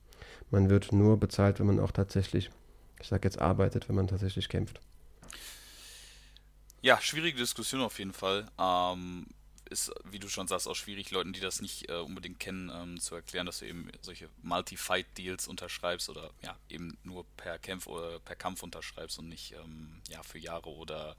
man 0.51 0.71
wird 0.71 0.93
nur 0.93 1.19
bezahlt, 1.19 1.61
wenn 1.61 1.67
man 1.67 1.81
auch 1.81 1.93
tatsächlich, 1.93 2.51
ich 3.01 3.09
sage 3.09 3.27
jetzt 3.27 3.41
arbeitet, 3.41 3.89
wenn 3.89 3.97
man 3.97 4.09
tatsächlich 4.09 4.49
kämpft. 4.49 4.81
Ja, 6.83 7.01
schwierige 7.01 7.39
Diskussion 7.39 7.81
auf 7.81 7.99
jeden 7.99 8.13
Fall. 8.13 8.47
Ähm, 8.59 9.27
ist, 9.75 9.93
wie 10.05 10.19
du 10.19 10.29
schon 10.29 10.49
sagst, 10.49 10.67
auch 10.67 10.75
schwierig, 10.75 11.11
Leuten, 11.11 11.33
die 11.33 11.41
das 11.41 11.61
nicht 11.61 11.91
äh, 11.91 11.97
unbedingt 11.97 12.41
kennen, 12.41 12.71
ähm, 12.73 13.01
zu 13.01 13.15
erklären, 13.15 13.47
dass 13.47 13.59
du 13.59 13.67
eben 13.67 13.91
solche 14.01 14.31
Multi-Fight-Deals 14.43 15.49
unterschreibst 15.49 16.09
oder 16.09 16.31
ja, 16.43 16.57
eben 16.69 16.97
nur 17.03 17.27
per 17.37 17.59
Kampf 17.59 17.87
oder 17.87 18.19
per 18.21 18.37
Kampf 18.37 18.63
unterschreibst 18.63 19.19
und 19.19 19.29
nicht 19.29 19.53
ähm, 19.53 20.01
ja, 20.09 20.23
für 20.23 20.39
Jahre 20.39 20.71
oder, 20.71 21.17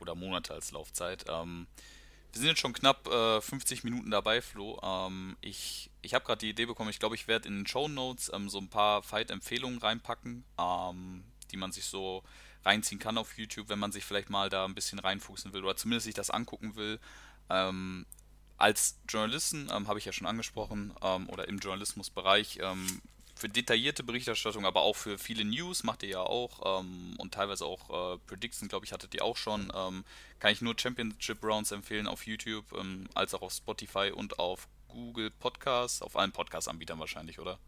oder 0.00 0.14
Monate 0.14 0.54
als 0.54 0.70
Laufzeit. 0.70 1.24
Ähm, 1.28 1.66
wir 2.32 2.40
sind 2.40 2.48
jetzt 2.48 2.60
schon 2.60 2.72
knapp 2.72 3.06
äh, 3.08 3.40
50 3.40 3.84
Minuten 3.84 4.10
dabei, 4.10 4.42
Flo. 4.42 4.78
Ähm, 4.82 5.36
ich 5.40 5.90
ich 6.06 6.14
habe 6.14 6.24
gerade 6.24 6.38
die 6.38 6.50
Idee 6.50 6.66
bekommen, 6.66 6.90
ich 6.90 7.00
glaube, 7.00 7.16
ich 7.16 7.28
werde 7.28 7.48
in 7.48 7.56
den 7.56 7.66
Show 7.66 7.88
Notes 7.88 8.30
ähm, 8.32 8.48
so 8.48 8.58
ein 8.58 8.68
paar 8.68 9.02
Fight-Empfehlungen 9.02 9.78
reinpacken, 9.78 10.44
ähm, 10.58 11.24
die 11.50 11.56
man 11.56 11.72
sich 11.72 11.84
so 11.84 12.22
reinziehen 12.64 12.98
kann 12.98 13.18
auf 13.18 13.36
YouTube, 13.38 13.68
wenn 13.68 13.78
man 13.78 13.92
sich 13.92 14.04
vielleicht 14.04 14.30
mal 14.30 14.48
da 14.48 14.64
ein 14.64 14.74
bisschen 14.74 14.98
reinfuchsen 14.98 15.52
will 15.52 15.64
oder 15.64 15.76
zumindest 15.76 16.04
sich 16.06 16.14
das 16.14 16.30
angucken 16.30 16.76
will. 16.76 17.00
Ähm, 17.50 18.06
als 18.58 18.98
Journalisten, 19.08 19.68
ähm, 19.72 19.88
habe 19.88 19.98
ich 19.98 20.04
ja 20.04 20.12
schon 20.12 20.26
angesprochen, 20.26 20.92
ähm, 21.02 21.28
oder 21.28 21.48
im 21.48 21.58
Journalismusbereich 21.58 22.60
für 23.36 23.50
detaillierte 23.50 24.02
Berichterstattung, 24.02 24.64
aber 24.64 24.80
auch 24.80 24.96
für 24.96 25.18
viele 25.18 25.44
News 25.44 25.84
macht 25.84 26.02
ihr 26.02 26.08
ja 26.08 26.20
auch 26.20 26.80
ähm, 26.80 27.14
und 27.18 27.34
teilweise 27.34 27.66
auch 27.66 28.14
äh, 28.14 28.18
Prediction, 28.26 28.66
glaube 28.66 28.86
ich, 28.86 28.92
hattet 28.92 29.14
ihr 29.14 29.22
auch 29.22 29.36
schon. 29.36 29.70
Ähm, 29.76 30.04
kann 30.38 30.52
ich 30.52 30.62
nur 30.62 30.74
Championship 30.76 31.44
Rounds 31.44 31.70
empfehlen 31.70 32.06
auf 32.06 32.26
YouTube, 32.26 32.64
ähm, 32.72 33.06
als 33.14 33.34
auch 33.34 33.42
auf 33.42 33.52
Spotify 33.52 34.10
und 34.10 34.38
auf 34.38 34.68
Google 34.88 35.30
Podcasts, 35.30 36.00
auf 36.00 36.16
allen 36.16 36.32
Podcast-Anbietern 36.32 36.98
wahrscheinlich, 36.98 37.38
oder? 37.38 37.58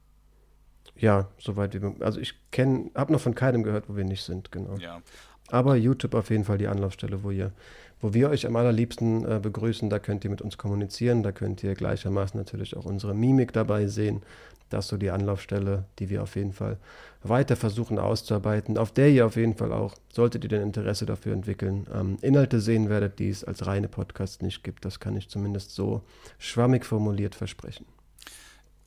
Ja, 0.97 1.29
soweit 1.39 1.75
wie 1.75 2.03
also 2.03 2.19
ich 2.19 2.35
kenne, 2.51 2.91
habe 2.95 3.13
noch 3.13 3.21
von 3.21 3.35
keinem 3.35 3.63
gehört, 3.63 3.91
wo 3.91 3.97
wir 3.97 4.05
nicht 4.05 4.25
sind, 4.25 4.51
genau. 4.51 4.79
Ja. 4.79 5.03
Aber 5.49 5.77
YouTube 5.77 6.15
auf 6.15 6.31
jeden 6.31 6.45
Fall 6.45 6.57
die 6.57 6.67
Anlaufstelle, 6.67 7.23
wo 7.23 7.31
ihr, 7.31 7.53
wo 8.01 8.15
wir 8.15 8.31
euch 8.31 8.47
am 8.47 8.57
allerliebsten 8.57 9.25
äh, 9.25 9.41
begrüßen. 9.41 9.91
Da 9.91 9.99
könnt 9.99 10.25
ihr 10.25 10.31
mit 10.31 10.43
uns 10.43 10.59
kommunizieren, 10.59 11.23
da 11.23 11.33
könnt 11.33 11.63
ihr 11.63 11.75
gleichermaßen 11.75 12.39
natürlich 12.39 12.77
auch 12.77 12.85
unsere 12.85 13.15
Mimik 13.15 13.53
dabei 13.53 13.87
sehen. 13.87 14.23
Das 14.71 14.85
ist 14.85 14.91
so 14.91 14.97
die 14.97 15.11
Anlaufstelle, 15.11 15.85
die 15.99 16.11
wir 16.11 16.23
auf 16.23 16.37
jeden 16.37 16.53
Fall 16.53 16.77
weiter 17.23 17.57
versuchen 17.57 17.99
auszuarbeiten, 17.99 18.77
auf 18.77 18.93
der 18.93 19.09
ihr 19.09 19.27
auf 19.27 19.37
jeden 19.37 19.55
Fall 19.55 19.73
auch, 19.73 19.95
solltet 20.13 20.45
ihr 20.45 20.51
denn 20.51 20.63
Interesse 20.63 21.07
dafür 21.07 21.33
entwickeln, 21.33 21.87
ähm, 21.95 22.19
Inhalte 22.21 22.61
sehen 22.61 22.89
werdet, 22.89 23.19
die 23.19 23.31
es 23.31 23.45
als 23.45 23.67
reine 23.67 23.89
Podcasts 23.89 24.43
nicht 24.43 24.63
gibt. 24.63 24.85
Das 24.85 25.01
kann 25.01 25.17
ich 25.17 25.29
zumindest 25.29 25.75
so 25.75 26.03
schwammig 26.39 26.85
formuliert 26.85 27.35
versprechen. 27.35 27.87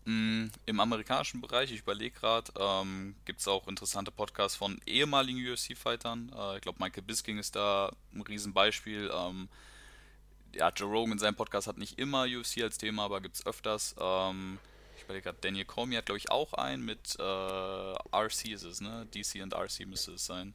Mm, 0.06 0.48
Im 0.66 0.80
amerikanischen 0.80 1.42
Bereich, 1.42 1.72
ich 1.72 1.82
überlege 1.82 2.20
gerade, 2.20 2.52
ähm, 2.60 3.16
gibt 3.26 3.40
es 3.40 3.48
auch 3.48 3.68
interessante 3.68 4.12
Podcasts 4.12 4.58
von 4.58 4.80
ehemaligen 4.86 5.38
UFC-Fightern. 5.40 6.32
Äh, 6.36 6.56
ich 6.56 6.62
glaube, 6.62 6.84
Michael 6.84 7.04
Bisking 7.04 7.38
ist 7.38 7.56
da 7.56 7.92
ein 8.14 8.22
Riesenbeispiel. 8.22 9.12
Ähm, 9.14 9.48
ja, 10.56 10.70
Joe 10.76 10.90
Rogan 10.90 11.14
in 11.14 11.20
seinem 11.20 11.36
Podcast 11.36 11.68
hat 11.68 11.78
nicht 11.78 12.00
immer 12.00 12.26
UFC 12.26 12.64
als 12.64 12.78
Thema, 12.78 13.06
aber 13.06 13.22
gibt 13.22 13.36
es 13.36 13.46
öfters. 13.46 13.96
Ähm, 14.00 14.58
ich 14.98 15.04
überlege 15.04 15.24
gerade, 15.24 15.38
Daniel 15.42 15.66
Cormier 15.66 16.00
hat, 16.00 16.08
glaube 16.08 16.18
ich, 16.18 16.32
auch 16.32 16.54
einen 16.54 16.84
mit 16.84 17.16
äh, 17.20 17.24
RC 17.24 18.52
ist 18.52 18.64
es, 18.64 18.82
ne? 18.82 19.08
DC 19.14 19.42
und 19.44 19.54
RC 19.54 19.86
müsste 19.86 20.14
es 20.14 20.26
sein. 20.26 20.54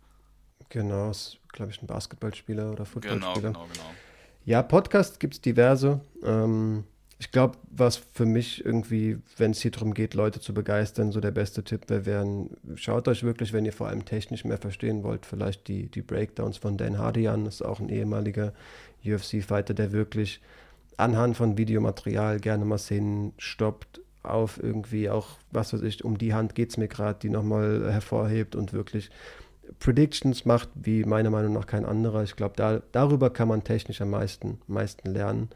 Genau, 0.71 1.11
ist, 1.11 1.39
glaube 1.53 1.71
ich, 1.71 1.81
ein 1.81 1.87
Basketballspieler 1.87 2.73
oder 2.73 2.85
Footballspieler. 2.85 3.35
Genau, 3.35 3.61
genau, 3.61 3.67
genau. 3.73 3.95
Ja, 4.45 4.63
Podcasts 4.63 5.19
gibt 5.19 5.35
es 5.35 5.41
diverse. 5.41 6.01
Ähm, 6.23 6.85
ich 7.19 7.31
glaube, 7.31 7.57
was 7.71 7.97
für 7.97 8.27
mich 8.27 8.64
irgendwie, 8.64 9.19
wenn 9.39 9.53
es 9.53 9.62
hier 9.62 9.71
darum 9.71 9.95
geht, 9.95 10.12
Leute 10.12 10.41
zu 10.41 10.53
begeistern, 10.53 11.12
so 11.12 11.21
der 11.21 11.31
beste 11.31 11.64
Tipp 11.64 11.89
wäre, 11.89 12.05
wären, 12.05 12.51
schaut 12.75 13.09
euch 13.09 13.23
wirklich, 13.23 13.55
wenn 13.55 13.64
ihr 13.64 13.73
vor 13.73 13.89
allem 13.89 14.05
technisch 14.05 14.45
mehr 14.45 14.59
verstehen 14.59 15.03
wollt, 15.03 15.25
vielleicht 15.25 15.67
die, 15.69 15.89
die 15.89 16.03
Breakdowns 16.03 16.59
von 16.59 16.77
Dan 16.77 16.99
Hardy 16.99 17.29
an. 17.29 17.47
Das 17.47 17.57
ist 17.57 17.62
auch 17.62 17.81
ein 17.81 17.89
ehemaliger 17.89 18.53
UFC-Fighter, 19.05 19.73
der 19.73 19.93
wirklich 19.93 20.43
anhand 20.99 21.39
von 21.39 21.57
Videomaterial 21.57 22.39
gerne 22.39 22.64
mal 22.67 22.79
Szenen 22.79 23.33
stoppt, 23.39 24.01
auf 24.23 24.62
irgendwie 24.62 25.09
auch, 25.09 25.39
was 25.53 25.73
weiß 25.73 25.83
ich, 25.83 26.05
um 26.05 26.19
die 26.19 26.35
Hand 26.35 26.55
geht 26.55 26.71
es 26.71 26.77
mir 26.77 26.89
gerade, 26.89 27.19
die 27.21 27.31
nochmal 27.31 27.93
hervorhebt 27.93 28.57
und 28.57 28.73
wirklich 28.73 29.11
Predictions 29.79 30.45
macht, 30.45 30.69
wie 30.75 31.05
meiner 31.05 31.31
Meinung 31.31 31.53
nach 31.53 31.67
kein 31.67 31.85
anderer. 31.85 32.23
Ich 32.25 32.37
glaube, 32.37 32.55
da, 32.57 32.83
darüber 32.93 33.31
kann 33.31 33.49
man 33.49 33.64
technisch 33.64 34.01
am 34.01 34.11
meisten, 34.11 34.59
meisten 34.67 35.11
lernen. 35.11 35.49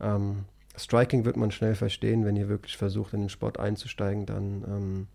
Ähm, 0.00 0.44
Striking 0.76 1.24
wird 1.24 1.36
man 1.36 1.50
schnell 1.50 1.74
verstehen, 1.74 2.24
wenn 2.24 2.36
ihr 2.36 2.48
wirklich 2.48 2.76
versucht, 2.76 3.14
in 3.14 3.20
den 3.20 3.28
Sport 3.28 3.58
einzusteigen, 3.58 4.26
dann 4.26 4.64
ähm, 4.66 5.06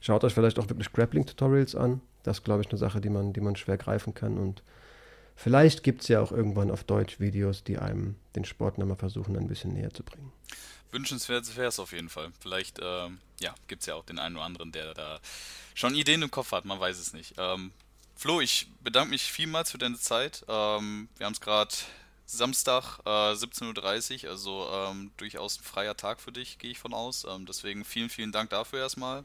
schaut 0.00 0.24
euch 0.24 0.34
vielleicht 0.34 0.58
auch 0.58 0.68
wirklich 0.68 0.92
Grappling-Tutorials 0.92 1.74
an. 1.74 2.00
Das 2.22 2.38
ist, 2.38 2.44
glaube 2.44 2.62
ich, 2.62 2.68
eine 2.68 2.78
Sache, 2.78 3.00
die 3.00 3.10
man, 3.10 3.32
die 3.32 3.40
man 3.40 3.56
schwer 3.56 3.76
greifen 3.76 4.14
kann. 4.14 4.38
Und 4.38 4.62
vielleicht 5.34 5.82
gibt 5.82 6.02
es 6.02 6.08
ja 6.08 6.20
auch 6.20 6.32
irgendwann 6.32 6.70
auf 6.70 6.84
Deutsch 6.84 7.20
Videos, 7.20 7.64
die 7.64 7.78
einem 7.78 8.16
den 8.34 8.44
Sport 8.44 8.78
nochmal 8.78 8.96
versuchen, 8.96 9.36
ein 9.36 9.48
bisschen 9.48 9.72
näher 9.72 9.92
zu 9.92 10.02
bringen 10.02 10.32
wünschenswert 10.96 11.56
wäre 11.56 11.68
es 11.68 11.78
auf 11.78 11.92
jeden 11.92 12.08
Fall. 12.08 12.32
Vielleicht 12.40 12.78
ähm, 12.82 13.18
ja, 13.40 13.54
gibt 13.68 13.82
es 13.82 13.86
ja 13.86 13.94
auch 13.94 14.04
den 14.04 14.18
einen 14.18 14.36
oder 14.36 14.44
anderen, 14.44 14.72
der 14.72 14.94
da 14.94 15.20
schon 15.74 15.94
Ideen 15.94 16.22
im 16.22 16.30
Kopf 16.30 16.52
hat, 16.52 16.64
man 16.64 16.80
weiß 16.80 16.98
es 16.98 17.12
nicht. 17.12 17.34
Ähm, 17.38 17.72
Flo, 18.14 18.40
ich 18.40 18.68
bedanke 18.82 19.10
mich 19.10 19.24
vielmals 19.24 19.70
für 19.70 19.78
deine 19.78 19.98
Zeit. 19.98 20.44
Ähm, 20.48 21.08
wir 21.18 21.26
haben 21.26 21.34
es 21.34 21.40
gerade 21.40 21.74
Samstag 22.26 22.98
äh, 23.04 23.08
17.30 23.08 24.24
Uhr, 24.24 24.30
also 24.30 24.66
ähm, 24.72 25.10
durchaus 25.16 25.60
ein 25.60 25.64
freier 25.64 25.96
Tag 25.96 26.20
für 26.20 26.32
dich, 26.32 26.58
gehe 26.58 26.70
ich 26.70 26.78
von 26.78 26.92
aus. 26.92 27.24
Ähm, 27.24 27.46
deswegen 27.46 27.84
vielen, 27.84 28.08
vielen 28.08 28.32
Dank 28.32 28.50
dafür 28.50 28.80
erstmal. 28.80 29.24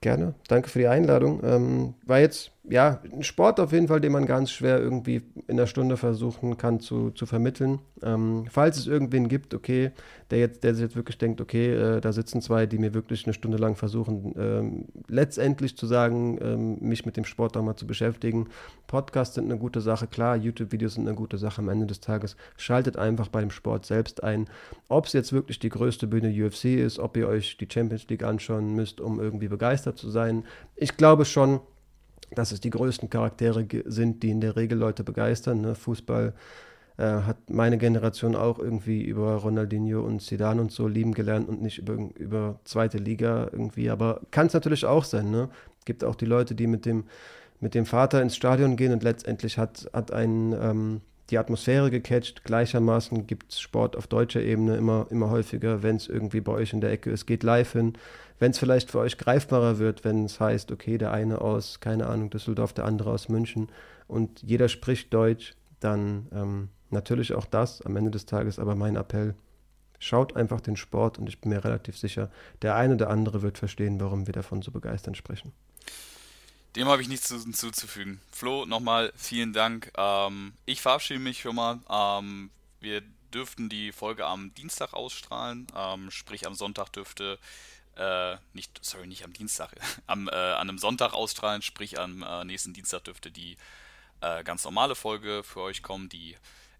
Gerne, 0.00 0.34
danke 0.46 0.68
für 0.68 0.78
die 0.78 0.86
Einladung. 0.86 1.42
Ähm, 1.42 1.94
war 2.04 2.20
jetzt 2.20 2.52
ja, 2.70 3.00
ein 3.12 3.22
Sport 3.22 3.60
auf 3.60 3.72
jeden 3.72 3.88
Fall, 3.88 4.00
den 4.00 4.12
man 4.12 4.26
ganz 4.26 4.50
schwer 4.50 4.78
irgendwie 4.78 5.22
in 5.46 5.58
einer 5.58 5.66
Stunde 5.66 5.96
versuchen 5.96 6.56
kann 6.56 6.80
zu, 6.80 7.10
zu 7.10 7.24
vermitteln. 7.24 7.78
Ähm, 8.02 8.44
falls 8.50 8.78
es 8.78 8.86
irgendwen 8.86 9.28
gibt, 9.28 9.54
okay, 9.54 9.90
der 10.30 10.38
jetzt, 10.38 10.64
der 10.64 10.74
sich 10.74 10.82
jetzt 10.82 10.96
wirklich 10.96 11.18
denkt, 11.18 11.40
okay, 11.40 11.72
äh, 11.72 12.00
da 12.00 12.12
sitzen 12.12 12.42
zwei, 12.42 12.66
die 12.66 12.78
mir 12.78 12.94
wirklich 12.94 13.24
eine 13.24 13.32
Stunde 13.32 13.56
lang 13.58 13.74
versuchen, 13.74 14.34
ähm, 14.38 14.84
letztendlich 15.08 15.76
zu 15.76 15.86
sagen, 15.86 16.38
ähm, 16.42 16.78
mich 16.80 17.06
mit 17.06 17.16
dem 17.16 17.24
Sport 17.24 17.56
auch 17.56 17.62
mal 17.62 17.76
zu 17.76 17.86
beschäftigen. 17.86 18.48
Podcasts 18.86 19.34
sind 19.34 19.44
eine 19.44 19.58
gute 19.58 19.80
Sache, 19.80 20.06
klar, 20.06 20.36
YouTube-Videos 20.36 20.94
sind 20.94 21.06
eine 21.06 21.16
gute 21.16 21.38
Sache 21.38 21.62
am 21.62 21.68
Ende 21.70 21.86
des 21.86 22.00
Tages. 22.00 22.36
Schaltet 22.56 22.96
einfach 22.96 23.28
bei 23.28 23.40
dem 23.40 23.50
Sport 23.50 23.86
selbst 23.86 24.22
ein. 24.22 24.46
Ob 24.88 25.06
es 25.06 25.14
jetzt 25.14 25.32
wirklich 25.32 25.58
die 25.58 25.70
größte 25.70 26.06
Bühne 26.06 26.28
UFC 26.28 26.66
ist, 26.66 26.98
ob 26.98 27.16
ihr 27.16 27.28
euch 27.28 27.56
die 27.56 27.68
Champions 27.70 28.08
League 28.08 28.22
anschauen 28.22 28.74
müsst, 28.74 29.00
um 29.00 29.20
irgendwie 29.20 29.48
begeistert 29.48 29.96
zu 29.96 30.10
sein. 30.10 30.44
Ich 30.76 30.96
glaube 30.96 31.24
schon, 31.24 31.60
dass 32.34 32.52
es 32.52 32.60
die 32.60 32.70
größten 32.70 33.10
Charaktere 33.10 33.66
sind, 33.86 34.22
die 34.22 34.30
in 34.30 34.40
der 34.40 34.56
Regel 34.56 34.78
Leute 34.78 35.04
begeistern. 35.04 35.60
Ne? 35.60 35.74
Fußball 35.74 36.34
äh, 36.98 37.02
hat 37.02 37.36
meine 37.48 37.78
Generation 37.78 38.34
auch 38.34 38.58
irgendwie 38.58 39.02
über 39.02 39.36
Ronaldinho 39.36 40.00
und 40.00 40.20
Zidane 40.20 40.60
und 40.60 40.72
so 40.72 40.88
lieben 40.88 41.14
gelernt 41.14 41.48
und 41.48 41.62
nicht 41.62 41.78
über, 41.78 41.96
über 42.16 42.60
zweite 42.64 42.98
Liga 42.98 43.48
irgendwie. 43.52 43.90
Aber 43.90 44.20
kann 44.30 44.48
es 44.48 44.54
natürlich 44.54 44.84
auch 44.84 45.04
sein. 45.04 45.30
Ne? 45.30 45.48
Gibt 45.84 46.04
auch 46.04 46.14
die 46.14 46.26
Leute, 46.26 46.54
die 46.54 46.66
mit 46.66 46.84
dem, 46.86 47.04
mit 47.60 47.74
dem 47.74 47.86
Vater 47.86 48.20
ins 48.20 48.36
Stadion 48.36 48.76
gehen 48.76 48.92
und 48.92 49.02
letztendlich 49.02 49.58
hat, 49.58 49.88
hat 49.92 50.12
einen 50.12 50.52
ähm, 50.52 51.00
die 51.30 51.38
Atmosphäre 51.38 51.90
gecatcht. 51.90 52.44
Gleichermaßen 52.44 53.26
gibt 53.26 53.52
es 53.52 53.60
Sport 53.60 53.96
auf 53.96 54.06
deutscher 54.06 54.40
Ebene 54.40 54.76
immer, 54.76 55.06
immer 55.10 55.30
häufiger, 55.30 55.82
wenn 55.82 55.96
es 55.96 56.08
irgendwie 56.08 56.40
bei 56.40 56.52
euch 56.52 56.72
in 56.72 56.80
der 56.80 56.90
Ecke 56.90 57.10
ist, 57.10 57.26
geht 57.26 57.42
live 57.42 57.72
hin 57.72 57.94
wenn 58.38 58.52
es 58.52 58.58
vielleicht 58.58 58.90
für 58.90 58.98
euch 58.98 59.18
greifbarer 59.18 59.78
wird, 59.78 60.04
wenn 60.04 60.24
es 60.24 60.40
heißt, 60.40 60.70
okay, 60.72 60.98
der 60.98 61.12
eine 61.12 61.40
aus, 61.40 61.80
keine 61.80 62.06
Ahnung, 62.06 62.30
Düsseldorf, 62.30 62.72
der 62.72 62.84
andere 62.84 63.10
aus 63.10 63.28
München 63.28 63.70
und 64.06 64.42
jeder 64.42 64.68
spricht 64.68 65.12
Deutsch, 65.12 65.54
dann 65.80 66.28
ähm, 66.32 66.68
natürlich 66.90 67.34
auch 67.34 67.46
das 67.46 67.82
am 67.82 67.96
Ende 67.96 68.10
des 68.10 68.26
Tages, 68.26 68.58
aber 68.58 68.74
mein 68.74 68.96
Appell, 68.96 69.34
schaut 69.98 70.36
einfach 70.36 70.60
den 70.60 70.76
Sport 70.76 71.18
und 71.18 71.28
ich 71.28 71.40
bin 71.40 71.50
mir 71.50 71.64
relativ 71.64 71.98
sicher, 71.98 72.30
der 72.62 72.76
eine 72.76 72.94
oder 72.94 73.10
andere 73.10 73.42
wird 73.42 73.58
verstehen, 73.58 74.00
warum 74.00 74.26
wir 74.26 74.32
davon 74.32 74.62
so 74.62 74.70
begeistert 74.70 75.16
sprechen. 75.16 75.52
Dem 76.76 76.86
habe 76.86 77.02
ich 77.02 77.08
nichts 77.08 77.28
hinzuzufügen. 77.28 78.20
Flo, 78.30 78.64
nochmal 78.64 79.12
vielen 79.16 79.52
Dank. 79.52 79.90
Ähm, 79.96 80.52
ich 80.66 80.80
verabschiede 80.80 81.18
mich 81.18 81.40
schon 81.40 81.56
mal. 81.56 81.80
Ähm, 81.90 82.50
wir 82.80 83.02
dürften 83.34 83.68
die 83.68 83.90
Folge 83.90 84.26
am 84.26 84.54
Dienstag 84.54 84.94
ausstrahlen, 84.94 85.66
ähm, 85.76 86.10
sprich 86.10 86.46
am 86.46 86.54
Sonntag 86.54 86.90
dürfte 86.90 87.38
äh, 87.98 88.36
nicht, 88.52 88.78
sorry, 88.84 89.06
nicht 89.06 89.24
am 89.24 89.32
Dienstag, 89.32 89.72
am, 90.06 90.28
äh, 90.28 90.32
an 90.32 90.68
einem 90.68 90.78
Sonntag 90.78 91.12
ausstrahlen, 91.12 91.62
sprich 91.62 91.98
am 91.98 92.22
äh, 92.22 92.44
nächsten 92.44 92.72
Dienstag 92.72 93.04
dürfte 93.04 93.30
die 93.30 93.56
äh, 94.20 94.42
ganz 94.44 94.64
normale 94.64 94.94
Folge 94.94 95.42
für 95.42 95.60
euch 95.60 95.82
kommen, 95.82 96.08
die 96.08 96.36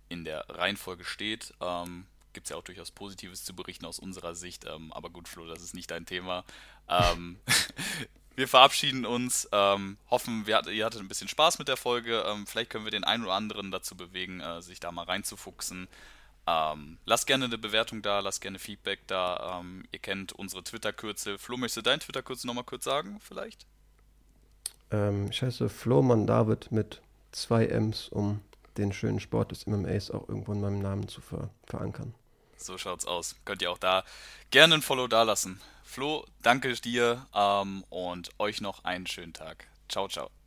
in 0.08 0.24
der 0.24 0.48
Reihenfolge 0.48 1.04
steht. 1.04 1.54
Ähm, 1.60 2.06
Gibt 2.32 2.46
es 2.46 2.50
ja 2.50 2.56
auch 2.56 2.62
durchaus 2.62 2.90
Positives 2.90 3.44
zu 3.44 3.54
berichten 3.54 3.84
aus 3.84 3.98
unserer 3.98 4.34
Sicht, 4.34 4.64
ähm, 4.64 4.92
aber 4.92 5.10
gut, 5.10 5.28
Flo, 5.28 5.46
das 5.46 5.62
ist 5.62 5.74
nicht 5.74 5.90
dein 5.90 6.06
Thema. 6.06 6.44
Ähm, 6.88 7.38
wir 8.36 8.48
verabschieden 8.48 9.04
uns, 9.04 9.48
ähm, 9.50 9.98
hoffen, 10.10 10.46
wir, 10.46 10.66
ihr 10.68 10.84
hattet 10.84 11.00
ein 11.00 11.08
bisschen 11.08 11.28
Spaß 11.28 11.58
mit 11.58 11.68
der 11.68 11.76
Folge. 11.76 12.24
Ähm, 12.26 12.46
vielleicht 12.46 12.70
können 12.70 12.84
wir 12.84 12.92
den 12.92 13.04
einen 13.04 13.24
oder 13.24 13.34
anderen 13.34 13.70
dazu 13.70 13.96
bewegen, 13.96 14.40
äh, 14.40 14.62
sich 14.62 14.78
da 14.78 14.92
mal 14.92 15.04
reinzufuchsen. 15.04 15.88
Ähm, 16.48 16.98
lasst 17.04 17.26
gerne 17.26 17.46
eine 17.46 17.58
Bewertung 17.58 18.00
da, 18.00 18.20
lasst 18.20 18.40
gerne 18.40 18.58
Feedback 18.58 19.00
da. 19.06 19.58
Ähm, 19.60 19.84
ihr 19.92 19.98
kennt 19.98 20.32
unsere 20.32 20.64
Twitter-Kürzel. 20.64 21.38
Flo, 21.38 21.56
möchtest 21.56 21.78
du 21.78 21.82
deinen 21.82 22.00
Twitter-Kürzel 22.00 22.46
nochmal 22.46 22.64
kurz 22.64 22.84
sagen, 22.84 23.18
vielleicht? 23.20 23.66
Ähm, 24.90 25.28
ich 25.30 25.42
heiße 25.42 25.68
Floman 25.68 26.26
David 26.26 26.72
mit 26.72 27.02
zwei 27.32 27.66
M's, 27.66 28.08
um 28.08 28.40
den 28.78 28.92
schönen 28.92 29.20
Sport 29.20 29.50
des 29.50 29.66
MMAs 29.66 30.10
auch 30.10 30.28
irgendwo 30.28 30.52
in 30.52 30.60
meinem 30.60 30.80
Namen 30.80 31.08
zu 31.08 31.20
ver 31.20 31.50
verankern. 31.66 32.14
So 32.56 32.78
schaut's 32.78 33.06
aus. 33.06 33.36
Könnt 33.44 33.62
ihr 33.62 33.70
auch 33.70 33.78
da 33.78 34.04
gerne 34.50 34.74
ein 34.74 34.82
Follow 34.82 35.06
da 35.06 35.24
lassen. 35.24 35.60
Flo, 35.84 36.24
danke 36.42 36.72
dir 36.74 37.26
ähm, 37.34 37.84
und 37.90 38.30
euch 38.38 38.60
noch 38.60 38.84
einen 38.84 39.06
schönen 39.06 39.32
Tag. 39.32 39.66
Ciao, 39.88 40.08
ciao. 40.08 40.37